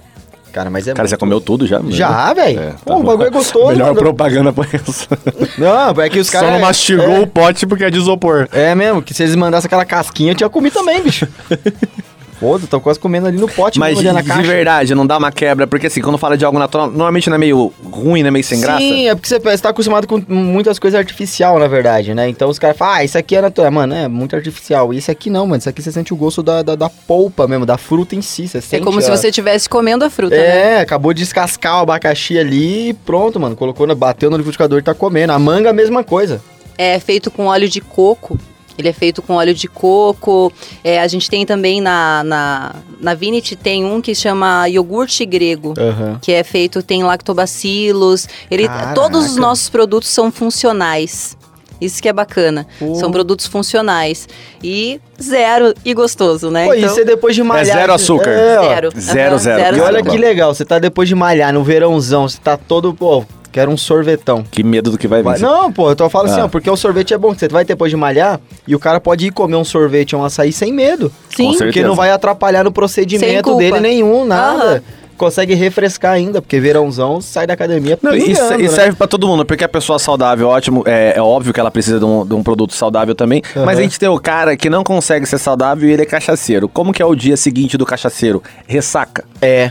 Cara, 0.57 0.71
mas 0.71 0.89
é 0.89 0.95
Cara, 0.95 1.07
você 1.07 1.13
muito- 1.13 1.21
comeu 1.21 1.39
tudo 1.39 1.67
já? 1.67 1.83
Já, 1.89 2.33
velho? 2.33 2.59
É, 2.59 2.71
tá 2.71 2.77
Pô, 2.87 2.95
o 3.01 3.03
bagulho 3.03 3.27
é 3.27 3.31
gostoso, 3.31 3.67
Melhor 3.67 3.89
mano. 3.89 3.99
propaganda 3.99 4.55
pra 4.55 4.65
isso. 4.73 5.07
Não, 5.59 6.03
é 6.03 6.09
que 6.09 6.19
os 6.19 6.29
Só 6.29 6.33
caras... 6.33 6.51
não 6.53 6.61
mastigou 6.61 7.05
é, 7.11 7.21
o 7.21 7.27
pote 7.27 7.67
porque 7.67 7.85
é 7.85 7.91
de 7.91 7.99
isopor. 7.99 8.49
É 8.51 8.75
mesmo, 8.75 9.03
que 9.03 9.13
se 9.13 9.23
eles 9.23 9.37
mandassem 9.37 9.67
aquela 9.67 9.85
casquinha, 9.85 10.33
eu 10.33 10.35
tinha 10.35 10.49
comido 10.49 10.73
também, 10.73 11.03
bicho. 11.03 11.29
Foda, 12.39 12.67
tô 12.67 12.81
quase 12.81 12.99
comendo 12.99 13.27
ali 13.27 13.39
no 13.39 13.49
pote, 13.49 13.79
Mas 13.79 13.99
de, 13.99 14.13
na 14.13 14.21
de 14.21 14.29
caixa. 14.29 14.43
verdade, 14.43 14.95
não 14.95 15.07
dá 15.07 15.17
uma 15.17 15.33
quebra, 15.33 15.67
porque 15.67 15.87
assim, 15.87 16.03
quando 16.03 16.19
fala 16.19 16.37
de 16.37 16.45
algo 16.45 16.59
natural, 16.59 16.89
normalmente 16.89 17.29
não 17.31 17.37
é 17.37 17.39
meio 17.39 17.73
ruim, 17.91 18.23
né? 18.23 18.31
Meio 18.31 18.45
sem 18.45 18.61
graça. 18.61 18.79
Sim, 18.79 19.09
é 19.09 19.15
porque 19.15 19.29
você, 19.29 19.39
você 19.39 19.59
tá 19.59 19.71
acostumado 19.71 20.07
com 20.07 20.23
muitas 20.29 20.79
coisas 20.79 20.99
artificial, 20.99 21.59
na 21.59 21.67
verdade, 21.67 22.13
né? 22.15 22.29
Então 22.29 22.49
os 22.51 22.59
caras 22.59 22.77
falam, 22.77 22.95
ah, 22.97 23.05
isso 23.05 23.17
aqui 23.17 23.37
é 23.37 23.41
natural. 23.41 23.73
Mano, 23.73 23.95
é 23.95 24.07
muito 24.07 24.37
artificial. 24.37 24.93
E 24.93 24.99
isso 24.99 25.11
aqui 25.11 25.31
não, 25.31 25.47
mano. 25.47 25.59
Isso 25.59 25.69
aqui 25.69 25.81
você 25.81 25.91
sente 25.91 26.13
o 26.13 26.17
gosto 26.17 26.43
da, 26.43 26.63
da, 26.63 26.75
da 26.75 26.91
polpa 26.91 27.47
mesmo, 27.49 27.65
da 27.65 27.79
fruta 27.79 28.15
em 28.15 28.21
si. 28.23 28.47
Você 28.47 28.59
É 28.59 28.61
sente 28.61 28.85
como 28.85 29.01
se 29.01 29.11
a- 29.11 29.17
você 29.17 29.29
estivesse 29.29 29.69
comendo 29.69 30.05
a 30.05 30.11
fruta, 30.11 30.37
né? 30.37 30.75
É, 30.75 30.81
acabou 30.81 31.15
de 31.15 31.21
descascar 31.23 31.79
o 31.79 31.83
abacaxi 31.83 32.39
ali 32.39 32.91
e 32.91 32.95
pronto, 32.95 33.41
mano. 33.41 33.57
Colocou, 33.57 33.87
bateu 33.97 34.29
no 34.31 34.37
liquidificador 34.37 34.79
e 34.79 34.83
tá 34.83 34.93
comendo. 34.95 35.33
A 35.33 35.39
manga, 35.39 35.71
a 35.71 35.73
mesma 35.73 36.05
coisa. 36.05 36.41
é 36.77 36.99
feito 36.99 37.31
com 37.31 37.47
óleo 37.47 37.69
de 37.69 37.81
coco. 37.81 38.39
Ele 38.79 38.89
é 38.89 38.93
feito 38.93 39.23
com 39.23 39.35
óleo 39.35 39.55
de 39.55 39.69
coco. 39.69 40.53
É, 40.85 41.01
a 41.01 41.09
gente 41.09 41.29
tem 41.31 41.47
também 41.47 41.81
na, 41.81 42.23
na, 42.25 42.75
na 43.01 43.15
Vinity 43.15 43.57
tem 43.57 43.85
um 43.85 44.01
que 44.01 44.15
chama 44.15 44.69
iogurte 44.69 45.25
grego. 45.25 45.75
Aham. 45.79 46.19
Que 46.21 46.33
é 46.33 46.45
feito, 46.45 46.83
tem 46.83 47.03
lactobacilos. 47.03 48.29
Ele, 48.51 48.67
Caraca. 48.67 48.95
todos 48.95 49.27
os 49.27 49.37
nossos 49.37 49.69
produtos 49.69 50.09
são 50.09 50.31
funcionais. 50.31 51.37
Isso 51.81 52.01
que 52.01 52.09
é 52.09 52.13
bacana. 52.13 52.67
São 52.95 53.11
produtos 53.11 53.47
funcionais. 53.47 54.27
E 54.63 55.01
zero 55.21 55.75
e 55.85 55.93
gostoso, 55.93 56.51
né? 56.51 56.67
Pô, 56.67 56.75
e 56.75 56.81
você 56.83 57.05
depois 57.05 57.35
de 57.35 57.43
malhar... 57.43 57.77
zero 57.77 57.93
açúcar. 57.93 58.31
É, 58.31 58.55
zero. 58.69 58.91
Zero, 58.99 59.31
Aham, 59.35 59.39
zero. 59.39 59.77
E 59.77 59.81
olha 59.81 60.03
que 60.03 60.17
legal, 60.17 60.55
você 60.55 60.65
tá 60.65 60.79
depois 60.79 61.09
de 61.09 61.15
malhar 61.15 61.53
no 61.53 61.63
verãozão, 61.63 62.27
você 62.27 62.39
tá 62.43 62.57
todo, 62.57 62.95
pô, 62.95 63.27
quero 63.57 63.71
um 63.71 63.77
sorvetão. 63.77 64.45
Que 64.51 64.63
medo 64.63 64.91
do 64.91 64.99
que 64.99 65.09
vai 65.09 65.21
vir. 65.21 65.25
Vai- 65.25 65.39
Não, 65.39 65.73
pô, 65.73 65.89
eu 65.91 65.97
tô 65.97 66.11
falando 66.11 66.29
assim, 66.31 66.41
Ah. 66.43 66.45
ó, 66.45 66.49
porque 66.49 66.69
o 66.69 66.77
sorvete 66.77 67.15
é 67.15 67.19
bom, 67.19 67.33
que 67.33 67.41
você 67.41 67.49
vai 67.49 67.65
depois 67.65 67.89
de 67.91 67.97
malhar 67.97 68.39
e 68.69 68.75
o 68.77 68.79
cara 68.79 69.01
pode 69.01 69.27
ir 69.29 69.31
comer 69.31 69.57
um 69.57 69.65
sorvete 69.65 70.15
ou 70.15 70.21
um 70.21 70.25
açaí 70.27 70.53
sem 70.53 70.75
medo. 70.75 71.11
Sim. 71.35 71.57
Porque 71.57 71.83
não 71.83 71.95
vai 71.95 72.11
atrapalhar 72.11 72.63
no 72.63 72.71
procedimento 72.71 73.57
dele 73.57 73.81
nenhum, 73.81 74.27
nada. 74.27 74.65
Aham. 74.65 74.83
Consegue 75.17 75.55
refrescar 75.55 76.13
ainda, 76.13 76.43
porque 76.43 76.61
verãozão 76.61 77.23
sai 77.23 77.47
da 77.47 77.55
academia 77.55 77.99
Não, 78.03 78.15
e, 78.15 78.23
pingando, 78.23 78.49
se- 78.49 78.55
e 78.61 78.63
né? 78.65 78.69
serve 78.69 78.97
pra 78.97 79.07
todo 79.07 79.27
mundo, 79.27 79.47
porque 79.47 79.65
a 79.65 79.69
pessoa 79.69 79.99
saudável, 79.99 80.49
ótimo, 80.49 80.83
é, 80.87 81.15
é 81.17 81.23
óbvio 81.23 81.55
que 81.55 81.59
ela 81.59 81.71
precisa 81.71 81.99
de 81.99 82.05
um, 82.05 82.27
de 82.27 82.35
um 82.35 82.43
produto 82.43 82.75
saudável 82.75 83.15
também, 83.15 83.41
Aham. 83.57 83.65
mas 83.65 83.79
a 83.79 83.83
gente 83.83 83.99
tem 83.99 84.11
o 84.11 84.21
cara 84.21 84.55
que 84.59 84.69
não 84.69 84.85
consegue 84.85 85.25
ser 85.25 85.39
saudável 85.39 85.89
e 85.89 85.93
ele 85.95 86.03
é 86.03 86.05
cachaceiro. 86.05 86.69
Como 86.69 86.93
que 86.93 87.01
é 87.01 87.07
o 87.07 87.15
dia 87.15 87.35
seguinte 87.39 87.79
do 87.79 87.87
cachaceiro? 87.87 88.43
Ressaca. 88.67 89.25
É. 89.41 89.71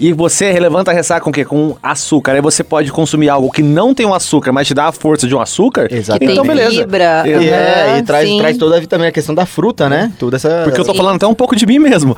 E 0.00 0.12
você 0.14 0.58
levanta 0.58 0.90
a 0.90 0.94
ressaca 0.94 1.20
com 1.20 1.28
o 1.30 1.32
quê? 1.32 1.44
Com 1.44 1.76
açúcar. 1.82 2.32
Aí 2.32 2.40
você 2.40 2.64
pode 2.64 2.90
consumir 2.90 3.28
algo 3.28 3.50
que 3.50 3.62
não 3.62 3.94
tem 3.94 4.06
um 4.06 4.14
açúcar, 4.14 4.50
mas 4.50 4.66
te 4.66 4.72
dá 4.74 4.86
a 4.86 4.92
força 4.92 5.28
de 5.28 5.34
um 5.34 5.40
açúcar. 5.40 5.88
Exatamente. 5.92 6.32
Então, 6.32 6.44
tem 6.44 6.56
beleza. 6.56 6.80
fibra. 6.80 7.04
É, 7.26 7.90
Aham, 7.90 7.98
e 7.98 8.02
traz, 8.02 8.28
sim. 8.28 8.38
traz 8.38 8.56
toda 8.56 8.76
a 8.76 8.80
vitamina, 8.80 9.08
a 9.10 9.12
questão 9.12 9.34
da 9.34 9.44
fruta, 9.44 9.88
né? 9.88 10.10
Tudo 10.18 10.36
essa. 10.36 10.62
Porque 10.64 10.80
eu 10.80 10.84
tô 10.84 10.92
Sim. 10.92 10.96
falando 10.98 11.16
até 11.16 11.26
um 11.26 11.34
pouco 11.34 11.54
de 11.54 11.66
mim 11.66 11.78
mesmo. 11.78 12.16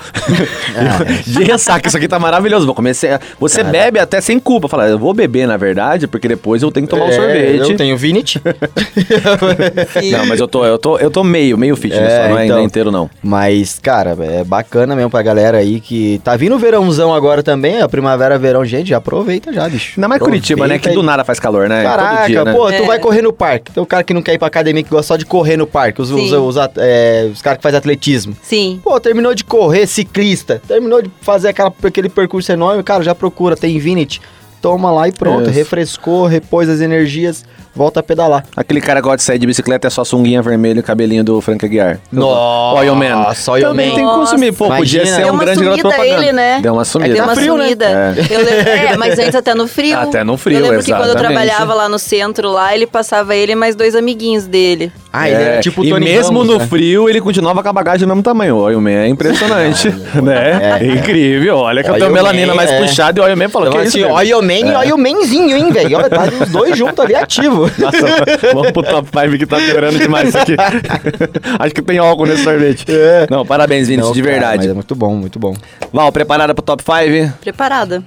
Ah, 0.76 1.04
de 1.26 1.42
ressaca, 1.42 1.88
isso 1.88 1.96
aqui 1.96 2.06
tá 2.06 2.18
maravilhoso. 2.18 2.66
Vou 2.66 2.74
começar. 2.74 3.20
Você 3.40 3.64
bebe 3.64 3.98
até 3.98 4.20
sem 4.20 4.38
culpa. 4.38 4.68
Fala, 4.68 4.86
eu 4.88 4.98
vou 4.98 5.12
beber, 5.12 5.48
na 5.48 5.56
verdade, 5.56 6.06
porque 6.06 6.28
depois 6.28 6.62
eu 6.62 6.70
tenho 6.70 6.86
que 6.86 6.90
tomar 6.90 7.06
um 7.06 7.08
É, 7.08 7.12
sorvete. 7.12 7.70
Eu 7.70 7.76
tenho 7.76 7.96
Vinit. 7.96 8.40
Não, 10.12 10.26
mas 10.26 10.40
eu 10.40 10.46
tô, 10.48 10.64
eu 10.64 10.78
tô, 10.78 10.98
eu 10.98 11.10
tô 11.10 11.24
meio, 11.24 11.56
meio 11.58 11.76
fitness, 11.76 12.02
É, 12.02 12.22
só, 12.22 12.28
não 12.28 12.38
é 12.38 12.44
então. 12.44 12.56
ainda 12.56 12.66
inteiro, 12.66 12.90
não. 12.90 13.10
Mas, 13.22 13.78
cara, 13.78 14.16
é 14.20 14.44
bacana 14.44 14.94
mesmo 14.94 15.10
pra 15.10 15.22
galera 15.22 15.58
aí 15.58 15.80
que 15.80 16.20
tá 16.24 16.36
vindo 16.36 16.54
o 16.54 16.58
verãozão 16.58 17.12
agora 17.14 17.42
também, 17.42 17.71
a 17.80 17.88
primavera, 17.88 18.38
verão, 18.38 18.64
gente, 18.64 18.88
já 18.88 18.96
aproveita 18.98 19.52
já, 19.52 19.68
bicho. 19.68 19.94
Ainda 19.96 20.08
mais 20.08 20.20
Curitiba, 20.20 20.66
né? 20.66 20.78
Que 20.78 20.90
do 20.90 21.02
nada. 21.02 21.24
faz 21.24 21.38
calor, 21.40 21.68
né? 21.68 21.82
Caraca, 21.82 22.16
Todo 22.18 22.26
dia, 22.26 22.44
né? 22.44 22.52
pô, 22.52 22.66
tu 22.66 22.72
É. 22.74 22.82
vai 22.86 22.98
correr 22.98 23.22
no 23.22 23.32
parque. 23.32 23.72
Tem 23.72 23.82
o 23.82 23.86
cara 23.86 24.02
que 24.02 24.12
não 24.12 24.20
quer 24.22 24.34
ir 24.34 24.38
pra 24.38 24.48
academia, 24.48 24.82
que 24.82 24.90
gosta 24.90 25.06
só 25.14 25.16
de 25.16 25.24
correr 25.24 25.56
no 25.56 25.66
parque. 25.66 26.02
Os, 26.02 26.10
os, 26.10 26.32
os, 26.32 26.56
é, 26.76 27.28
os 27.32 27.40
caras 27.40 27.58
que 27.58 27.62
fazem 27.62 27.78
atletismo. 27.78 28.36
Sim. 28.42 28.80
Pô, 28.82 28.98
terminou 29.00 29.34
de 29.34 29.44
correr, 29.44 29.86
ciclista. 29.86 30.60
Terminou 30.66 31.00
de 31.02 31.10
fazer 31.20 31.48
aquela, 31.48 31.72
aquele 31.82 32.08
percurso 32.08 32.50
enorme, 32.52 32.82
cara, 32.82 33.02
já 33.02 33.14
procura, 33.14 33.56
tem 33.56 33.76
Infinity. 33.76 34.20
Toma 34.62 34.90
lá 34.92 35.08
e 35.08 35.12
pronto. 35.12 35.42
Isso. 35.50 35.50
Refrescou, 35.50 36.24
repôs 36.24 36.68
as 36.68 36.80
energias, 36.80 37.44
volta 37.74 37.98
a 37.98 38.02
pedalar. 38.02 38.44
Aquele 38.56 38.80
cara 38.80 39.00
que 39.00 39.04
gosta 39.04 39.16
de 39.16 39.24
sair 39.24 39.38
de 39.40 39.46
bicicleta 39.46 39.88
é 39.88 39.90
só 39.90 40.04
sunguinha 40.04 40.40
vermelha 40.40 40.78
e 40.78 40.82
cabelinho 40.84 41.24
do 41.24 41.40
Frank 41.40 41.66
Aguiar. 41.66 41.98
Nossa, 42.12 42.78
Oil 42.80 42.94
Man. 42.94 43.26
Oil 43.48 43.62
Também 43.68 43.88
Man. 43.90 43.94
tem 43.96 44.06
que 44.06 44.12
consumir. 44.14 44.52
Pô, 44.52 44.68
podia 44.68 45.04
ser 45.04 45.16
Deu 45.16 45.26
um 45.26 45.30
uma 45.32 45.44
grande 45.44 45.60
garoto 45.64 45.80
sumida 45.80 45.96
propaganda. 45.96 46.22
ele, 46.22 46.32
né? 46.32 46.60
Deu 46.62 46.72
uma 46.74 46.84
sumida. 46.84 47.14
Deu 47.14 47.24
uma 47.24 47.34
frio, 47.34 47.56
né? 47.56 47.64
sumida. 47.64 47.84
É. 47.86 48.14
Eu 48.30 48.44
lembro- 48.44 48.68
é, 48.70 48.96
mas 48.96 49.18
antes 49.18 49.34
até 49.34 49.52
no 49.52 49.66
frio. 49.66 49.98
Até 49.98 50.22
no 50.22 50.36
frio, 50.36 50.58
Eu 50.58 50.62
lembro 50.62 50.84
que 50.84 50.92
quando 50.92 51.00
eu 51.00 51.06
exatamente. 51.08 51.32
trabalhava 51.32 51.74
lá 51.74 51.88
no 51.88 51.98
centro, 51.98 52.52
lá, 52.52 52.72
ele 52.72 52.86
passava 52.86 53.34
ele 53.34 53.50
e 53.52 53.56
mais 53.56 53.74
dois 53.74 53.96
amiguinhos 53.96 54.46
dele. 54.46 54.92
Ah, 55.12 55.28
ele 55.28 55.42
é 55.42 55.60
tipo 55.60 55.82
o 55.82 55.84
e 55.84 55.90
Tony 55.90 56.04
mesmo 56.06 56.38
Ramos, 56.38 56.46
no 56.54 56.58
né? 56.60 56.66
frio, 56.68 57.08
ele 57.08 57.20
continuava 57.20 57.62
com 57.62 57.68
a 57.68 57.72
bagagem 57.72 58.06
do 58.06 58.08
mesmo 58.08 58.22
tamanho. 58.22 58.56
O 58.58 58.80
Man 58.80 58.90
é 58.90 59.08
impressionante, 59.08 59.88
né? 60.22 60.78
É, 60.80 60.86
incrível. 60.86 61.56
Olha 61.58 61.82
que 61.82 61.90
eu 61.90 61.94
tenho 61.94 62.10
melanina 62.12 62.54
mais 62.54 62.70
é. 62.70 62.78
puxada 62.80 63.20
e 63.20 63.32
o 63.32 63.36
Man 63.36 63.48
falou, 63.48 63.70
que 63.70 63.76
é 63.76 63.80
assim, 63.82 63.98
isso, 64.00 64.08
ó, 64.08 64.38
o 64.38 64.42
Man 64.42 64.51
e 64.60 64.92
o 64.92 64.98
Manzinho, 64.98 65.56
hein, 65.56 65.70
velho? 65.72 65.98
Olha, 65.98 66.10
Tá 66.10 66.24
os 66.24 66.48
dois 66.50 66.76
juntos 66.76 66.98
ali 67.04 67.14
ativo. 67.14 67.62
Nossa, 67.78 68.52
vamos 68.52 68.72
pro 68.72 68.82
top 68.82 69.08
5 69.08 69.38
que 69.38 69.46
tá 69.46 69.56
piorando 69.56 69.98
demais 69.98 70.28
isso 70.28 70.38
aqui. 70.38 70.54
Acho 71.58 71.74
que 71.74 71.82
tem 71.82 71.98
álcool 71.98 72.26
nesse 72.26 72.44
sorvete. 72.44 72.84
É. 72.88 73.26
Não, 73.30 73.44
parabéns, 73.46 73.88
Vinícius, 73.88 74.08
Não, 74.08 74.14
de 74.14 74.22
cara, 74.22 74.32
verdade. 74.32 74.58
mas 74.58 74.66
é 74.68 74.74
muito 74.74 74.94
bom, 74.94 75.14
muito 75.14 75.38
bom. 75.38 75.54
Val, 75.92 76.10
preparada 76.12 76.54
pro 76.54 76.62
top 76.64 76.82
5? 76.82 77.38
Preparada. 77.40 78.02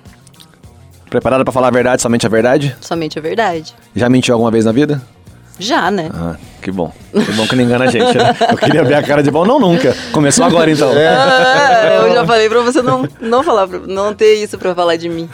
Preparada 1.10 1.44
pra 1.44 1.54
falar 1.54 1.68
a 1.68 1.72
verdade, 1.72 2.02
somente 2.02 2.26
a 2.26 2.30
verdade? 2.30 2.76
Somente 2.82 3.18
a 3.18 3.22
verdade. 3.22 3.74
Já 3.96 4.10
mentiu 4.10 4.34
alguma 4.34 4.52
vez 4.52 4.66
na 4.66 4.72
vida? 4.72 5.02
Já, 5.58 5.90
né? 5.90 6.10
Ah, 6.14 6.36
que 6.62 6.70
bom. 6.70 6.92
Que 7.14 7.32
bom 7.32 7.48
que 7.48 7.56
não 7.56 7.64
engana 7.64 7.86
a 7.86 7.88
gente, 7.88 8.18
né? 8.18 8.36
Eu 8.52 8.58
queria 8.58 8.84
ver 8.84 8.96
a 8.96 9.02
cara 9.04 9.24
de 9.24 9.32
bom, 9.32 9.46
não 9.46 9.58
nunca. 9.60 9.96
Começou 10.12 10.44
agora 10.46 10.70
então. 10.70 10.92
É. 10.98 11.08
Ah, 11.08 12.00
eu 12.08 12.14
já 12.14 12.26
falei 12.26 12.50
pra 12.50 12.60
você 12.62 12.82
não, 12.82 13.08
não 13.22 13.42
falar, 13.44 13.68
pra- 13.68 13.80
não 13.88 14.14
ter 14.14 14.36
isso 14.36 14.58
pra 14.58 14.76
falar 14.76 14.98
de 14.98 15.08
mim. 15.08 15.30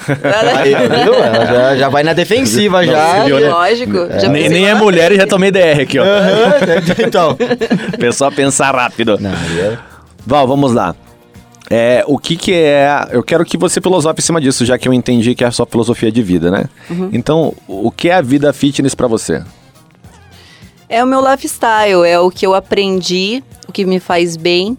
Aí, 0.58 0.76
viu? 1.04 1.14
Ela 1.16 1.46
já, 1.46 1.76
já 1.78 1.90
vai 1.90 2.04
na 2.04 2.14
defensiva 2.14 2.86
já. 2.86 3.24
viu, 3.26 3.40
né? 3.40 3.50
Lógico. 3.50 3.98
Já 4.20 4.30
Nem, 4.30 4.48
nem 4.50 4.68
é 4.70 4.76
mulher 4.76 5.12
e 5.12 5.16
já 5.18 5.26
tomei 5.26 5.50
DR 5.50 5.82
aqui, 5.82 5.98
ó. 5.98 6.04
Aham, 6.04 6.54
então. 7.08 7.36
Pessoal 8.00 8.32
pensar 8.32 8.76
rápido. 8.76 9.18
Não, 9.20 9.32
é- 9.32 9.78
Val, 10.26 10.48
vamos 10.48 10.72
lá. 10.74 10.94
É, 11.74 12.04
o 12.06 12.18
que 12.20 12.36
que 12.36 12.54
é... 12.54 13.08
Eu 13.12 13.24
quero 13.24 13.46
que 13.46 13.58
você 13.58 13.80
filosofe 13.80 14.20
em 14.20 14.22
cima 14.24 14.42
disso, 14.42 14.66
já 14.66 14.78
que 14.78 14.88
eu 14.90 14.94
entendi 14.94 15.34
que 15.34 15.44
é 15.44 15.48
a 15.48 15.52
sua 15.52 15.66
filosofia 15.66 16.12
de 16.12 16.22
vida, 16.22 16.52
né? 16.52 16.66
Uhum. 16.90 17.10
Então, 17.14 17.54
o 17.66 17.90
que 17.90 18.10
é 18.10 18.14
a 18.16 18.22
vida 18.22 18.52
fitness 18.52 18.94
pra 18.94 19.08
você? 19.08 19.42
É 20.94 21.02
o 21.02 21.08
meu 21.08 21.22
lifestyle, 21.22 22.06
é 22.06 22.20
o 22.20 22.30
que 22.30 22.46
eu 22.46 22.54
aprendi, 22.54 23.42
o 23.66 23.72
que 23.72 23.86
me 23.86 23.98
faz 23.98 24.36
bem. 24.36 24.78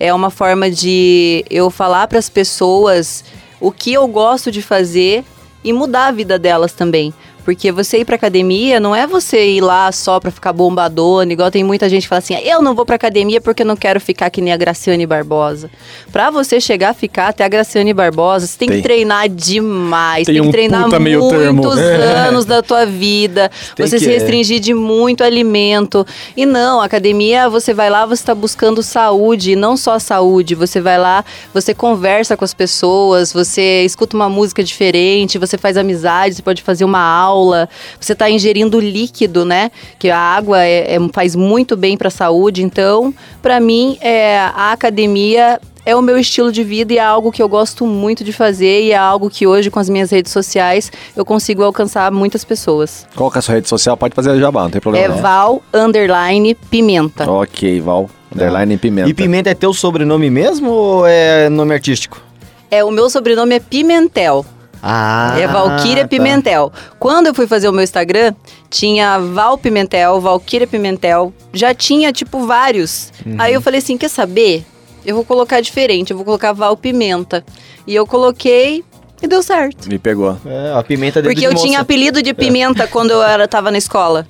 É 0.00 0.12
uma 0.14 0.30
forma 0.30 0.70
de 0.70 1.44
eu 1.50 1.68
falar 1.68 2.08
para 2.08 2.18
as 2.18 2.30
pessoas 2.30 3.22
o 3.60 3.70
que 3.70 3.92
eu 3.92 4.08
gosto 4.08 4.50
de 4.50 4.62
fazer 4.62 5.22
e 5.62 5.70
mudar 5.70 6.06
a 6.06 6.10
vida 6.10 6.38
delas 6.38 6.72
também. 6.72 7.12
Porque 7.44 7.72
você 7.72 7.98
ir 7.98 8.04
pra 8.04 8.16
academia 8.16 8.78
não 8.78 8.94
é 8.94 9.06
você 9.06 9.44
ir 9.56 9.60
lá 9.60 9.90
só 9.92 10.20
pra 10.20 10.30
ficar 10.30 10.52
bombadona, 10.52 11.32
igual 11.32 11.50
tem 11.50 11.64
muita 11.64 11.88
gente 11.88 12.02
que 12.02 12.08
fala 12.08 12.20
assim: 12.20 12.34
eu 12.36 12.62
não 12.62 12.74
vou 12.74 12.84
pra 12.86 12.96
academia 12.96 13.40
porque 13.40 13.62
eu 13.62 13.66
não 13.66 13.76
quero 13.76 14.00
ficar 14.00 14.30
que 14.30 14.40
nem 14.40 14.52
a 14.52 14.56
Graciane 14.56 15.06
Barbosa. 15.06 15.70
Pra 16.12 16.30
você 16.30 16.60
chegar 16.60 16.90
a 16.90 16.94
ficar 16.94 17.28
até 17.28 17.44
a 17.44 17.48
Graciane 17.48 17.92
Barbosa, 17.92 18.46
você 18.46 18.58
tem, 18.58 18.68
Tem. 18.68 18.76
que 18.78 18.82
treinar 18.82 19.28
demais, 19.28 20.26
Tem 20.26 20.34
tem, 20.36 20.42
um 20.42 20.46
que 20.46 20.52
treinar 20.52 21.00
meio 21.00 21.28
termo. 21.28 21.62
muitos 21.62 21.78
anos 22.26 22.44
da 22.44 22.62
tua 22.62 22.86
vida. 22.86 23.50
Tem 23.74 23.86
você 23.86 23.98
se 23.98 24.06
restringir 24.06 24.60
de 24.60 24.72
muito 24.74 25.24
alimento. 25.24 26.06
E 26.36 26.46
não, 26.46 26.80
academia, 26.80 27.48
você 27.48 27.74
vai 27.74 27.90
lá, 27.90 28.06
você 28.06 28.22
está 28.22 28.34
buscando 28.34 28.82
saúde, 28.82 29.52
e 29.52 29.56
não 29.56 29.76
só 29.76 29.98
saúde. 29.98 30.54
Você 30.54 30.80
vai 30.80 30.98
lá, 30.98 31.24
você 31.52 31.74
conversa 31.74 32.36
com 32.36 32.44
as 32.44 32.54
pessoas, 32.54 33.32
você 33.32 33.82
escuta 33.84 34.16
uma 34.16 34.28
música 34.28 34.62
diferente, 34.62 35.38
você 35.38 35.58
faz 35.58 35.76
amizade, 35.76 36.36
você 36.36 36.42
pode 36.42 36.62
fazer 36.62 36.84
uma 36.84 37.00
aula, 37.00 37.31
você 38.00 38.12
está 38.12 38.28
ingerindo 38.30 38.78
líquido, 38.80 39.44
né? 39.44 39.70
Que 39.98 40.10
a 40.10 40.18
água 40.18 40.62
é- 40.62 40.94
é- 40.96 41.08
faz 41.12 41.34
muito 41.36 41.76
bem 41.76 41.96
para 41.96 42.08
a 42.08 42.10
saúde. 42.10 42.62
Então, 42.62 43.14
para 43.40 43.58
mim, 43.60 43.96
é, 44.00 44.38
a 44.38 44.72
academia 44.72 45.60
é 45.84 45.96
o 45.96 46.02
meu 46.02 46.16
estilo 46.16 46.52
de 46.52 46.62
vida 46.62 46.92
e 46.92 46.98
é 46.98 47.02
algo 47.02 47.32
que 47.32 47.42
eu 47.42 47.48
gosto 47.48 47.84
muito 47.86 48.22
de 48.22 48.32
fazer 48.32 48.82
e 48.84 48.92
é 48.92 48.96
algo 48.96 49.28
que 49.28 49.46
hoje 49.46 49.68
com 49.70 49.80
as 49.80 49.88
minhas 49.88 50.10
redes 50.10 50.30
sociais 50.30 50.92
eu 51.16 51.24
consigo 51.24 51.62
alcançar 51.64 52.12
muitas 52.12 52.44
pessoas. 52.44 53.06
Qual 53.16 53.30
que 53.30 53.38
é 53.38 53.40
a 53.40 53.42
sua 53.42 53.54
rede 53.56 53.68
social? 53.68 53.96
Pode 53.96 54.14
fazer 54.14 54.38
jabá, 54.38 54.62
não 54.62 54.70
tem 54.70 54.80
problema 54.80 55.04
É 55.04 55.08
não. 55.08 55.16
Val 55.16 55.62
underline 55.74 56.54
pimenta. 56.70 57.28
Ok, 57.30 57.80
Val. 57.80 58.08
Underline 58.34 58.78
pimenta. 58.78 59.10
E 59.10 59.14
Pimenta 59.14 59.50
é 59.50 59.54
teu 59.54 59.74
sobrenome 59.74 60.30
mesmo 60.30 60.70
ou 60.70 61.06
é 61.06 61.50
nome 61.50 61.74
artístico? 61.74 62.18
É 62.70 62.82
o 62.82 62.90
meu 62.90 63.10
sobrenome 63.10 63.56
é 63.56 63.60
Pimentel. 63.60 64.46
Ah, 64.82 65.34
é 65.38 65.46
Valquíria 65.46 66.02
tá. 66.02 66.08
Pimentel. 66.08 66.72
Quando 66.98 67.28
eu 67.28 67.34
fui 67.34 67.46
fazer 67.46 67.68
o 67.68 67.72
meu 67.72 67.84
Instagram, 67.84 68.34
tinha 68.68 69.18
Val 69.18 69.56
Pimentel, 69.56 70.20
Valquíria 70.20 70.66
Pimentel. 70.66 71.32
Já 71.52 71.72
tinha, 71.72 72.12
tipo, 72.12 72.44
vários. 72.44 73.12
Uhum. 73.24 73.36
Aí 73.38 73.54
eu 73.54 73.62
falei 73.62 73.78
assim: 73.78 73.96
quer 73.96 74.08
saber? 74.10 74.64
Eu 75.06 75.14
vou 75.14 75.24
colocar 75.24 75.60
diferente, 75.60 76.10
eu 76.10 76.16
vou 76.16 76.24
colocar 76.24 76.52
Val 76.52 76.76
Pimenta. 76.76 77.44
E 77.86 77.94
eu 77.94 78.06
coloquei 78.06 78.84
e 79.22 79.28
deu 79.28 79.42
certo. 79.42 79.88
Me 79.88 79.98
pegou. 79.98 80.36
É, 80.44 80.72
a 80.76 80.82
pimenta 80.82 81.22
Porque 81.22 81.40
de 81.40 81.44
eu 81.44 81.54
tinha 81.54 81.72
moça. 81.72 81.82
apelido 81.82 82.20
de 82.20 82.34
pimenta 82.34 82.88
quando 82.88 83.12
eu 83.12 83.22
era, 83.22 83.46
tava 83.46 83.70
na 83.70 83.78
escola. 83.78 84.26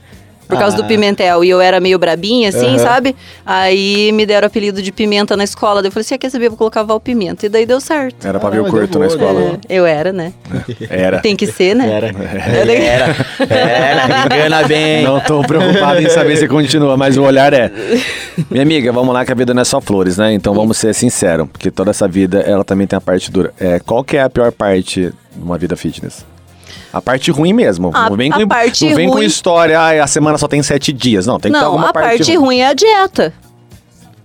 Por 0.53 0.59
causa 0.59 0.77
Ah. 0.77 0.81
do 0.83 0.87
Pimentel. 0.87 1.45
E 1.45 1.51
eu 1.51 1.61
era 1.61 1.81
meio 1.81 1.99
brabinha, 1.99 2.49
assim, 2.51 2.67
Aham. 2.77 2.79
sabe? 2.79 3.17
Aí 3.45 4.13
me 4.13 4.27
deram 4.27 4.47
apelido 4.47 4.83
de 4.83 4.93
pimenta 4.93 5.37
na 5.37 5.45
escola. 5.45 5.81
Daí 5.83 5.89
eu 5.89 5.93
falei 5.93 6.03
assim: 6.05 6.15
ah, 6.15 6.19
quer 6.19 6.31
saber? 6.31 6.47
Eu 6.47 6.51
vou 6.51 6.59
colocar 6.59 6.83
Val 6.83 7.01
Pimenta. 7.01 7.47
E 7.47 7.49
daí 7.49 7.65
deu 7.67 7.81
certo. 7.81 8.27
Era 8.27 8.39
pra 8.39 8.49
Ah, 8.49 8.53
ver 8.53 8.61
o 8.61 8.65
curto 8.67 8.99
na 8.99 9.07
escola. 9.07 9.41
né? 9.41 9.59
É, 9.69 9.75
eu 9.77 9.87
era, 9.87 10.13
né? 10.13 10.33
Era. 10.91 11.21
Tem 11.21 11.35
que 11.35 11.47
ser, 11.47 11.75
né? 11.75 11.91
Era. 11.91 12.07
Era. 12.09 12.73
Era. 12.73 13.17
Era. 13.49 14.27
Engana 14.37 14.63
bem. 14.69 15.03
Não 15.03 15.21
tô 15.21 15.43
preocupado 15.43 16.01
em 16.01 16.09
saber 16.09 16.37
se 16.37 16.47
continua, 16.49 16.97
mas 16.97 17.17
o 17.17 17.23
olhar 17.23 17.53
é. 17.53 17.71
Minha 18.51 18.63
amiga, 18.63 18.93
vamos 18.93 19.13
lá 19.15 19.25
que 19.25 19.33
a 19.33 19.35
vida 19.35 19.53
não 19.55 19.63
é 19.63 19.65
só 19.65 19.81
flores, 19.81 20.17
né? 20.19 20.33
Então 20.33 20.55
vamos 20.55 20.77
ser 20.77 20.95
sinceros, 20.95 21.49
porque 21.53 21.71
toda 21.71 21.91
essa 21.91 22.07
vida 22.09 22.41
ela 22.41 22.65
também 22.65 22.87
tem 22.87 22.97
a 22.97 23.01
parte 23.01 23.31
dura. 23.31 23.53
É, 23.59 23.79
qual 23.81 24.03
que 24.05 24.17
é 24.17 24.23
a 24.23 24.31
pior 24.31 24.53
parte 24.53 25.13
de 25.37 25.43
uma 25.43 25.57
vida 25.59 25.77
fitness? 25.77 26.25
A 26.93 27.01
parte 27.01 27.31
ruim 27.31 27.53
mesmo. 27.53 27.91
A- 27.95 28.09
não 28.11 28.17
vem, 28.17 28.31
com, 28.31 28.47
parte 28.49 28.85
não 28.89 28.95
vem 28.97 29.09
com 29.09 29.15
ruim- 29.15 29.27
história, 29.27 29.79
ah, 29.79 30.05
a 30.05 30.07
semana 30.07 30.37
só 30.39 30.47
tem 30.49 30.63
sete 30.63 30.93
dias. 30.93 31.27
Não, 31.27 31.39
tem 31.41 31.51
que 31.53 31.57
ter 31.59 31.65
Não, 31.65 31.71
alguma 31.73 31.91
a 31.91 31.93
parte, 31.93 32.19
parte 32.19 32.37
ruim 32.37 32.59
é 32.61 32.69
a 32.69 32.73
dieta. 32.75 33.33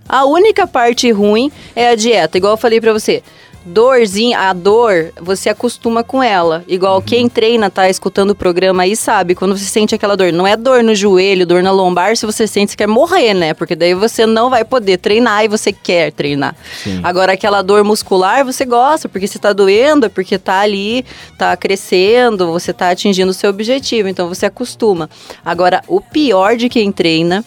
A 0.08 0.24
única 0.24 0.66
parte 0.66 1.10
ruim 1.12 1.52
é 1.76 1.90
a 1.90 1.94
dieta, 1.94 2.38
igual 2.38 2.54
eu 2.54 2.56
falei 2.56 2.80
pra 2.80 2.92
você. 2.92 3.22
Dorzinha, 3.64 4.38
a 4.38 4.52
dor, 4.52 5.12
você 5.20 5.48
acostuma 5.50 6.02
com 6.02 6.22
ela. 6.22 6.64
Igual 6.66 6.96
Uhum. 6.96 7.02
quem 7.02 7.28
treina, 7.28 7.68
tá 7.68 7.88
escutando 7.88 8.30
o 8.30 8.34
programa 8.34 8.84
aí, 8.84 8.96
sabe. 8.96 9.34
Quando 9.34 9.56
você 9.56 9.64
sente 9.64 9.94
aquela 9.94 10.16
dor, 10.16 10.32
não 10.32 10.46
é 10.46 10.56
dor 10.56 10.82
no 10.82 10.94
joelho, 10.94 11.46
dor 11.46 11.62
na 11.62 11.70
lombar, 11.70 12.16
se 12.16 12.24
você 12.24 12.46
sente, 12.46 12.70
você 12.72 12.76
quer 12.76 12.86
morrer, 12.88 13.34
né? 13.34 13.52
Porque 13.54 13.76
daí 13.76 13.94
você 13.94 14.24
não 14.24 14.48
vai 14.48 14.64
poder 14.64 14.98
treinar 14.98 15.44
e 15.44 15.48
você 15.48 15.72
quer 15.72 16.12
treinar. 16.12 16.56
Agora, 17.02 17.32
aquela 17.32 17.60
dor 17.62 17.84
muscular, 17.84 18.44
você 18.44 18.64
gosta, 18.64 19.08
porque 19.08 19.26
você 19.26 19.38
tá 19.38 19.52
doendo, 19.52 20.06
é 20.06 20.08
porque 20.08 20.38
tá 20.38 20.60
ali, 20.60 21.04
tá 21.36 21.56
crescendo, 21.56 22.50
você 22.52 22.72
tá 22.72 22.90
atingindo 22.90 23.30
o 23.30 23.34
seu 23.34 23.50
objetivo. 23.50 24.08
Então, 24.08 24.28
você 24.28 24.46
acostuma. 24.46 25.10
Agora, 25.44 25.82
o 25.86 26.00
pior 26.00 26.56
de 26.56 26.68
quem 26.68 26.90
treina 26.90 27.44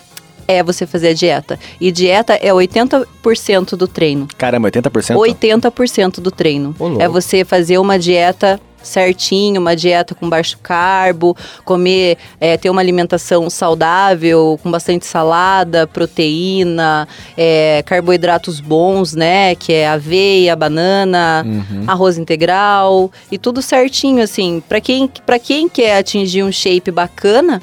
é 0.48 0.64
você 0.64 0.86
fazer 0.86 1.10
a 1.10 1.14
dieta. 1.14 1.60
E 1.80 1.92
dieta 1.92 2.34
é 2.34 2.50
80% 2.50 3.76
do 3.76 3.88
treino. 3.88 4.28
Caramba, 4.38 4.70
80%? 4.72 5.16
80% 5.16 6.20
do 6.20 6.32
treino. 6.32 6.76
Ô. 6.80 7.00
É 7.00 7.08
você 7.08 7.44
fazer 7.44 7.78
uma 7.78 7.98
dieta 7.98 8.60
certinho, 8.84 9.62
uma 9.62 9.76
dieta 9.76 10.16
com 10.16 10.30
baixo 10.30 10.58
carbo, 10.62 11.36
comer, 11.64 12.18
é, 12.40 12.58
ter 12.58 12.70
uma 12.70 12.82
alimentação 12.82 13.50
saudável, 13.50 14.60
com 14.62 14.72
bastante 14.72 15.06
salada, 15.06 15.88
proteína, 15.88 17.08
é, 17.38 17.84
carboidratos 17.86 18.60
bons, 18.60 19.14
né? 19.14 19.56
Que 19.56 19.74
é 19.74 19.88
aveia, 19.88 20.56
banana, 20.56 21.46
arroz 21.88 22.18
integral 22.18 23.12
e 23.32 23.38
tudo 23.38 23.62
certinho, 23.62 24.24
assim. 24.24 24.62
Para 24.68 24.82
quem, 24.82 25.10
pra 25.26 25.40
quem 25.40 25.70
quer 25.70 25.98
atingir 25.98 26.44
um 26.44 26.52
shape 26.52 26.92
bacana, 26.92 27.62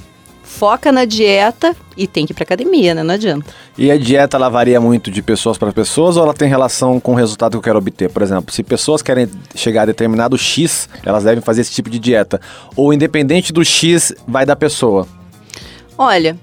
foca 0.49 0.91
na 0.91 1.05
dieta 1.05 1.77
e 1.97 2.07
tem 2.07 2.27
que 2.27 2.33
ir 2.33 2.35
pra 2.35 2.43
academia, 2.43 2.95
né? 2.95 3.03
Não 3.03 3.15
adianta. 3.15 3.47
E 3.77 3.91
a 3.91 3.99
dieta 3.99 4.37
ela 4.37 4.49
varia 4.49 4.81
muito 4.81 5.11
de 5.11 5.23
pessoas 5.23 5.59
para 5.59 5.73
pessoas 5.73 6.17
ou 6.17 6.25
ela 6.25 6.35
tem 6.35 6.49
relação 6.49 6.99
com 6.99 7.13
o 7.13 7.15
resultado 7.15 7.53
que 7.53 7.57
eu 7.59 7.63
quero 7.63 7.79
obter? 7.79 8.09
Por 8.09 8.23
exemplo, 8.23 8.53
se 8.53 8.63
pessoas 8.63 9.03
querem 9.03 9.29
chegar 9.55 9.83
a 9.83 9.87
determinado 9.87 10.37
X, 10.37 10.89
elas 11.05 11.23
devem 11.23 11.43
fazer 11.43 11.61
esse 11.61 11.73
tipo 11.73 11.91
de 11.91 11.99
dieta. 11.99 12.41
Ou 12.75 12.93
independente 12.93 13.53
do 13.53 13.65
X, 13.65 14.13
vai 14.27 14.47
da 14.47 14.57
pessoa. 14.57 15.07
Olha, 15.97 16.37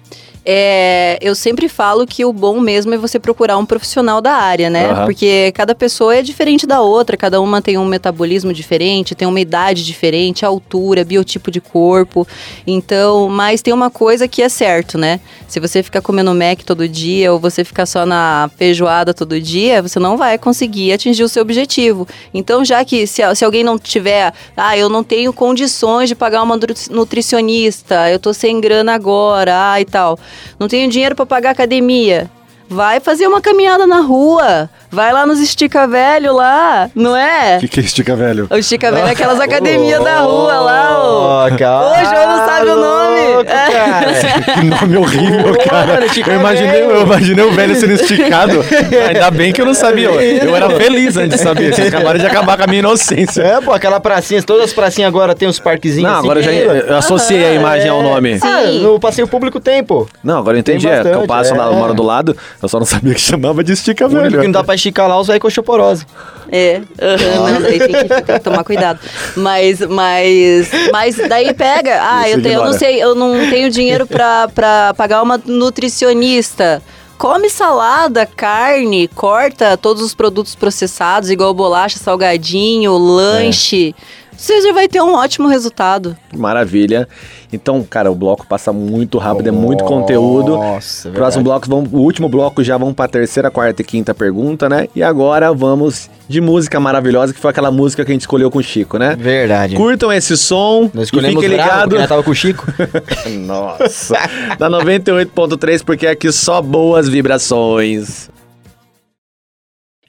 é, 0.45 1.17
eu 1.21 1.33
sempre 1.33 1.67
falo 1.67 2.05
que 2.05 2.23
o 2.23 2.31
bom 2.31 2.59
mesmo 2.59 2.93
é 2.93 2.97
você 2.97 3.17
procurar 3.17 3.57
um 3.57 3.65
profissional 3.65 4.21
da 4.21 4.33
área, 4.33 4.69
né? 4.69 4.91
Aham. 4.91 5.05
Porque 5.05 5.51
cada 5.55 5.73
pessoa 5.73 6.15
é 6.15 6.21
diferente 6.21 6.67
da 6.67 6.81
outra, 6.81 7.17
cada 7.17 7.41
uma 7.41 7.61
tem 7.61 7.77
um 7.79 7.85
metabolismo 7.85 8.53
diferente, 8.53 9.15
tem 9.15 9.27
uma 9.27 9.39
idade 9.39 9.83
diferente, 9.83 10.45
altura, 10.45 11.03
biotipo 11.03 11.49
de 11.49 11.59
corpo. 11.59 12.27
Então, 12.67 13.27
mas 13.27 13.61
tem 13.63 13.73
uma 13.73 13.89
coisa 13.89 14.27
que 14.27 14.43
é 14.43 14.49
certo, 14.49 14.97
né? 14.97 15.19
Se 15.47 15.59
você 15.59 15.81
ficar 15.81 16.01
comendo 16.01 16.33
Mac 16.35 16.61
todo 16.63 16.87
dia 16.87 17.33
ou 17.33 17.39
você 17.39 17.63
ficar 17.63 17.85
só 17.85 18.05
na 18.05 18.49
feijoada 18.55 19.13
todo 19.13 19.39
dia, 19.41 19.81
você 19.81 19.99
não 19.99 20.15
vai 20.17 20.37
conseguir 20.37 20.93
atingir 20.93 21.23
o 21.23 21.29
seu 21.29 21.41
objetivo. 21.41 22.07
Então, 22.33 22.63
já 22.63 22.85
que 22.85 23.07
se, 23.07 23.21
se 23.35 23.43
alguém 23.43 23.63
não 23.63 23.79
tiver, 23.79 24.33
ah, 24.55 24.77
eu 24.77 24.89
não 24.89 25.03
tenho 25.03 25.33
condições 25.33 26.09
de 26.09 26.15
pagar 26.15 26.43
uma 26.43 26.55
nutri- 26.55 26.75
nutricionista, 26.91 28.11
eu 28.11 28.19
tô 28.19 28.33
sem 28.33 28.59
grana 28.61 28.93
agora, 28.93 29.71
ah, 29.71 29.81
e 29.81 29.85
tal. 29.85 30.19
Não 30.59 30.67
tenho 30.67 30.89
dinheiro 30.89 31.15
para 31.15 31.25
pagar 31.25 31.51
academia. 31.51 32.29
Vai 32.67 32.99
fazer 32.99 33.27
uma 33.27 33.41
caminhada 33.41 33.85
na 33.85 33.99
rua, 33.99 34.69
Vai 34.95 35.11
lá 35.11 35.25
nos 35.25 35.41
estica 35.41 35.85
velho 35.85 36.33
lá, 36.33 36.89
não 36.95 37.15
é? 37.17 37.57
O 37.57 37.59
que, 37.59 37.67
que 37.67 37.79
é 37.81 37.83
estica, 37.83 38.15
velho? 38.15 38.47
O 38.49 38.55
estica 38.55 38.89
velho 38.93 39.07
é 39.07 39.11
aquelas 39.11 39.39
academias 39.43 40.01
da 40.01 40.19
rua 40.21 40.53
lá, 40.61 40.97
ô. 40.97 41.21
Ó, 41.21 41.49
cara. 41.57 41.81
Ô, 41.81 42.05
João 42.05 42.37
não 42.37 42.45
sabe 42.45 42.69
o 42.69 42.75
nome. 42.77 43.27
louco, 43.33 43.51
É. 43.51 43.71
cara. 43.71 44.53
Que 44.53 44.65
nome 44.65 44.97
horrível, 44.97 45.57
cara. 45.69 45.99
Eu 46.05 46.39
imaginei, 46.39 46.71
velho. 46.71 46.91
eu 46.91 47.01
imaginei 47.01 47.43
o 47.45 47.51
velho 47.51 47.75
sendo 47.75 47.91
esticado. 47.93 48.63
Ainda 49.09 49.29
bem 49.31 49.51
que 49.51 49.59
eu 49.61 49.65
não 49.65 49.73
sabia. 49.73 50.07
Eu, 50.09 50.47
eu 50.49 50.55
era 50.55 50.69
feliz 50.71 51.17
antes 51.17 51.37
de 51.37 51.43
saber. 51.43 51.73
Vocês 51.75 51.89
acabaram 51.93 52.17
de 52.19 52.25
acabar 52.25 52.55
com 52.57 52.63
a 52.63 52.67
minha 52.67 52.79
inocência. 52.79 53.41
É, 53.41 53.59
pô, 53.59 53.73
aquela 53.73 53.99
pracinha, 53.99 54.41
todas 54.41 54.65
as 54.65 54.73
pracinhas 54.73 55.09
agora 55.09 55.35
tem 55.35 55.47
os 55.47 55.59
parquezinhos 55.59 56.09
Não, 56.09 56.19
assim. 56.19 56.25
agora 56.25 56.39
eu 56.39 56.43
já 56.43 56.51
eu 56.53 56.97
associei 56.97 57.43
a 57.45 57.53
imagem 57.53 57.89
ao 57.89 58.01
nome. 58.01 58.39
Sim. 58.39 58.47
Ah, 58.47 58.63
no 58.81 58.97
passeio 58.99 59.27
público 59.27 59.59
tem, 59.59 59.83
pô. 59.83 60.07
Não, 60.23 60.37
agora 60.39 60.55
eu 60.55 60.61
entendi. 60.61 60.87
Tem 60.87 60.95
É, 60.95 61.01
que 61.01 61.07
eu 61.09 61.25
bastante, 61.25 61.27
passo 61.27 61.55
lá, 61.55 61.65
é. 61.65 61.67
eu 61.69 61.73
moro 61.73 61.93
do 61.93 62.03
lado, 62.03 62.35
eu 62.61 62.69
só 62.69 62.79
não 62.79 62.85
sabia 62.85 63.13
que 63.13 63.19
chamava 63.21 63.61
de 63.63 63.73
estica, 63.73 64.05
O 64.05 64.07
único 64.07 64.21
velho. 64.23 64.39
que 64.39 64.45
não 64.45 64.51
dá 64.53 64.63
pra 64.63 64.77
esticar 64.85 65.07
lá, 65.07 65.19
os 65.19 65.27
velhos 65.27 65.41
com 65.41 65.47
osteoporose. 65.47 66.05
É, 66.51 66.81
aham, 67.01 67.51
não, 67.51 67.61
daí 67.61 67.79
tem 67.79 67.89
que 67.89 68.39
tomar 68.39 68.63
cuidado. 68.63 68.99
Mas, 69.35 69.79
mas, 69.81 70.69
mas 70.91 71.15
daí 71.27 71.53
pega. 71.53 71.99
Ah, 72.01 72.29
eu, 72.29 72.41
tenho, 72.41 72.59
eu 72.59 72.65
não 72.65 72.73
sei, 72.73 73.01
eu 73.01 73.15
não 73.15 73.49
tenho 73.49 73.69
dinheiro 73.69 74.05
pra, 74.05 74.47
pra 74.53 74.93
pagar 74.95 75.21
uma 75.21 75.41
nutricionista. 75.45 76.81
Come 77.17 77.49
salada, 77.49 78.25
carne, 78.25 79.07
corta 79.07 79.77
todos 79.77 80.03
os 80.03 80.13
produtos 80.13 80.53
processados, 80.53 81.29
igual 81.29 81.53
bolacha, 81.53 81.97
salgadinho, 81.97 82.97
lanche. 82.97 83.95
Você 84.37 84.61
já 84.61 84.73
vai 84.73 84.87
ter 84.87 85.01
um 85.01 85.13
ótimo 85.13 85.47
resultado. 85.47 86.15
Maravilha. 86.35 87.07
Então, 87.53 87.83
cara, 87.83 88.11
o 88.11 88.15
bloco 88.15 88.45
passa 88.45 88.73
muito 88.73 89.17
rápido, 89.17 89.47
é 89.47 89.51
muito 89.51 89.83
conteúdo. 89.85 90.57
Nossa, 90.57 91.09
é 91.09 91.11
Próximo 91.11 91.43
bloco, 91.43 91.67
vamos, 91.69 91.89
o 91.91 91.97
último 91.97 92.27
bloco 92.27 92.63
já 92.63 92.77
vamos 92.77 92.93
pra 92.95 93.07
terceira, 93.07 93.49
quarta 93.49 93.81
e 93.81 93.85
quinta 93.85 94.13
pergunta, 94.13 94.67
né? 94.67 94.87
E 94.95 95.01
agora 95.01 95.53
vamos 95.53 96.09
de 96.27 96.41
música 96.41 96.79
maravilhosa, 96.79 97.33
que 97.33 97.39
foi 97.39 97.51
aquela 97.51 97.71
música 97.71 98.03
que 98.03 98.11
a 98.11 98.13
gente 98.13 98.21
escolheu 98.21 98.51
com 98.51 98.59
o 98.59 98.63
Chico, 98.63 98.97
né? 98.97 99.15
Verdade. 99.15 99.75
Curtam 99.75 100.11
esse 100.11 100.35
som 100.35 100.89
Nós 100.93 101.07
e 101.07 101.11
fiquem 101.11 101.31
bravo, 101.31 101.41
ligados. 101.47 101.83
porque 101.83 101.97
nós 101.99 102.09
tava 102.09 102.23
com 102.23 102.31
o 102.31 102.35
Chico. 102.35 102.65
Nossa. 103.45 104.15
da 104.57 104.69
98.3, 104.69 105.83
porque 105.83 106.07
aqui 106.07 106.31
só 106.31 106.61
boas 106.61 107.07
vibrações. 107.07 108.29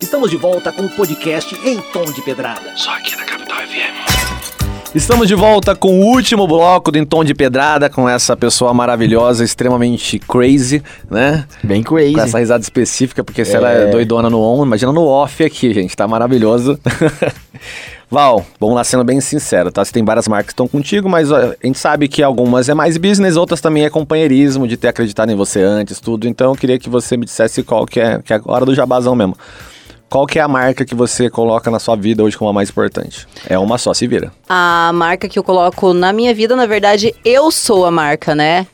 Estamos 0.01 0.31
de 0.31 0.37
volta 0.37 0.70
com 0.72 0.83
o 0.83 0.89
podcast 0.91 1.55
Em 1.64 1.81
Tom 1.93 2.05
de 2.05 2.20
Pedrada. 2.22 2.74
Estamos 4.97 5.28
de 5.28 5.34
volta 5.34 5.76
com 5.76 6.01
o 6.01 6.07
último 6.07 6.47
bloco 6.47 6.90
do 6.90 6.97
Em 6.97 7.05
Tom 7.05 7.22
de 7.22 7.34
Pedrada, 7.34 7.90
com 7.90 8.09
essa 8.09 8.34
pessoa 8.34 8.72
maravilhosa, 8.72 9.44
extremamente 9.44 10.18
crazy, 10.18 10.82
né? 11.11 11.44
Bem 11.62 11.82
crazy. 11.82 12.14
Com 12.14 12.20
essa 12.22 12.38
risada 12.38 12.62
específica, 12.62 13.22
porque 13.22 13.44
se 13.44 13.55
ela 13.55 13.70
É. 13.70 13.82
é 13.82 13.90
doidona 13.90 14.30
no 14.30 14.40
on, 14.40 14.64
imagina 14.64 14.90
no 14.92 15.05
off 15.05 15.44
aqui, 15.44 15.74
gente, 15.74 15.94
tá 15.94 16.09
maravilhoso. 16.09 16.80
Val, 18.11 18.47
vamos 18.59 18.74
lá 18.74 18.84
sendo 18.84 19.05
bem 19.05 19.20
sincero, 19.20 19.70
tá? 19.70 19.84
Você 19.84 19.92
tem 19.92 20.03
várias 20.03 20.26
marcas 20.28 20.47
que 20.47 20.53
estão 20.55 20.66
contigo, 20.66 21.11
mas 21.11 21.30
ó, 21.30 21.36
a 21.36 21.66
gente 21.66 21.78
sabe 21.78 22.09
que 22.09 22.22
algumas 22.22 22.66
é 22.70 22.72
mais 22.72 22.97
business, 22.97 23.36
outras 23.36 23.61
também 23.61 23.84
é 23.84 23.90
companheirismo, 23.90 24.66
de 24.66 24.78
ter 24.78 24.88
acreditado 24.88 25.30
em 25.30 25.36
você 25.36 25.61
antes, 25.61 26.01
tudo. 26.01 26.26
Então 26.26 26.53
eu 26.53 26.57
queria 26.57 26.78
que 26.78 26.88
você 26.88 27.18
me 27.18 27.26
dissesse 27.26 27.62
qual 27.62 27.84
que 27.84 28.01
é, 28.01 28.18
que 28.24 28.32
é 28.32 28.36
a 28.36 28.40
hora 28.47 28.64
do 28.64 28.74
jabazão 28.74 29.14
mesmo. 29.14 29.36
Qual 30.09 30.27
que 30.27 30.39
é 30.39 30.43
a 30.43 30.49
marca 30.49 30.85
que 30.85 30.95
você 30.95 31.29
coloca 31.29 31.71
na 31.71 31.81
sua 31.81 31.97
vida 31.97 32.23
hoje 32.23 32.39
como 32.39 32.49
a 32.49 32.53
mais 32.53 32.71
importante? 32.71 33.27
É 33.49 33.59
uma 33.59 33.77
só, 33.77 33.93
se 33.93 34.07
vira. 34.07 34.33
A 34.49 34.93
marca 34.95 35.29
que 35.29 35.39
eu 35.39 35.43
coloco 35.43 35.93
na 35.93 36.13
minha 36.13 36.33
vida, 36.33 36.55
na 36.55 36.65
verdade, 36.65 37.15
eu 37.25 37.51
sou 37.51 37.85
a 37.85 37.91
marca, 37.91 38.35
né? 38.35 38.67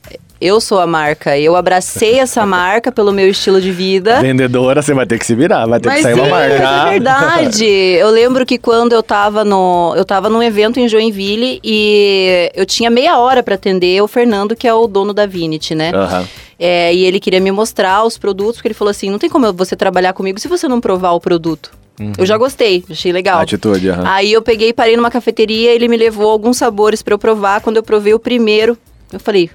Eu 0.42 0.60
sou 0.60 0.80
a 0.80 0.86
marca. 0.88 1.38
Eu 1.38 1.54
abracei 1.54 2.18
essa 2.18 2.44
marca 2.46 2.90
pelo 2.90 3.12
meu 3.12 3.28
estilo 3.28 3.60
de 3.60 3.70
vida. 3.70 4.20
Vendedora, 4.20 4.82
você 4.82 4.92
vai 4.92 5.06
ter 5.06 5.16
que 5.16 5.24
se 5.24 5.36
virar, 5.36 5.66
vai 5.66 5.78
ter 5.78 5.88
que 5.88 5.94
Mas 5.94 6.02
sair 6.02 6.14
sim, 6.14 6.20
uma 6.20 6.28
marca. 6.28 6.58
mas 6.58 6.86
é 6.86 6.90
verdade. 6.90 7.64
Eu 7.64 8.10
lembro 8.10 8.44
que 8.44 8.58
quando 8.58 8.92
eu 8.92 9.02
tava 9.04 9.44
no, 9.44 9.94
eu 9.96 10.04
tava 10.04 10.28
num 10.28 10.42
evento 10.42 10.80
em 10.80 10.88
Joinville 10.88 11.60
e 11.62 12.50
eu 12.56 12.66
tinha 12.66 12.90
meia 12.90 13.18
hora 13.18 13.40
pra 13.40 13.54
atender 13.54 14.02
o 14.02 14.08
Fernando, 14.08 14.56
que 14.56 14.66
é 14.66 14.74
o 14.74 14.88
dono 14.88 15.14
da 15.14 15.26
Vinity, 15.26 15.76
né? 15.76 15.92
Aham. 15.94 16.26
É, 16.58 16.92
e 16.92 17.04
ele 17.04 17.20
queria 17.20 17.40
me 17.40 17.50
mostrar 17.50 18.04
os 18.04 18.18
produtos, 18.18 18.56
porque 18.56 18.68
ele 18.68 18.74
falou 18.74 18.90
assim: 18.90 19.10
não 19.10 19.18
tem 19.18 19.30
como 19.30 19.52
você 19.52 19.76
trabalhar 19.76 20.12
comigo 20.12 20.40
se 20.40 20.48
você 20.48 20.66
não 20.66 20.80
provar 20.80 21.12
o 21.12 21.20
produto. 21.20 21.70
Eu 22.18 22.26
já 22.26 22.36
gostei, 22.36 22.82
achei 22.90 23.12
legal. 23.12 23.40
Atitude, 23.40 23.90
aham. 23.90 24.02
Aí 24.06 24.32
eu 24.32 24.42
peguei, 24.42 24.72
parei 24.72 24.96
numa 24.96 25.10
cafeteria, 25.10 25.70
ele 25.72 25.86
me 25.86 25.96
levou 25.96 26.28
alguns 26.30 26.56
sabores 26.56 27.00
pra 27.00 27.14
eu 27.14 27.18
provar. 27.18 27.60
Quando 27.60 27.76
eu 27.76 27.82
provei 27.82 28.12
o 28.12 28.18
primeiro, 28.18 28.76
eu 29.12 29.20
falei: 29.20 29.50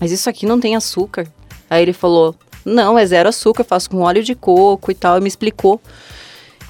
"Mas 0.00 0.12
isso 0.12 0.28
aqui 0.28 0.46
não 0.46 0.60
tem 0.60 0.76
açúcar?" 0.76 1.26
Aí 1.68 1.82
ele 1.82 1.92
falou: 1.92 2.34
"Não, 2.64 2.98
é 2.98 3.04
zero 3.06 3.28
açúcar, 3.28 3.64
faço 3.64 3.90
com 3.90 4.00
óleo 4.02 4.22
de 4.22 4.34
coco 4.34 4.90
e 4.90 4.94
tal", 4.94 5.18
e 5.18 5.20
me 5.20 5.28
explicou. 5.28 5.80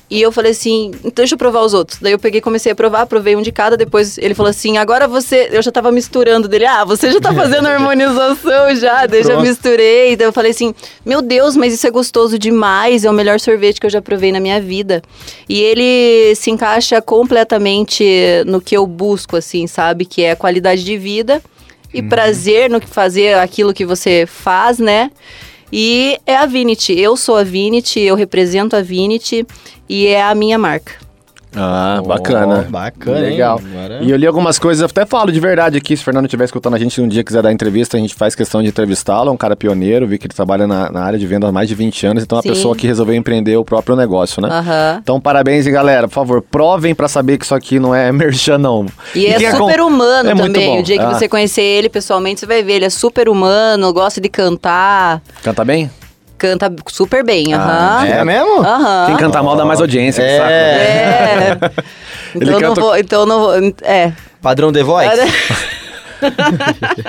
E 0.09 0.23
eu 0.23 0.31
falei 0.31 0.53
assim, 0.53 0.93
então 1.01 1.17
deixa 1.17 1.35
eu 1.35 1.39
provar 1.39 1.63
os 1.63 1.75
outros. 1.75 1.99
Daí 2.01 2.13
eu 2.13 2.19
peguei 2.19 2.39
e 2.39 2.43
comecei 2.43 2.71
a 2.71 2.77
provar, 2.77 3.07
provei 3.07 3.35
um 3.35 3.43
de 3.43 3.51
cada, 3.51 3.77
depois 3.77 4.17
ele 4.19 4.35
falou 4.35 4.51
assim, 4.51 4.79
agora 4.79 5.09
você... 5.09 5.49
Eu 5.51 5.61
já 5.61 5.73
tava 5.73 5.91
misturando 5.91 6.47
dele, 6.47 6.65
ah, 6.65 6.85
você 6.85 7.11
já 7.11 7.21
tá 7.21 7.35
fazendo 7.35 7.67
harmonização 7.67 8.75
já, 8.77 9.05
daí 9.07 9.25
já 9.25 9.41
misturei. 9.41 10.15
Daí 10.15 10.29
eu 10.29 10.33
falei 10.33 10.53
assim, 10.53 10.73
meu 11.05 11.21
Deus, 11.21 11.57
mas 11.57 11.75
isso 11.75 11.89
é 11.89 11.91
gostoso 11.91 12.39
demais, 12.39 13.05
é 13.05 13.11
o 13.11 13.13
melhor 13.13 13.41
sorvete 13.41 13.81
que 13.81 13.87
eu 13.87 13.91
já 13.91 14.01
provei 14.01 14.31
na 14.31 14.39
minha 14.39 14.61
vida. 14.61 15.03
E 15.49 15.61
ele 15.61 16.37
se 16.37 16.53
encaixa 16.53 17.03
completamente 17.03 18.05
no 18.47 18.61
que 18.61 18.77
eu 18.77 18.87
busco, 18.87 19.37
assim, 19.37 19.67
sabe? 19.67 20.05
Que 20.05 20.23
é 20.23 20.37
qualidade 20.37 20.85
de 20.85 20.97
vida 20.97 21.43
e 21.99 22.03
prazer 22.03 22.69
no 22.69 22.81
que 22.81 22.87
fazer 22.87 23.35
aquilo 23.39 23.73
que 23.73 23.85
você 23.85 24.27
faz, 24.27 24.79
né? 24.79 25.11
E 25.73 26.19
é 26.27 26.37
a 26.37 26.47
Vinity. 26.47 26.93
Eu 26.99 27.17
sou 27.17 27.37
a 27.37 27.43
Vinity, 27.43 28.01
eu 28.01 28.15
represento 28.15 28.77
a 28.77 28.83
Vinity 28.83 29.47
e 29.89 30.07
é 30.07 30.23
a 30.23 30.35
minha 30.35 30.59
marca. 30.59 31.06
Ah, 31.57 32.01
Ó, 32.01 32.07
bacana. 32.07 32.67
bacana? 32.69 33.19
Legal. 33.21 33.59
Agora- 33.65 33.99
E 34.03 34.11
eu 34.11 34.17
li 34.17 34.27
algumas 34.27 34.59
coisas, 34.59 34.81
eu 34.83 34.87
até 34.87 35.07
falo 35.07 35.33
de 35.33 35.41
verdade 35.41 35.79
aqui, 35.79 35.97
se 35.97 36.03
o 36.03 36.05
Fernando 36.05 36.27
estiver 36.27 36.45
escutando 36.45 36.75
a 36.75 36.79
gente 36.79 37.01
um 37.01 37.09
dia 37.09 37.25
quiser 37.25 37.43
dar 37.43 37.51
entrevista, 37.53 37.97
a 37.97 38.01
gente 38.01 38.15
faz 38.15 38.35
questão 38.35 38.63
de 38.63 38.69
entrevistá-lo, 38.69 39.31
é 39.31 39.33
um 39.33 39.37
cara 39.37 39.57
pioneiro, 39.57 40.07
vi 40.07 40.19
que 40.19 40.27
ele 40.27 40.35
trabalha 40.35 40.67
na, 40.67 40.91
na 40.93 41.03
área 41.03 41.19
de 41.19 41.27
venda 41.27 41.49
há 41.49 41.53
mais 41.53 41.69
de 41.69 41.75
20 41.75 42.07
anos, 42.07 42.23
então 42.23 42.37
é 42.37 42.39
uma 42.39 42.43
Sim. 42.43 42.49
pessoa 42.51 42.77
que 42.77 42.87
resolveu 42.87 43.15
empreender 43.15 43.57
o 43.57 43.65
próprio 43.65 43.97
negócio, 43.97 44.43
né? 44.43 44.49
Aham. 44.51 44.99
Então, 45.03 45.21
parabéns 45.21 45.67
e 45.67 45.71
galera, 45.71 46.07
por 46.09 46.15
favor, 46.15 46.43
provem 46.43 46.95
pra 46.95 47.09
saber 47.09 47.39
que 47.39 47.45
isso 47.45 47.55
aqui 47.55 47.81
não 47.81 47.95
é 47.95 48.13
merchan, 48.13 48.59
não. 48.59 48.87
E, 49.15 49.27
é 49.27 49.39
quem 49.39 49.51
super 49.51 49.81
acom- 49.81 49.87
humano 49.89 50.31
É 50.31 50.35
também. 50.35 50.81
O 50.81 50.83
dia 50.83 50.99
que 50.99 51.05
Ah. 51.05 51.15
você 51.15 51.29
conhecer 51.29 51.63
ele 51.63 51.89
pessoalmente, 51.89 52.41
você 52.41 52.47
vai 52.47 52.63
ver. 52.63 52.75
Ele 52.75 52.85
é 52.85 52.91
super 52.91 53.29
humano, 53.29 53.93
gosta 53.93 54.21
de 54.21 54.29
cantar, 54.29 55.23
Canta 55.43 55.65
bem? 55.65 55.91
Canta 56.39 56.73
super 56.89 57.25
bem. 57.25 57.53
Ah, 57.55 57.99
Aham. 58.03 58.07
É 58.07 58.25
mesmo? 58.25 58.61
Aham. 58.63 59.07
Quem 59.07 59.17
canta 59.17 59.43
mal 59.43 59.57
dá 59.57 59.65
mais 59.65 59.81
audiência, 59.81 60.23
que 60.25 60.31
É. 60.31 60.37
saco. 60.39 60.51
É. 60.51 61.71
Ele 62.37 62.45
então, 62.45 62.53
não 62.61 62.69
canta- 62.69 62.81
vou, 62.81 62.97
então 62.97 63.27
não 63.27 63.41
vou. 63.41 63.55
É. 63.83 64.13
Padrão 64.43 64.73
The 64.73 64.83
Voice? 64.83 65.11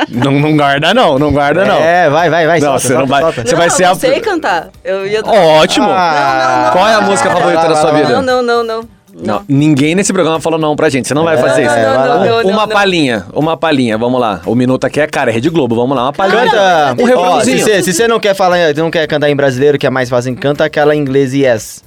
Não, 0.09 0.31
não 0.33 0.57
guarda 0.57 0.93
não, 0.93 1.17
não 1.17 1.31
guarda 1.31 1.63
não. 1.63 1.77
É, 1.77 2.09
vai, 2.09 2.29
vai, 2.29 2.45
vai. 2.45 2.59
Não, 2.59 2.77
solta, 2.77 2.79
você 2.87 2.93
não 2.93 2.99
solta, 3.07 3.09
vai- 3.13 3.21
solta. 3.21 3.41
Você 3.49 3.55
vai 3.55 3.67
não, 3.69 3.75
ser 3.75 3.83
eu 3.83 3.87
a- 3.87 3.89
não 3.93 3.99
sei 3.99 4.19
cantar. 4.19 4.67
Eu 4.83 5.07
ia... 5.07 5.21
Ótimo! 5.25 5.87
Ah, 5.89 6.69
Qual 6.73 6.87
é 6.87 6.93
a 6.93 7.01
música 7.01 7.29
favorita 7.31 7.67
da 7.69 7.75
sua 7.77 7.91
vida? 7.93 8.09
Não, 8.09 8.21
não, 8.21 8.43
não, 8.43 8.63
não. 8.63 8.89
Não, 9.19 9.43
ninguém 9.47 9.95
nesse 9.95 10.13
programa 10.13 10.39
falou 10.39 10.59
não 10.59 10.75
pra 10.75 10.89
gente. 10.89 11.07
Você 11.07 11.13
não 11.13 11.23
vai 11.23 11.37
fazer 11.37 11.65
não, 11.65 11.71
isso. 11.71 11.81
não, 11.81 11.93
não, 11.93 12.19
não, 12.19 12.43
não, 12.43 12.49
uma 12.51 12.67
não. 12.67 12.75
palhinha, 12.75 13.25
uma 13.33 13.57
palhinha, 13.57 13.97
vamos 13.97 14.21
lá. 14.21 14.41
O 14.45 14.53
minuto 14.53 14.85
aqui 14.85 14.99
é 14.99 15.07
cara, 15.07 15.31
é 15.31 15.33
Rede 15.33 15.49
Globo, 15.49 15.75
vamos 15.75 15.95
lá, 15.97 16.03
uma 16.03 16.13
palhinha. 16.13 16.43
Canta. 16.43 16.95
Um 17.01 17.05
refrãozinho. 17.05 17.59
você 17.59 17.81
se 17.81 17.93
você 17.93 18.07
não 18.07 18.19
quer 18.19 18.35
falar, 18.35 18.73
não 18.75 18.91
quer 18.91 19.07
cantar 19.07 19.29
em 19.29 19.35
brasileiro, 19.35 19.77
que 19.77 19.87
é 19.87 19.89
mais 19.89 20.09
fácil, 20.09 20.35
canta 20.35 20.65
aquela 20.65 20.95
em 20.95 20.99
inglês 20.99 21.33
Yes. 21.33 21.83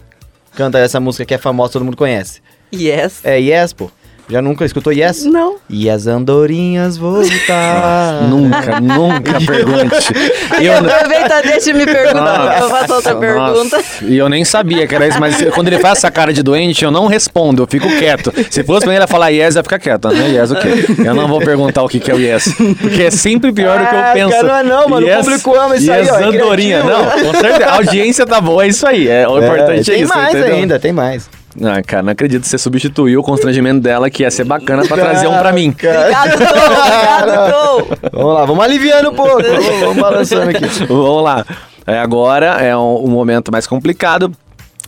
Canta 0.56 0.78
essa 0.78 0.98
música 0.98 1.24
que 1.24 1.32
é 1.32 1.38
famosa, 1.38 1.74
todo 1.74 1.84
mundo 1.84 1.96
conhece. 1.96 2.40
Yes. 2.74 3.20
É 3.24 3.38
Yes, 3.38 3.72
pô. 3.72 3.90
Já 4.30 4.40
nunca 4.40 4.64
escutou 4.64 4.92
Yes? 4.92 5.24
Não. 5.24 5.56
E 5.68 5.90
as 5.90 6.06
andorinhas 6.06 6.96
voltar. 6.96 8.22
Nunca, 8.28 8.80
nunca 8.80 9.32
pergunte. 9.44 10.12
Eu, 10.60 10.74
Aproveita, 10.78 11.42
deixa 11.42 11.70
eu 11.70 11.74
me 11.76 11.84
perguntar. 11.84 12.58
Eu 12.60 12.68
faço 12.70 12.94
outra 12.94 13.14
Nossa, 13.14 13.20
pergunta. 13.20 13.76
nossa. 13.78 14.04
E 14.04 14.16
eu 14.16 14.28
nem 14.28 14.44
sabia 14.44 14.86
que 14.86 14.94
era 14.94 15.08
isso, 15.08 15.18
mas 15.20 15.36
quando 15.54 15.66
ele 15.68 15.78
faz 15.78 15.98
essa 15.98 16.10
cara 16.10 16.32
de 16.32 16.42
doente, 16.42 16.84
eu 16.84 16.90
não 16.90 17.06
respondo, 17.06 17.62
eu 17.62 17.66
fico 17.66 17.88
quieto. 17.98 18.32
Se 18.50 18.62
fosse 18.62 18.84
pra 18.86 18.94
ele 18.94 19.06
falar 19.06 19.30
yes, 19.30 19.56
eu 19.56 19.60
ia 19.60 19.62
ficar 19.64 19.78
quieto. 19.78 20.08
Né? 20.08 20.28
Yes, 20.30 20.50
o 20.52 20.56
quê? 20.56 20.68
Eu 21.04 21.14
não 21.14 21.26
vou 21.26 21.40
perguntar 21.40 21.82
o 21.82 21.88
que, 21.88 21.98
que 21.98 22.10
é 22.10 22.14
o 22.14 22.18
yes. 22.20 22.54
Porque 22.80 23.02
é 23.02 23.10
sempre 23.10 23.52
pior 23.52 23.78
do 23.80 23.86
que 23.86 23.94
eu 23.94 23.98
Ah, 24.00 24.10
penso. 24.14 24.42
não 24.44 24.56
é 24.56 24.62
não, 24.62 24.88
mano. 24.88 25.06
O 25.06 25.16
público 25.24 25.54
ama 25.56 25.76
isso 25.76 25.90
aí, 25.90 26.02
yes, 26.02 26.10
ó, 26.12 26.18
é 26.20 26.24
andorinha. 26.24 26.82
criativo. 26.82 27.02
Não, 27.24 27.32
com 27.32 27.38
certeza. 27.40 27.66
A 27.70 27.74
audiência 27.74 28.26
tá 28.26 28.40
boa, 28.40 28.64
é 28.64 28.68
isso 28.68 28.86
aí. 28.86 29.08
É, 29.08 29.26
o 29.28 29.38
importante 29.38 29.90
é, 29.90 29.94
tem 29.94 30.02
isso. 30.04 30.14
mais 30.14 30.34
entendeu? 30.34 30.54
ainda, 30.56 30.78
tem 30.78 30.92
mais. 30.92 31.28
Ah, 31.62 31.82
cara, 31.82 32.02
não 32.02 32.12
acredito 32.12 32.42
que 32.42 32.48
você 32.48 32.58
substituiu 32.58 33.20
o 33.20 33.22
constrangimento 33.22 33.80
dela, 33.80 34.08
que 34.08 34.22
ia 34.22 34.30
ser 34.30 34.44
bacana 34.44 34.84
pra 34.86 34.96
trazer 34.96 35.26
um 35.26 35.38
pra 35.38 35.52
mim. 35.52 35.68
Obrigado, 35.68 36.38
Tom. 36.38 36.72
Obrigado, 36.80 37.52
Tom. 37.52 38.08
Vamos 38.12 38.34
lá, 38.34 38.44
vamos 38.46 38.64
aliviando 38.64 39.10
um 39.10 39.14
pouco. 39.14 39.42
vamos, 39.42 39.80
vamos 39.80 39.96
balançando 39.96 40.50
aqui. 40.50 40.64
Vamos 40.86 41.22
lá. 41.22 41.44
É, 41.86 41.98
agora 41.98 42.46
é 42.62 42.76
um, 42.76 43.04
um 43.04 43.08
momento 43.08 43.52
mais 43.52 43.66
complicado. 43.66 44.32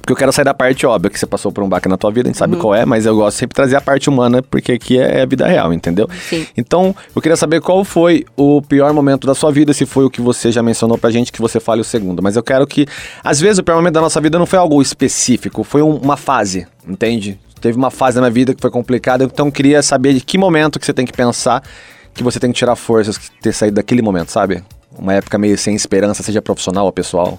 Porque 0.03 0.13
eu 0.13 0.17
quero 0.17 0.33
sair 0.33 0.45
da 0.45 0.53
parte 0.53 0.85
óbvia 0.85 1.09
que 1.09 1.19
você 1.19 1.25
passou 1.27 1.53
por 1.53 1.63
um 1.63 1.69
baque 1.69 1.89
na 1.89 1.97
tua 1.97 2.11
vida, 2.11 2.29
a 2.29 2.31
gente 2.31 2.37
sabe 2.39 2.57
qual 2.57 2.75
é, 2.75 2.85
mas 2.85 3.07
eu 3.07 3.15
gosto 3.15 3.37
sempre 3.39 3.53
de 3.53 3.57
trazer 3.57 3.77
a 3.77 3.81
parte 3.81 4.09
humana, 4.11 4.43
porque 4.43 4.73
aqui 4.73 4.99
é 4.99 5.23
a 5.23 5.27
vida 5.27 5.47
real, 5.47 5.73
entendeu? 5.73 6.09
Sim. 6.29 6.45
Então, 6.57 6.95
eu 7.15 7.23
queria 7.23 7.37
saber 7.37 7.61
qual 7.61 7.85
foi 7.85 8.25
o 8.37 8.61
pior 8.61 8.93
momento 8.93 9.27
da 9.29 9.35
sua 9.35 9.53
vida, 9.53 9.73
se 9.73 9.87
foi 9.87 10.05
o 10.05 10.11
que 10.11 10.21
você 10.21 10.51
já 10.51 10.61
mencionou 10.61 10.99
pra 10.99 11.09
gente, 11.11 11.31
que 11.31 11.41
você 11.41 11.61
fale 11.61 11.81
o 11.81 11.85
segundo. 11.85 12.21
Mas 12.21 12.35
eu 12.35 12.43
quero 12.43 12.67
que, 12.67 12.85
às 13.23 13.41
vezes, 13.41 13.59
o 13.61 13.63
pior 13.63 13.77
momento 13.77 13.95
da 13.95 14.01
nossa 14.01 14.21
vida 14.21 14.39
não 14.39 14.45
foi 14.47 14.59
algo 14.59 14.83
específico, 14.83 15.63
foi 15.63 15.81
um- 15.83 15.97
uma 15.97 16.17
fase, 16.17 16.67
entende? 16.87 17.39
Teve 17.61 17.79
uma 17.79 17.93
fase 17.93 18.17
na 18.17 18.23
minha 18.23 18.31
vida 18.33 18.55
que 18.55 18.61
foi 18.61 18.73
complicada, 18.73 19.23
então 19.23 19.47
eu 19.47 19.53
queria 19.53 19.81
saber 19.85 20.15
de 20.15 20.21
que 20.21 20.37
momento 20.37 20.81
que 20.81 20.85
você 20.87 20.93
tem 20.93 21.07
que 21.07 21.13
pensar 21.13 21.63
que 22.13 22.23
você 22.25 22.41
tem 22.41 22.51
que 22.51 22.59
tirar 22.59 22.75
forças 22.75 23.17
de 23.17 23.31
ter 23.41 23.53
saído 23.53 23.77
daquele 23.77 24.03
momento, 24.03 24.31
sabe? 24.33 24.65
Uma 24.99 25.15
época 25.15 25.39
meio 25.39 25.57
sem 25.57 25.75
esperança, 25.77 26.23
seja 26.25 26.43
profissional 26.43 26.85
ou 26.87 26.93
pessoal. 26.93 27.39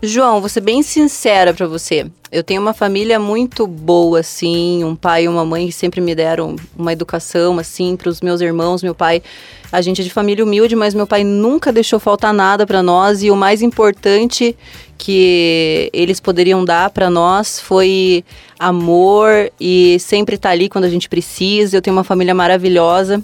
João, 0.00 0.38
vou 0.38 0.48
ser 0.48 0.60
bem 0.60 0.80
sincera 0.80 1.52
pra 1.52 1.66
você. 1.66 2.06
Eu 2.30 2.44
tenho 2.44 2.62
uma 2.62 2.72
família 2.72 3.18
muito 3.18 3.66
boa, 3.66 4.20
assim, 4.20 4.84
um 4.84 4.94
pai 4.94 5.24
e 5.24 5.28
uma 5.28 5.44
mãe 5.44 5.66
que 5.66 5.72
sempre 5.72 6.00
me 6.00 6.14
deram 6.14 6.54
uma 6.76 6.92
educação, 6.92 7.58
assim, 7.58 7.96
pros 7.96 8.20
meus 8.20 8.40
irmãos. 8.40 8.80
Meu 8.80 8.94
pai, 8.94 9.20
a 9.72 9.80
gente 9.80 10.00
é 10.00 10.04
de 10.04 10.10
família 10.10 10.44
humilde, 10.44 10.76
mas 10.76 10.94
meu 10.94 11.06
pai 11.06 11.24
nunca 11.24 11.72
deixou 11.72 11.98
faltar 11.98 12.32
nada 12.32 12.64
pra 12.64 12.80
nós. 12.80 13.24
E 13.24 13.30
o 13.30 13.34
mais 13.34 13.60
importante 13.60 14.56
que 14.96 15.90
eles 15.92 16.20
poderiam 16.20 16.64
dar 16.64 16.90
pra 16.90 17.10
nós 17.10 17.58
foi 17.58 18.24
amor 18.56 19.50
e 19.60 19.98
sempre 19.98 20.36
estar 20.36 20.50
ali 20.50 20.68
quando 20.68 20.84
a 20.84 20.90
gente 20.90 21.08
precisa. 21.08 21.76
Eu 21.76 21.82
tenho 21.82 21.96
uma 21.96 22.04
família 22.04 22.34
maravilhosa. 22.34 23.20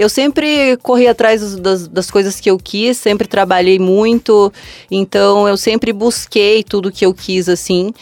Eu 0.00 0.08
sempre 0.08 0.78
corri 0.82 1.06
atrás 1.06 1.42
dos- 1.42 1.56
das, 1.56 1.86
das 1.88 2.10
coisas 2.10 2.40
que 2.40 2.50
eu 2.50 2.56
quis, 2.58 2.96
sempre 2.96 3.28
trabalhei 3.28 3.78
muito, 3.78 4.50
então 4.90 5.46
eu 5.46 5.56
sempre 5.58 5.92
busquei 5.92 6.62
tudo 6.64 6.90
que 6.90 7.04
eu 7.04 7.12
quis, 7.12 7.48
assim. 7.50 7.92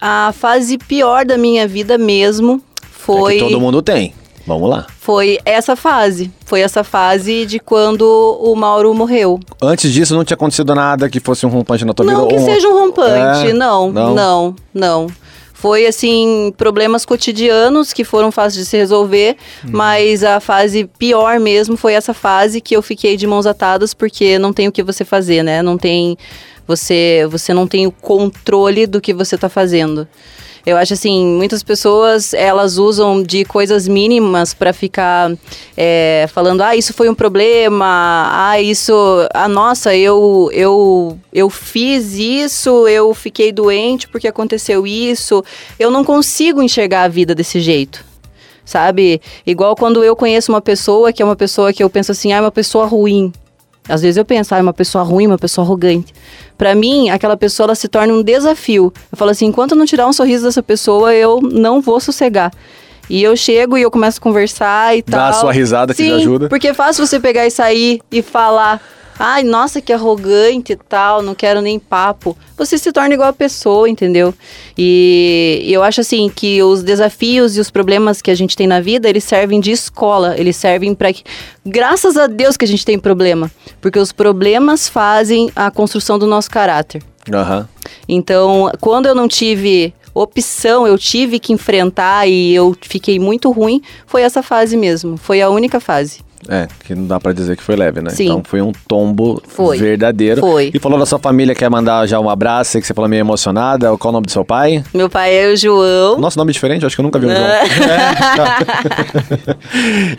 A 0.00 0.32
fase 0.32 0.78
pior 0.78 1.24
da 1.24 1.36
minha 1.36 1.66
vida 1.66 1.98
mesmo 1.98 2.62
foi, 2.90 3.34
É 3.36 3.38
que 3.40 3.44
todo 3.50 3.60
mundo 3.60 3.82
tem. 3.82 4.14
Vamos 4.46 4.70
lá. 4.70 4.86
foi 5.00 5.38
essa 5.44 5.74
fase. 5.76 6.30
Foi 6.46 6.60
essa 6.60 6.82
fase 6.84 7.44
de 7.44 7.58
quando 7.58 8.02
o 8.40 8.54
Mauro 8.54 8.94
morreu. 8.94 9.38
Antes 9.60 9.92
disso, 9.92 10.14
não 10.14 10.24
tinha 10.24 10.36
acontecido 10.36 10.74
nada 10.74 11.06
que 11.10 11.20
fosse 11.20 11.44
um 11.44 11.50
rompante 11.50 11.84
na 11.84 11.92
tua 11.92 12.06
não 12.06 12.22
vida? 12.22 12.28
que 12.28 12.34
ou 12.40 12.44
seja 12.54 12.68
um 12.68 12.78
rompante, 12.78 13.48
É, 13.48 13.52
não, 13.52 13.92
não. 13.92 14.14
não, 14.14 14.56
não, 14.72 15.06
Foi 15.60 15.86
assim, 15.86 16.54
problemas 16.56 17.04
cotidianos 17.04 17.92
que 17.92 18.04
foram 18.04 18.30
fáceis 18.30 18.64
de 18.64 18.70
se 18.70 18.76
resolver, 18.76 19.36
Uhum. 19.64 19.70
mas 19.72 20.22
a 20.22 20.38
fase 20.38 20.88
pior 20.98 21.40
mesmo 21.40 21.76
foi 21.76 21.94
essa 21.94 22.14
fase 22.14 22.60
que 22.60 22.76
eu 22.76 22.80
fiquei 22.80 23.16
de 23.16 23.26
mãos 23.26 23.44
atadas 23.44 23.92
porque 23.92 24.38
não 24.38 24.52
tem 24.52 24.68
o 24.68 24.72
que 24.72 24.84
você 24.84 25.04
fazer, 25.04 25.42
né? 25.42 25.60
Não 25.60 25.76
tem 25.76 26.16
você 26.64 27.26
você 27.28 27.52
não 27.52 27.66
tem 27.66 27.88
o 27.88 27.90
controle 27.90 28.86
do 28.86 29.00
que 29.00 29.12
você 29.12 29.36
tá 29.36 29.48
fazendo. 29.48 30.06
Eu 30.68 30.76
acho 30.76 30.92
assim, 30.92 31.24
muitas 31.24 31.62
pessoas 31.62 32.34
elas 32.34 32.76
usam 32.76 33.22
de 33.22 33.42
coisas 33.42 33.88
mínimas 33.88 34.52
para 34.52 34.70
ficar 34.74 35.32
é, 35.74 36.26
falando, 36.30 36.60
ah, 36.60 36.76
isso 36.76 36.92
foi 36.92 37.08
um 37.08 37.14
problema, 37.14 38.28
ah, 38.30 38.60
isso, 38.60 38.92
ah, 39.32 39.48
nossa, 39.48 39.96
eu, 39.96 40.50
eu, 40.52 41.18
eu 41.32 41.48
fiz 41.48 42.12
isso, 42.18 42.86
eu 42.86 43.14
fiquei 43.14 43.50
doente 43.50 44.06
porque 44.08 44.28
aconteceu 44.28 44.86
isso. 44.86 45.42
Eu 45.78 45.90
não 45.90 46.04
consigo 46.04 46.62
enxergar 46.62 47.04
a 47.04 47.08
vida 47.08 47.34
desse 47.34 47.60
jeito. 47.60 48.04
Sabe? 48.62 49.22
Igual 49.46 49.74
quando 49.74 50.04
eu 50.04 50.14
conheço 50.14 50.52
uma 50.52 50.60
pessoa 50.60 51.14
que 51.14 51.22
é 51.22 51.24
uma 51.24 51.34
pessoa 51.34 51.72
que 51.72 51.82
eu 51.82 51.88
penso 51.88 52.12
assim, 52.12 52.34
ah, 52.34 52.36
é 52.36 52.40
uma 52.42 52.52
pessoa 52.52 52.84
ruim. 52.84 53.32
Às 53.88 54.02
vezes 54.02 54.18
eu 54.18 54.24
penso, 54.26 54.54
ah, 54.54 54.58
é 54.58 54.62
uma 54.62 54.74
pessoa 54.74 55.02
ruim, 55.02 55.26
uma 55.26 55.38
pessoa 55.38 55.64
arrogante. 55.64 56.12
Pra 56.58 56.74
mim, 56.74 57.08
aquela 57.08 57.36
pessoa 57.36 57.66
ela 57.68 57.74
se 57.76 57.86
torna 57.86 58.12
um 58.12 58.22
desafio. 58.22 58.92
Eu 59.12 59.16
falo 59.16 59.30
assim, 59.30 59.46
enquanto 59.46 59.70
eu 59.72 59.76
não 59.78 59.86
tirar 59.86 60.08
um 60.08 60.12
sorriso 60.12 60.44
dessa 60.44 60.62
pessoa, 60.62 61.14
eu 61.14 61.40
não 61.40 61.80
vou 61.80 62.00
sossegar. 62.00 62.52
E 63.08 63.22
eu 63.22 63.34
chego 63.36 63.78
e 63.78 63.82
eu 63.82 63.90
começo 63.90 64.18
a 64.18 64.20
conversar 64.22 64.98
e 64.98 65.02
Dá 65.02 65.18
tal. 65.18 65.28
a 65.30 65.32
sua 65.34 65.52
risada 65.52 65.94
que 65.94 66.02
Sim, 66.02 66.10
já 66.10 66.16
ajuda. 66.16 66.48
porque 66.48 66.68
é 66.68 66.74
fácil 66.74 67.06
você 67.06 67.18
pegar 67.20 67.46
e 67.46 67.50
sair 67.50 68.00
e 68.12 68.20
falar, 68.20 68.82
ai, 69.18 69.42
nossa, 69.42 69.80
que 69.80 69.92
arrogante 69.92 70.72
e 70.72 70.76
tal, 70.76 71.22
não 71.22 71.34
quero 71.34 71.60
nem 71.60 71.78
papo. 71.78 72.36
Você 72.56 72.78
se 72.78 72.92
torna 72.92 73.14
igual 73.14 73.28
a 73.28 73.32
pessoa, 73.32 73.88
entendeu? 73.88 74.32
E 74.76 75.64
eu 75.68 75.82
acho 75.82 76.00
assim 76.00 76.30
que 76.34 76.62
os 76.62 76.82
desafios 76.82 77.56
e 77.56 77.60
os 77.60 77.70
problemas 77.70 78.22
que 78.22 78.30
a 78.30 78.34
gente 78.34 78.56
tem 78.56 78.66
na 78.66 78.80
vida, 78.80 79.08
eles 79.08 79.24
servem 79.24 79.60
de 79.60 79.70
escola, 79.70 80.34
eles 80.38 80.56
servem 80.56 80.94
para 80.94 81.12
que 81.12 81.24
graças 81.64 82.16
a 82.16 82.26
Deus 82.26 82.56
que 82.56 82.64
a 82.64 82.68
gente 82.68 82.84
tem 82.84 82.98
problema, 82.98 83.50
porque 83.80 83.98
os 83.98 84.12
problemas 84.12 84.88
fazem 84.88 85.50
a 85.54 85.70
construção 85.70 86.18
do 86.18 86.26
nosso 86.26 86.50
caráter. 86.50 87.02
Aham. 87.32 87.68
Então, 88.08 88.70
quando 88.80 89.06
eu 89.06 89.14
não 89.14 89.28
tive 89.28 89.92
opção, 90.14 90.86
eu 90.86 90.98
tive 90.98 91.38
que 91.38 91.52
enfrentar 91.52 92.26
e 92.26 92.54
eu 92.54 92.76
fiquei 92.80 93.18
muito 93.18 93.50
ruim, 93.50 93.80
foi 94.06 94.22
essa 94.22 94.42
fase 94.42 94.76
mesmo. 94.76 95.16
Foi 95.16 95.40
a 95.40 95.48
única 95.48 95.80
fase. 95.80 96.20
É, 96.48 96.68
que 96.84 96.94
não 96.94 97.06
dá 97.06 97.18
pra 97.18 97.32
dizer 97.32 97.56
que 97.56 97.62
foi 97.62 97.74
leve, 97.74 98.00
né? 98.00 98.10
Sim. 98.10 98.26
Então 98.26 98.42
foi 98.44 98.62
um 98.62 98.70
tombo 98.86 99.42
Foi. 99.48 99.76
verdadeiro. 99.78 100.40
Foi. 100.40 100.70
E 100.72 100.78
falou 100.78 100.98
da 100.98 101.04
sua 101.04 101.18
família, 101.18 101.54
quer 101.54 101.68
mandar 101.68 102.06
já 102.06 102.20
um 102.20 102.30
abraço, 102.30 102.72
sei 102.72 102.80
que 102.80 102.86
você 102.86 102.94
falou 102.94 103.08
meio 103.08 103.20
emocionada. 103.20 103.96
Qual 103.96 104.10
o 104.10 104.12
nome 104.12 104.26
do 104.26 104.32
seu 104.32 104.44
pai? 104.44 104.84
Meu 104.94 105.10
pai 105.10 105.34
é 105.34 105.52
o 105.52 105.56
João. 105.56 106.18
Nosso 106.18 106.38
nome 106.38 106.50
é 106.50 106.54
diferente, 106.54 106.86
acho 106.86 106.94
que 106.94 107.00
eu 107.00 107.04
nunca 107.04 107.18
vi 107.18 107.26
um? 107.26 107.30
João. 107.30 107.48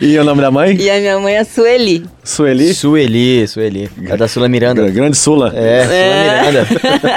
e 0.00 0.18
o 0.18 0.24
nome 0.24 0.40
da 0.42 0.50
mãe? 0.50 0.76
E 0.76 0.90
a 0.90 0.98
minha 0.98 1.18
mãe 1.18 1.34
é 1.34 1.40
a 1.40 1.44
Sueli. 1.44 2.04
Sueli? 2.22 2.74
Sueli, 2.74 3.48
Sueli. 3.48 3.90
É 4.06 4.16
da 4.16 4.28
Sula 4.28 4.48
Miranda. 4.48 4.88
Grande 4.90 5.16
Sula. 5.16 5.52
É, 5.54 5.84
Sula 5.84 5.94
Miranda. 6.52 6.66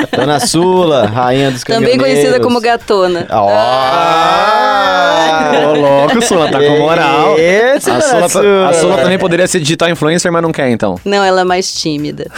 Dona 0.15 0.39
Sula, 0.39 1.05
rainha 1.07 1.51
dos 1.51 1.63
Também 1.63 1.97
caminhoneiros. 1.97 2.21
conhecida 2.21 2.39
como 2.43 2.61
Gatona. 2.61 3.27
Ah! 3.29 4.63
Ô, 5.67 5.73
louco, 5.79 6.21
Sula, 6.25 6.49
tá 6.49 6.59
com 6.59 6.79
moral. 6.79 7.37
Esse, 7.37 7.91
A 7.91 7.99
dona 7.99 8.29
Sula, 8.29 8.69
a 8.69 8.73
Sula 8.73 8.92
também 8.97 9.17
poderia 9.17 9.47
ser 9.47 9.59
digital 9.59 9.89
influencer, 9.89 10.31
mas 10.31 10.41
não 10.41 10.51
quer, 10.51 10.69
então. 10.69 10.99
Não, 11.03 11.23
ela 11.23 11.41
é 11.41 11.43
mais 11.43 11.73
tímida. 11.73 12.29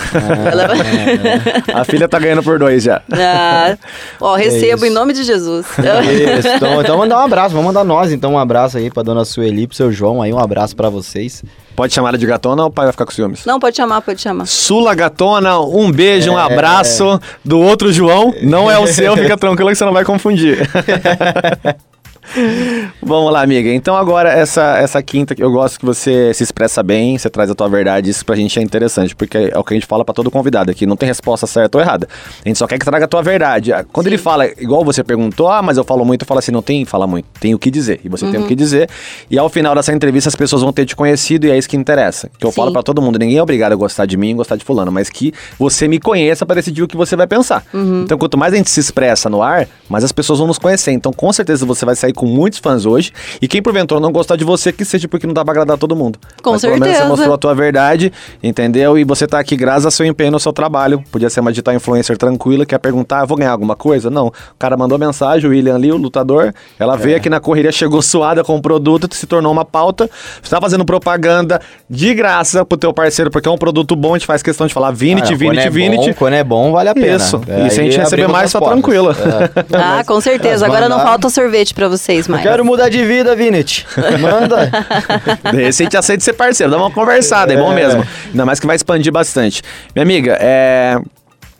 Ela... 0.51 1.79
A 1.81 1.83
filha 1.83 2.07
tá 2.07 2.19
ganhando 2.19 2.43
por 2.43 2.57
dois 2.59 2.83
já. 2.83 3.01
Ah, 3.11 3.77
ó, 4.19 4.35
recebo 4.35 4.77
isso. 4.77 4.85
em 4.85 4.89
nome 4.89 5.13
de 5.13 5.23
Jesus. 5.23 5.65
Isso, 5.67 6.47
então, 6.55 6.81
então 6.81 6.97
mandar 6.97 7.19
um 7.19 7.23
abraço, 7.23 7.49
vamos 7.49 7.67
mandar 7.67 7.83
nós 7.83 8.11
então 8.11 8.33
um 8.33 8.39
abraço 8.39 8.77
aí 8.77 8.89
pra 8.89 9.03
dona 9.03 9.25
Sueli, 9.25 9.67
pro 9.67 9.75
seu 9.75 9.91
João 9.91 10.21
aí, 10.21 10.33
um 10.33 10.39
abraço 10.39 10.75
pra 10.75 10.89
vocês. 10.89 11.43
Pode 11.75 11.93
chamar 11.93 12.09
ela 12.09 12.17
de 12.17 12.25
gatona 12.25 12.63
ou 12.63 12.69
o 12.69 12.71
pai 12.71 12.85
vai 12.85 12.93
ficar 12.93 13.05
com 13.05 13.11
ciúmes? 13.11 13.45
Não, 13.45 13.59
pode 13.59 13.75
chamar, 13.75 14.01
pode 14.01 14.21
chamar. 14.21 14.45
Sula 14.45 14.95
Gatona, 14.95 15.59
um 15.59 15.91
beijo, 15.91 16.31
um 16.31 16.37
abraço 16.37 17.19
do 17.43 17.59
outro 17.59 17.91
João. 17.91 18.33
Não 18.41 18.71
é 18.71 18.79
o 18.79 18.87
seu, 18.87 19.15
fica 19.17 19.37
tranquilo 19.37 19.69
que 19.69 19.75
você 19.75 19.85
não 19.85 19.93
vai 19.93 20.05
confundir. 20.05 20.59
Vamos 23.01 23.31
lá, 23.31 23.41
amiga. 23.41 23.69
Então 23.69 23.95
agora 23.95 24.29
essa, 24.29 24.77
essa 24.77 25.01
quinta, 25.01 25.35
eu 25.37 25.51
gosto 25.51 25.79
que 25.79 25.85
você 25.85 26.33
se 26.33 26.43
expressa 26.43 26.81
bem, 26.81 27.17
você 27.17 27.29
traz 27.29 27.49
a 27.49 27.55
tua 27.55 27.69
verdade, 27.69 28.09
isso 28.09 28.25
pra 28.25 28.35
gente 28.35 28.57
é 28.59 28.61
interessante, 28.61 29.15
porque 29.15 29.37
é 29.53 29.57
o 29.57 29.63
que 29.63 29.73
a 29.73 29.77
gente 29.77 29.85
fala 29.87 30.03
pra 30.03 30.13
todo 30.13 30.29
convidado 30.31 30.71
aqui, 30.71 30.85
não 30.85 30.95
tem 30.95 31.07
resposta 31.07 31.45
certa 31.47 31.77
ou 31.77 31.83
errada. 31.83 32.07
A 32.43 32.47
gente 32.47 32.57
só 32.57 32.67
quer 32.67 32.77
que 32.79 32.85
traga 32.85 33.05
a 33.05 33.07
tua 33.07 33.21
verdade. 33.21 33.71
Ah, 33.73 33.85
Quando 33.91 34.07
ele 34.07 34.17
fala, 34.17 34.45
igual 34.47 34.83
você 34.83 35.03
perguntou, 35.03 35.47
ah, 35.49 35.61
mas 35.61 35.77
eu 35.77 35.83
falo 35.83 36.03
muito, 36.05 36.23
eu 36.23 36.27
falo 36.27 36.39
assim, 36.39 36.51
não 36.51 36.61
tem 36.61 36.85
fala 36.85 37.07
muito, 37.07 37.27
tem 37.39 37.53
o 37.53 37.59
que 37.59 37.69
dizer. 37.71 37.99
E 38.03 38.09
você 38.09 38.29
tem 38.29 38.39
o 38.39 38.47
que 38.47 38.55
dizer. 38.55 38.89
E 39.29 39.37
ao 39.37 39.49
final 39.49 39.75
dessa 39.75 39.93
entrevista 39.93 40.29
as 40.29 40.35
pessoas 40.35 40.61
vão 40.61 40.73
ter 40.73 40.85
te 40.85 40.95
conhecido 40.95 41.45
e 41.47 41.51
é 41.51 41.57
isso 41.57 41.69
que 41.69 41.77
interessa. 41.77 42.29
Que 42.39 42.45
eu 42.45 42.51
Sim. 42.51 42.55
falo 42.55 42.71
pra 42.71 42.83
todo 42.83 43.01
mundo, 43.01 43.19
ninguém 43.19 43.37
é 43.37 43.43
obrigado 43.43 43.71
a 43.73 43.75
gostar 43.75 44.05
de 44.05 44.17
mim 44.17 44.31
e 44.31 44.33
gostar 44.33 44.55
de 44.55 44.63
fulano, 44.65 44.91
mas 44.91 45.09
que 45.09 45.33
você 45.57 45.87
me 45.87 45.99
conheça 45.99 46.45
pra 46.45 46.55
decidir 46.55 46.83
o 46.83 46.87
que 46.87 46.97
você 46.97 47.15
vai 47.15 47.27
pensar. 47.27 47.63
Então 48.03 48.17
quanto 48.17 48.37
mais 48.37 48.53
a 48.53 48.57
gente 48.57 48.69
se 48.69 48.79
expressa 48.79 49.29
no 49.29 49.41
ar, 49.41 49.67
mais 49.89 50.03
as 50.03 50.11
pessoas 50.11 50.39
vão 50.39 50.47
nos 50.47 50.57
conhecer. 50.57 50.91
Então 50.91 51.11
com 51.13 51.31
certeza 51.31 51.65
você 51.65 51.85
vai 51.85 51.95
sair 51.95 52.13
com 52.15 52.25
muitos 52.25 52.59
fãs 52.59 52.85
hoje. 52.85 53.11
E 53.41 53.47
quem 53.47 53.61
porventura 53.61 53.99
não 53.99 54.11
gostar 54.11 54.35
de 54.35 54.43
você, 54.43 54.71
que 54.71 54.83
seja 54.85 55.07
porque 55.07 55.27
não 55.27 55.33
dá 55.33 55.43
pra 55.43 55.51
agradar 55.51 55.77
todo 55.77 55.95
mundo. 55.95 56.17
Com 56.41 56.51
Mas, 56.51 56.61
Pelo 56.61 56.73
menos 56.73 56.87
você 56.87 56.93
certeza. 56.93 57.09
mostrou 57.09 57.33
a 57.35 57.37
tua 57.37 57.53
verdade, 57.53 58.11
entendeu? 58.41 58.97
E 58.97 59.03
você 59.03 59.27
tá 59.27 59.39
aqui 59.39 59.55
graças 59.55 59.85
ao 59.85 59.91
seu 59.91 60.05
empenho 60.05 60.31
no 60.31 60.39
seu 60.39 60.53
trabalho. 60.53 61.03
Podia 61.11 61.29
ser 61.29 61.39
uma 61.41 61.51
digital 61.51 61.73
influencer 61.73 62.17
tranquila, 62.17 62.65
quer 62.65 62.77
perguntar, 62.79 63.21
"Ah, 63.21 63.25
vou 63.25 63.37
ganhar 63.37 63.51
alguma 63.51 63.75
coisa? 63.75 64.09
Não. 64.09 64.27
O 64.27 64.33
cara 64.57 64.75
mandou 64.77 64.97
mensagem, 64.97 65.47
o 65.47 65.51
William 65.51 65.75
ali, 65.75 65.91
o 65.91 65.97
lutador. 65.97 66.53
Ela 66.79 66.95
É. 66.95 66.97
veio 66.97 67.17
aqui 67.17 67.29
na 67.29 67.39
correria, 67.39 67.71
chegou 67.71 68.01
suada 68.01 68.43
com 68.43 68.55
o 68.55 68.61
produto, 68.61 69.13
se 69.13 69.25
tornou 69.27 69.51
uma 69.51 69.65
pauta. 69.65 70.09
Você 70.41 70.49
tá 70.49 70.61
fazendo 70.61 70.85
propaganda 70.85 71.59
de 71.89 72.13
graça 72.13 72.65
pro 72.65 72.77
teu 72.77 72.93
parceiro, 72.93 73.29
porque 73.31 73.47
é 73.47 73.51
um 73.51 73.57
produto 73.57 73.95
bom, 73.95 74.13
a 74.15 74.17
gente 74.17 74.27
faz 74.27 74.41
questão 74.41 74.65
de 74.67 74.73
falar 74.73 74.91
Vinit, 74.91 75.33
Ah, 75.33 75.35
Vinit, 75.35 75.55
quando 75.55 75.59
é 75.59 75.69
Vinit. 75.69 76.07
Bom, 76.09 76.13
quando 76.13 76.33
é 76.33 76.43
bom, 76.43 76.71
vale 76.71 76.89
a 76.89 76.93
pena. 76.93 77.15
Isso. 77.17 77.41
É, 77.47 77.67
E 77.67 77.69
se 77.69 77.79
a 77.79 77.83
gente 77.83 77.97
receber 77.97 78.27
mais, 78.27 78.45
as 78.45 78.53
tá 78.53 78.59
portas. 78.59 78.79
tranquilo. 78.81 79.11
É. 79.11 79.75
Ah, 79.77 80.03
com 80.05 80.19
certeza. 80.21 80.65
Agora 80.65 80.87
não 80.89 80.99
falta 80.99 81.29
sorvete 81.29 81.73
pra 81.73 81.87
vocês 82.05 82.27
mais. 82.27 82.43
Quero 82.43 82.63
mudar 82.63 82.89
de 82.89 83.03
vida, 83.05 83.35
Vinit. 83.35 83.85
Manda. 84.21 84.67
De 85.51 85.57
repente 85.57 85.67
a 85.67 85.71
gente 85.71 85.97
aceita 85.97 86.23
ser 86.23 86.33
parceiro, 86.33 86.71
dá 86.71 86.77
uma 86.77 86.91
conversada, 86.91 87.53
é 87.53 87.57
bom 87.57 87.71
É. 87.71 87.75
mesmo. 87.75 88.05
Ainda 88.27 88.45
mais 88.45 88.59
que 88.59 88.67
vai 88.67 88.75
expandir 88.75 89.11
bastante. 89.11 89.61
Minha 89.95 90.03
amiga, 90.03 90.37
é. 90.39 90.97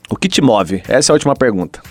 O 0.10 0.16
que 0.16 0.28
te 0.30 0.42
move? 0.42 0.84
Essa 0.88 1.12
é 1.12 1.14
a 1.14 1.16
última 1.16 1.36
pergunta. 1.36 1.82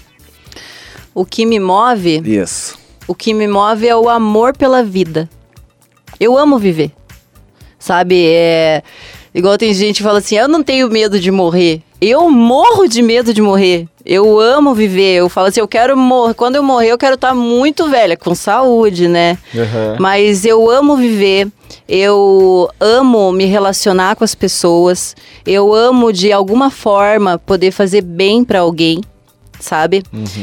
O 1.14 1.24
que 1.24 1.44
me 1.44 1.59
move, 1.59 2.22
Isso. 2.24 2.78
o 3.09 3.14
que 3.14 3.34
me 3.34 3.46
move 3.48 3.86
é 3.88 3.94
o 3.96 4.09
amor 4.09 4.57
pela 4.57 4.82
vida. 4.84 5.28
Eu 6.20 6.38
amo 6.38 6.59
viver. 6.59 6.92
Sabe, 7.78 8.24
é, 8.26 8.82
Igual 9.35 9.59
tem 9.59 9.74
gente 9.74 9.97
que 9.97 10.03
fala 10.03 10.18
assim, 10.18 10.37
eu 10.37 10.47
não 10.47 10.62
tenho 10.62 10.89
medo 10.89 11.18
de 11.18 11.30
morrer. 11.30 11.82
Eu 12.01 12.30
morro 12.30 12.87
de 12.87 13.03
medo 13.03 13.35
de 13.35 13.43
morrer. 13.43 13.89
Eu 14.07 14.39
amo 14.39 14.74
viver. 14.74 15.14
Eu 15.16 15.28
falo 15.28 15.49
assim, 15.49 15.59
eu 15.59 15.66
quero 15.66 15.97
morrer. 15.97 16.35
Quando 16.35 16.55
eu 16.55 16.62
morrer, 16.62 16.93
eu 16.93 16.99
quero 16.99 17.16
estar 17.16 17.35
muito 17.35 17.89
velha, 17.89 18.16
com 18.16 18.35
saúde, 18.35 19.09
né? 19.09 19.37
Uhum. 19.53 19.97
Mas 19.99 20.45
eu 20.45 20.70
amo 20.70 20.97
viver. 20.97 21.49
Eu 21.89 22.70
amo 22.78 23.32
me 23.32 23.45
relacionar 23.47 24.14
com 24.14 24.22
as 24.22 24.37
pessoas. 24.37 25.16
Eu 25.45 25.74
amo, 25.74 26.12
de 26.12 26.30
alguma 26.32 26.70
forma, 26.70 27.37
poder 27.37 27.72
fazer 27.72 28.03
bem 28.03 28.45
pra 28.45 28.61
alguém 28.61 29.01
sabe? 29.61 30.03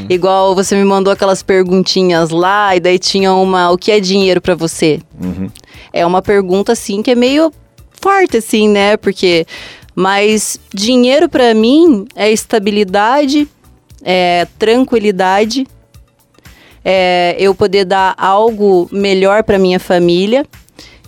Igual 0.10 0.56
você 0.56 0.76
me 0.76 0.84
mandou 0.84 1.14
aquelas 1.14 1.44
perguntinhas 1.44 2.32
lá 2.32 2.76
e 2.76 2.80
daí 2.80 2.98
tinha 2.98 3.32
uma, 3.34 3.70
o 3.70 3.78
que 3.78 3.92
é 3.92 4.00
dinheiro 4.00 4.42
pra 4.42 4.56
você? 4.56 5.00
É 5.94 6.04
uma 6.04 6.24
pergunta 6.24 6.72
assim 6.72 7.04
que 7.04 7.12
é 7.12 7.16
meio 7.16 7.54
forte 8.02 8.38
assim, 8.38 8.68
né? 8.68 8.98
Porque 8.98 9.46
mas 9.96 10.60
dinheiro 10.74 11.30
pra 11.30 11.54
mim 11.54 12.08
é 12.16 12.32
estabilidade, 12.32 13.48
é 14.02 14.48
tranquilidade, 14.58 15.68
é 16.84 17.36
eu 17.38 17.54
poder 17.54 17.86
dar 17.86 18.16
algo 18.18 18.90
melhor 18.92 19.44
pra 19.44 19.60
minha 19.60 19.80
família 19.80 20.46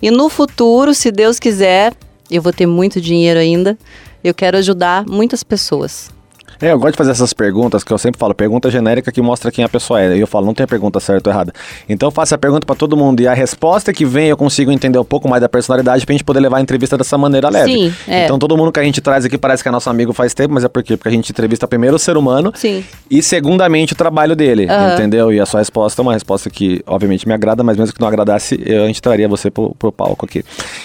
e 0.00 0.10
no 0.10 0.28
futuro, 0.28 0.94
se 0.94 1.10
Deus 1.10 1.40
quiser, 1.40 1.94
eu 2.30 2.42
vou 2.42 2.52
ter 2.52 2.66
muito 2.66 3.00
dinheiro 3.00 3.40
ainda. 3.40 3.78
Eu 4.22 4.34
quero 4.34 4.56
ajudar 4.58 5.04
muitas 5.06 5.42
pessoas. 5.42 6.13
É, 6.60 6.72
eu 6.72 6.78
gosto 6.78 6.92
de 6.92 6.98
fazer 6.98 7.10
essas 7.12 7.32
perguntas 7.32 7.82
que 7.84 7.92
eu 7.92 7.98
sempre 7.98 8.18
falo, 8.18 8.34
pergunta 8.34 8.70
genérica 8.70 9.10
que 9.12 9.20
mostra 9.20 9.50
quem 9.50 9.64
a 9.64 9.68
pessoa 9.68 10.00
é. 10.00 10.16
E 10.16 10.20
eu 10.20 10.26
falo, 10.26 10.46
não 10.46 10.54
tem 10.54 10.66
pergunta 10.66 11.00
certa 11.00 11.30
ou 11.30 11.34
errada. 11.34 11.52
Então 11.88 12.08
eu 12.08 12.10
faço 12.10 12.34
a 12.34 12.38
pergunta 12.38 12.66
pra 12.66 12.74
todo 12.76 12.96
mundo 12.96 13.20
e 13.20 13.28
a 13.28 13.34
resposta 13.34 13.92
que 13.92 14.04
vem 14.04 14.28
eu 14.28 14.36
consigo 14.36 14.70
entender 14.70 14.98
um 14.98 15.04
pouco 15.04 15.28
mais 15.28 15.40
da 15.40 15.48
personalidade 15.48 16.04
pra 16.06 16.12
gente 16.12 16.24
poder 16.24 16.40
levar 16.40 16.58
a 16.58 16.60
entrevista 16.60 16.96
dessa 16.96 17.16
maneira 17.18 17.48
leve. 17.48 17.72
Sim, 17.72 17.94
é. 18.08 18.24
Então 18.24 18.38
todo 18.38 18.56
mundo 18.56 18.70
que 18.72 18.80
a 18.80 18.84
gente 18.84 19.00
traz 19.00 19.24
aqui 19.24 19.36
parece 19.38 19.62
que 19.62 19.68
é 19.68 19.72
nosso 19.72 19.90
amigo 19.90 20.12
faz 20.12 20.34
tempo, 20.34 20.54
mas 20.54 20.64
é 20.64 20.68
por 20.68 20.82
quê? 20.82 20.96
Porque 20.96 21.08
a 21.08 21.12
gente 21.12 21.30
entrevista 21.30 21.66
primeiro 21.66 21.96
o 21.96 21.98
ser 21.98 22.16
humano 22.16 22.52
Sim. 22.54 22.84
e 23.10 23.22
segundamente 23.22 23.92
o 23.92 23.96
trabalho 23.96 24.36
dele, 24.36 24.66
Aham. 24.68 24.94
entendeu? 24.94 25.32
E 25.32 25.40
a 25.40 25.46
sua 25.46 25.60
resposta 25.60 26.00
é 26.00 26.02
uma 26.02 26.12
resposta 26.12 26.48
que 26.50 26.82
obviamente 26.86 27.26
me 27.26 27.34
agrada, 27.34 27.62
mas 27.62 27.76
mesmo 27.76 27.94
que 27.94 28.00
não 28.00 28.08
agradasse, 28.08 28.60
eu- 28.64 28.84
a 28.84 28.86
gente 28.86 29.02
traria 29.02 29.28
você 29.28 29.50
pro, 29.50 29.74
pro 29.78 29.90
palco 29.90 30.24
aqui. 30.26 30.44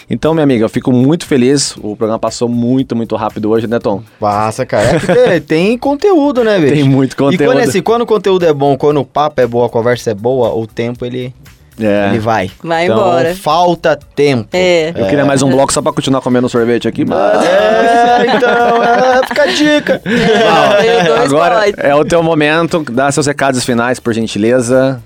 Então, 0.09 0.33
minha 0.33 0.43
amiga, 0.43 0.63
eu 0.65 0.69
fico 0.69 0.91
muito 0.91 1.25
feliz. 1.25 1.75
O 1.77 1.95
programa 1.95 2.17
passou 2.19 2.47
muito, 2.49 2.95
muito 2.95 3.15
rápido 3.15 3.49
hoje, 3.49 3.67
né, 3.67 3.79
Tom? 3.79 4.01
Passa, 4.19 4.65
cara. 4.65 4.89
É 4.95 4.99
que 4.99 5.05
tem, 5.07 5.39
tem 5.59 5.77
conteúdo, 5.77 6.43
né, 6.43 6.57
bicho? 6.57 6.73
Tem 6.73 6.83
muito 6.83 7.13
E 7.13 7.15
quando, 7.15 7.31
conteúdo. 7.37 7.59
é 7.59 7.63
assim, 7.63 7.81
quando 7.81 8.01
o 8.03 8.05
conteúdo 8.05 8.45
é 8.45 8.53
bom, 8.53 8.77
quando 8.77 8.99
o 9.01 9.05
papo 9.05 9.41
é 9.41 9.45
bom, 9.47 9.63
a 9.65 9.69
conversa 9.69 10.11
é 10.11 10.13
boa, 10.13 10.53
o 10.53 10.65
tempo 10.65 11.05
ele, 11.05 11.33
É. 11.79 12.07
ele 12.09 12.19
vai. 12.19 12.49
Vai 12.63 12.85
então, 12.85 12.97
embora. 12.97 13.35
falta 13.35 13.99
tempo. 14.15 14.47
É. 14.53 14.93
Eu 14.95 15.05
queria 15.07 15.25
mais 15.25 15.41
um 15.43 15.49
bloco 15.49 15.73
só 15.73 15.81
pra 15.81 15.91
continuar 15.91 16.21
comendo 16.21 16.47
sorvete 16.47 16.87
aqui, 16.87 17.03
mas. 17.05 17.43
É, 17.45 18.25
então, 18.35 18.83
é, 18.83 19.27
fica 19.27 19.43
a 19.43 19.47
dica. 19.47 20.01
É, 20.05 21.01
eu 21.01 21.15
dois 21.15 21.21
Agora 21.33 21.55
pode. 21.59 21.73
é 21.77 21.93
o 21.95 22.05
teu 22.05 22.23
momento, 22.23 22.83
dá 22.89 23.11
seus 23.11 23.27
recados 23.27 23.63
finais, 23.65 23.99
por 23.99 24.13
gentileza. 24.13 25.01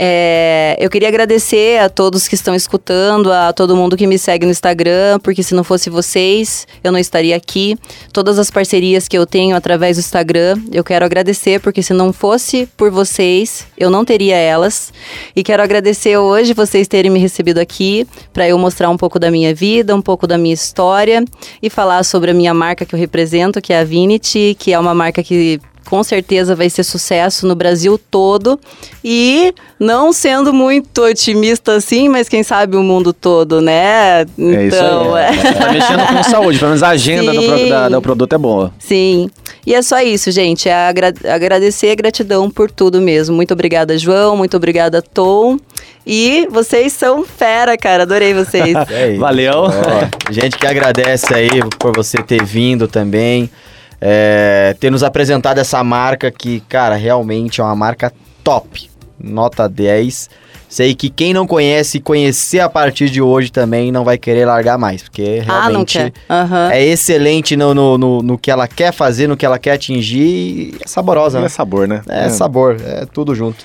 É, 0.00 0.76
eu 0.78 0.88
queria 0.88 1.08
agradecer 1.08 1.80
a 1.80 1.88
todos 1.88 2.28
que 2.28 2.36
estão 2.36 2.54
escutando, 2.54 3.32
a 3.32 3.52
todo 3.52 3.74
mundo 3.74 3.96
que 3.96 4.06
me 4.06 4.16
segue 4.16 4.46
no 4.46 4.52
Instagram, 4.52 5.18
porque 5.18 5.42
se 5.42 5.56
não 5.56 5.64
fosse 5.64 5.90
vocês, 5.90 6.68
eu 6.84 6.92
não 6.92 7.00
estaria 7.00 7.34
aqui. 7.34 7.76
Todas 8.12 8.38
as 8.38 8.48
parcerias 8.48 9.08
que 9.08 9.18
eu 9.18 9.26
tenho 9.26 9.56
através 9.56 9.96
do 9.96 10.00
Instagram, 10.00 10.56
eu 10.70 10.84
quero 10.84 11.04
agradecer, 11.04 11.60
porque 11.60 11.82
se 11.82 11.92
não 11.92 12.12
fosse 12.12 12.68
por 12.76 12.92
vocês, 12.92 13.66
eu 13.76 13.90
não 13.90 14.04
teria 14.04 14.36
elas. 14.36 14.92
E 15.34 15.42
quero 15.42 15.64
agradecer 15.64 16.16
hoje 16.16 16.54
vocês 16.54 16.86
terem 16.86 17.10
me 17.10 17.18
recebido 17.18 17.58
aqui 17.58 18.06
para 18.32 18.48
eu 18.48 18.56
mostrar 18.56 18.90
um 18.90 18.96
pouco 18.96 19.18
da 19.18 19.32
minha 19.32 19.52
vida, 19.52 19.96
um 19.96 20.02
pouco 20.02 20.28
da 20.28 20.38
minha 20.38 20.54
história 20.54 21.24
e 21.60 21.68
falar 21.68 22.04
sobre 22.04 22.30
a 22.30 22.34
minha 22.34 22.54
marca 22.54 22.86
que 22.86 22.94
eu 22.94 22.98
represento, 23.00 23.60
que 23.60 23.72
é 23.72 23.80
a 23.80 23.84
Vinity, 23.84 24.56
que 24.56 24.72
é 24.72 24.78
uma 24.78 24.94
marca 24.94 25.24
que 25.24 25.60
com 25.88 26.02
certeza 26.02 26.54
vai 26.54 26.68
ser 26.68 26.82
sucesso 26.84 27.46
no 27.46 27.54
Brasil 27.54 27.98
todo. 28.10 28.60
E 29.02 29.54
não 29.80 30.12
sendo 30.12 30.52
muito 30.52 31.02
otimista 31.02 31.72
assim, 31.76 32.08
mas 32.08 32.28
quem 32.28 32.42
sabe 32.42 32.76
o 32.76 32.82
mundo 32.82 33.12
todo, 33.12 33.60
né? 33.60 34.20
É 34.22 34.26
isso 34.66 34.76
Então, 34.76 35.14
aí. 35.14 35.24
é. 35.38 35.52
Tá 35.54 35.72
mexendo 35.72 36.06
com 36.06 36.22
saúde, 36.24 36.58
pelo 36.58 36.70
menos 36.70 36.82
a 36.82 36.88
agenda 36.90 37.32
do, 37.32 37.42
pro- 37.42 37.68
da- 37.68 37.88
do 37.88 38.02
produto 38.02 38.32
é 38.34 38.38
boa. 38.38 38.72
Sim. 38.78 39.30
E 39.66 39.74
é 39.74 39.80
só 39.82 40.00
isso, 40.00 40.30
gente. 40.30 40.68
É 40.68 40.74
agra- 40.88 41.14
agradecer 41.32 41.90
a 41.90 41.94
gratidão 41.94 42.50
por 42.50 42.70
tudo 42.70 43.00
mesmo. 43.00 43.34
Muito 43.34 43.52
obrigada, 43.54 43.96
João. 43.96 44.36
Muito 44.36 44.56
obrigada, 44.56 45.00
Tom. 45.02 45.58
E 46.06 46.46
vocês 46.50 46.92
são 46.94 47.24
fera, 47.24 47.76
cara. 47.76 48.02
Adorei 48.04 48.32
vocês. 48.34 48.74
É. 48.90 49.14
Valeu. 49.16 49.52
Ó, 49.64 50.32
gente 50.32 50.56
que 50.58 50.66
agradece 50.66 51.32
aí 51.34 51.48
por 51.78 51.94
você 51.94 52.18
ter 52.22 52.42
vindo 52.44 52.88
também, 52.88 53.50
é, 54.00 54.76
ter 54.78 54.90
nos 54.90 55.02
apresentado 55.02 55.58
essa 55.58 55.82
marca 55.82 56.30
que, 56.30 56.60
cara, 56.68 56.94
realmente 56.96 57.60
é 57.60 57.64
uma 57.64 57.76
marca 57.76 58.12
top. 58.44 58.88
Nota 59.18 59.68
10. 59.68 60.30
Sei 60.68 60.94
que 60.94 61.08
quem 61.08 61.32
não 61.32 61.46
conhece, 61.46 61.98
conhecer 61.98 62.60
a 62.60 62.68
partir 62.68 63.08
de 63.08 63.22
hoje 63.22 63.50
também 63.50 63.90
não 63.90 64.04
vai 64.04 64.18
querer 64.18 64.44
largar 64.44 64.76
mais, 64.76 65.02
porque 65.02 65.42
ah, 65.48 65.62
realmente 65.62 65.98
quer. 65.98 66.12
Aham. 66.28 66.70
é 66.70 66.84
excelente 66.84 67.56
no, 67.56 67.74
no, 67.74 67.96
no, 67.96 68.22
no 68.22 68.38
que 68.38 68.50
ela 68.50 68.68
quer 68.68 68.92
fazer, 68.92 69.26
no 69.26 69.36
que 69.36 69.46
ela 69.46 69.58
quer 69.58 69.72
atingir 69.72 70.20
e 70.20 70.74
é 70.84 70.86
saborosa, 70.86 71.38
É 71.38 71.42
né? 71.42 71.48
sabor, 71.48 71.88
né? 71.88 72.02
É 72.06 72.28
sabor, 72.28 72.76
é 72.84 73.06
tudo 73.06 73.34
junto. 73.34 73.64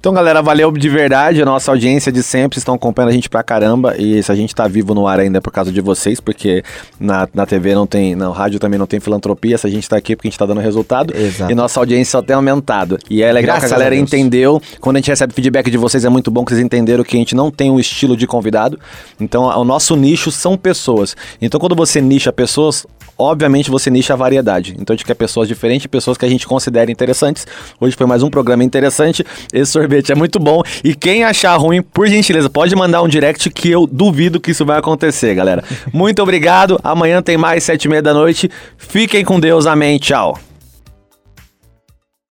Então, 0.00 0.14
galera, 0.14 0.40
valeu 0.40 0.72
de 0.72 0.88
verdade. 0.88 1.42
A 1.42 1.44
nossa 1.44 1.70
audiência 1.70 2.10
de 2.10 2.22
sempre 2.22 2.58
estão 2.58 2.74
acompanhando 2.74 3.10
a 3.10 3.12
gente 3.12 3.28
pra 3.28 3.42
caramba. 3.42 3.94
E 3.98 4.22
se 4.22 4.32
a 4.32 4.34
gente 4.34 4.54
tá 4.54 4.66
vivo 4.66 4.94
no 4.94 5.06
ar 5.06 5.20
ainda 5.20 5.36
é 5.36 5.40
por 5.42 5.52
causa 5.52 5.70
de 5.70 5.78
vocês, 5.82 6.18
porque 6.18 6.64
na, 6.98 7.28
na 7.34 7.44
TV 7.44 7.74
não 7.74 7.86
tem, 7.86 8.14
na 8.14 8.32
rádio 8.32 8.58
também 8.58 8.78
não 8.78 8.86
tem 8.86 8.98
filantropia. 8.98 9.58
Se 9.58 9.66
a 9.66 9.70
gente 9.70 9.86
tá 9.86 9.98
aqui 9.98 10.14
é 10.14 10.16
porque 10.16 10.28
a 10.28 10.30
gente 10.30 10.38
tá 10.38 10.46
dando 10.46 10.62
resultado. 10.62 11.14
Exato. 11.14 11.52
E 11.52 11.54
nossa 11.54 11.78
audiência 11.78 12.12
só 12.12 12.22
tem 12.22 12.34
aumentado. 12.34 12.98
E 13.10 13.22
é 13.22 13.30
legal 13.30 13.56
Graças 13.56 13.68
que 13.68 13.74
a 13.74 13.76
galera 13.76 13.94
a 13.94 13.98
entendeu. 13.98 14.58
Quando 14.80 14.96
a 14.96 15.00
gente 15.00 15.08
recebe 15.08 15.34
feedback 15.34 15.70
de 15.70 15.76
vocês, 15.76 16.02
é 16.02 16.08
muito 16.08 16.30
bom 16.30 16.46
que 16.46 16.52
vocês 16.52 16.64
entenderam 16.64 17.04
que 17.04 17.14
a 17.14 17.18
gente 17.18 17.34
não 17.34 17.50
tem 17.50 17.70
um 17.70 17.78
estilo 17.78 18.16
de 18.16 18.26
convidado. 18.26 18.80
Então, 19.20 19.44
o 19.44 19.64
nosso 19.64 19.94
nicho 19.96 20.30
são 20.30 20.56
pessoas. 20.56 21.14
Então, 21.42 21.60
quando 21.60 21.76
você 21.76 22.00
nicha 22.00 22.32
pessoas, 22.32 22.86
obviamente 23.18 23.70
você 23.70 23.90
nicha 23.90 24.14
a 24.14 24.16
variedade. 24.16 24.74
Então, 24.78 24.94
a 24.94 24.96
gente 24.96 25.04
quer 25.04 25.14
pessoas 25.14 25.48
diferentes, 25.48 25.86
pessoas 25.86 26.16
que 26.16 26.24
a 26.24 26.28
gente 26.28 26.46
considera 26.46 26.90
interessantes. 26.90 27.46
Hoje 27.80 27.96
foi 27.96 28.06
mais 28.06 28.22
um 28.22 28.30
programa 28.30 28.64
interessante. 28.64 29.24
Esse 29.52 29.72
sorvete 29.72 30.12
é 30.12 30.14
muito 30.14 30.38
bom. 30.38 30.62
E 30.82 30.94
quem 30.94 31.24
achar 31.24 31.56
ruim, 31.56 31.82
por 31.82 32.08
gentileza, 32.08 32.48
pode 32.48 32.74
mandar 32.74 33.02
um 33.02 33.08
direct 33.08 33.48
que 33.50 33.70
eu 33.70 33.86
duvido 33.86 34.40
que 34.40 34.50
isso 34.50 34.64
vai 34.64 34.78
acontecer, 34.78 35.34
galera. 35.34 35.64
Muito 35.92 36.22
obrigado. 36.22 36.78
Amanhã 36.82 37.22
tem 37.22 37.36
mais 37.36 37.64
sete 37.64 37.84
e 37.84 37.88
meia 37.88 38.02
da 38.02 38.14
noite. 38.14 38.50
Fiquem 38.76 39.24
com 39.24 39.38
Deus. 39.38 39.66
Amém. 39.66 39.98
Tchau. 39.98 40.49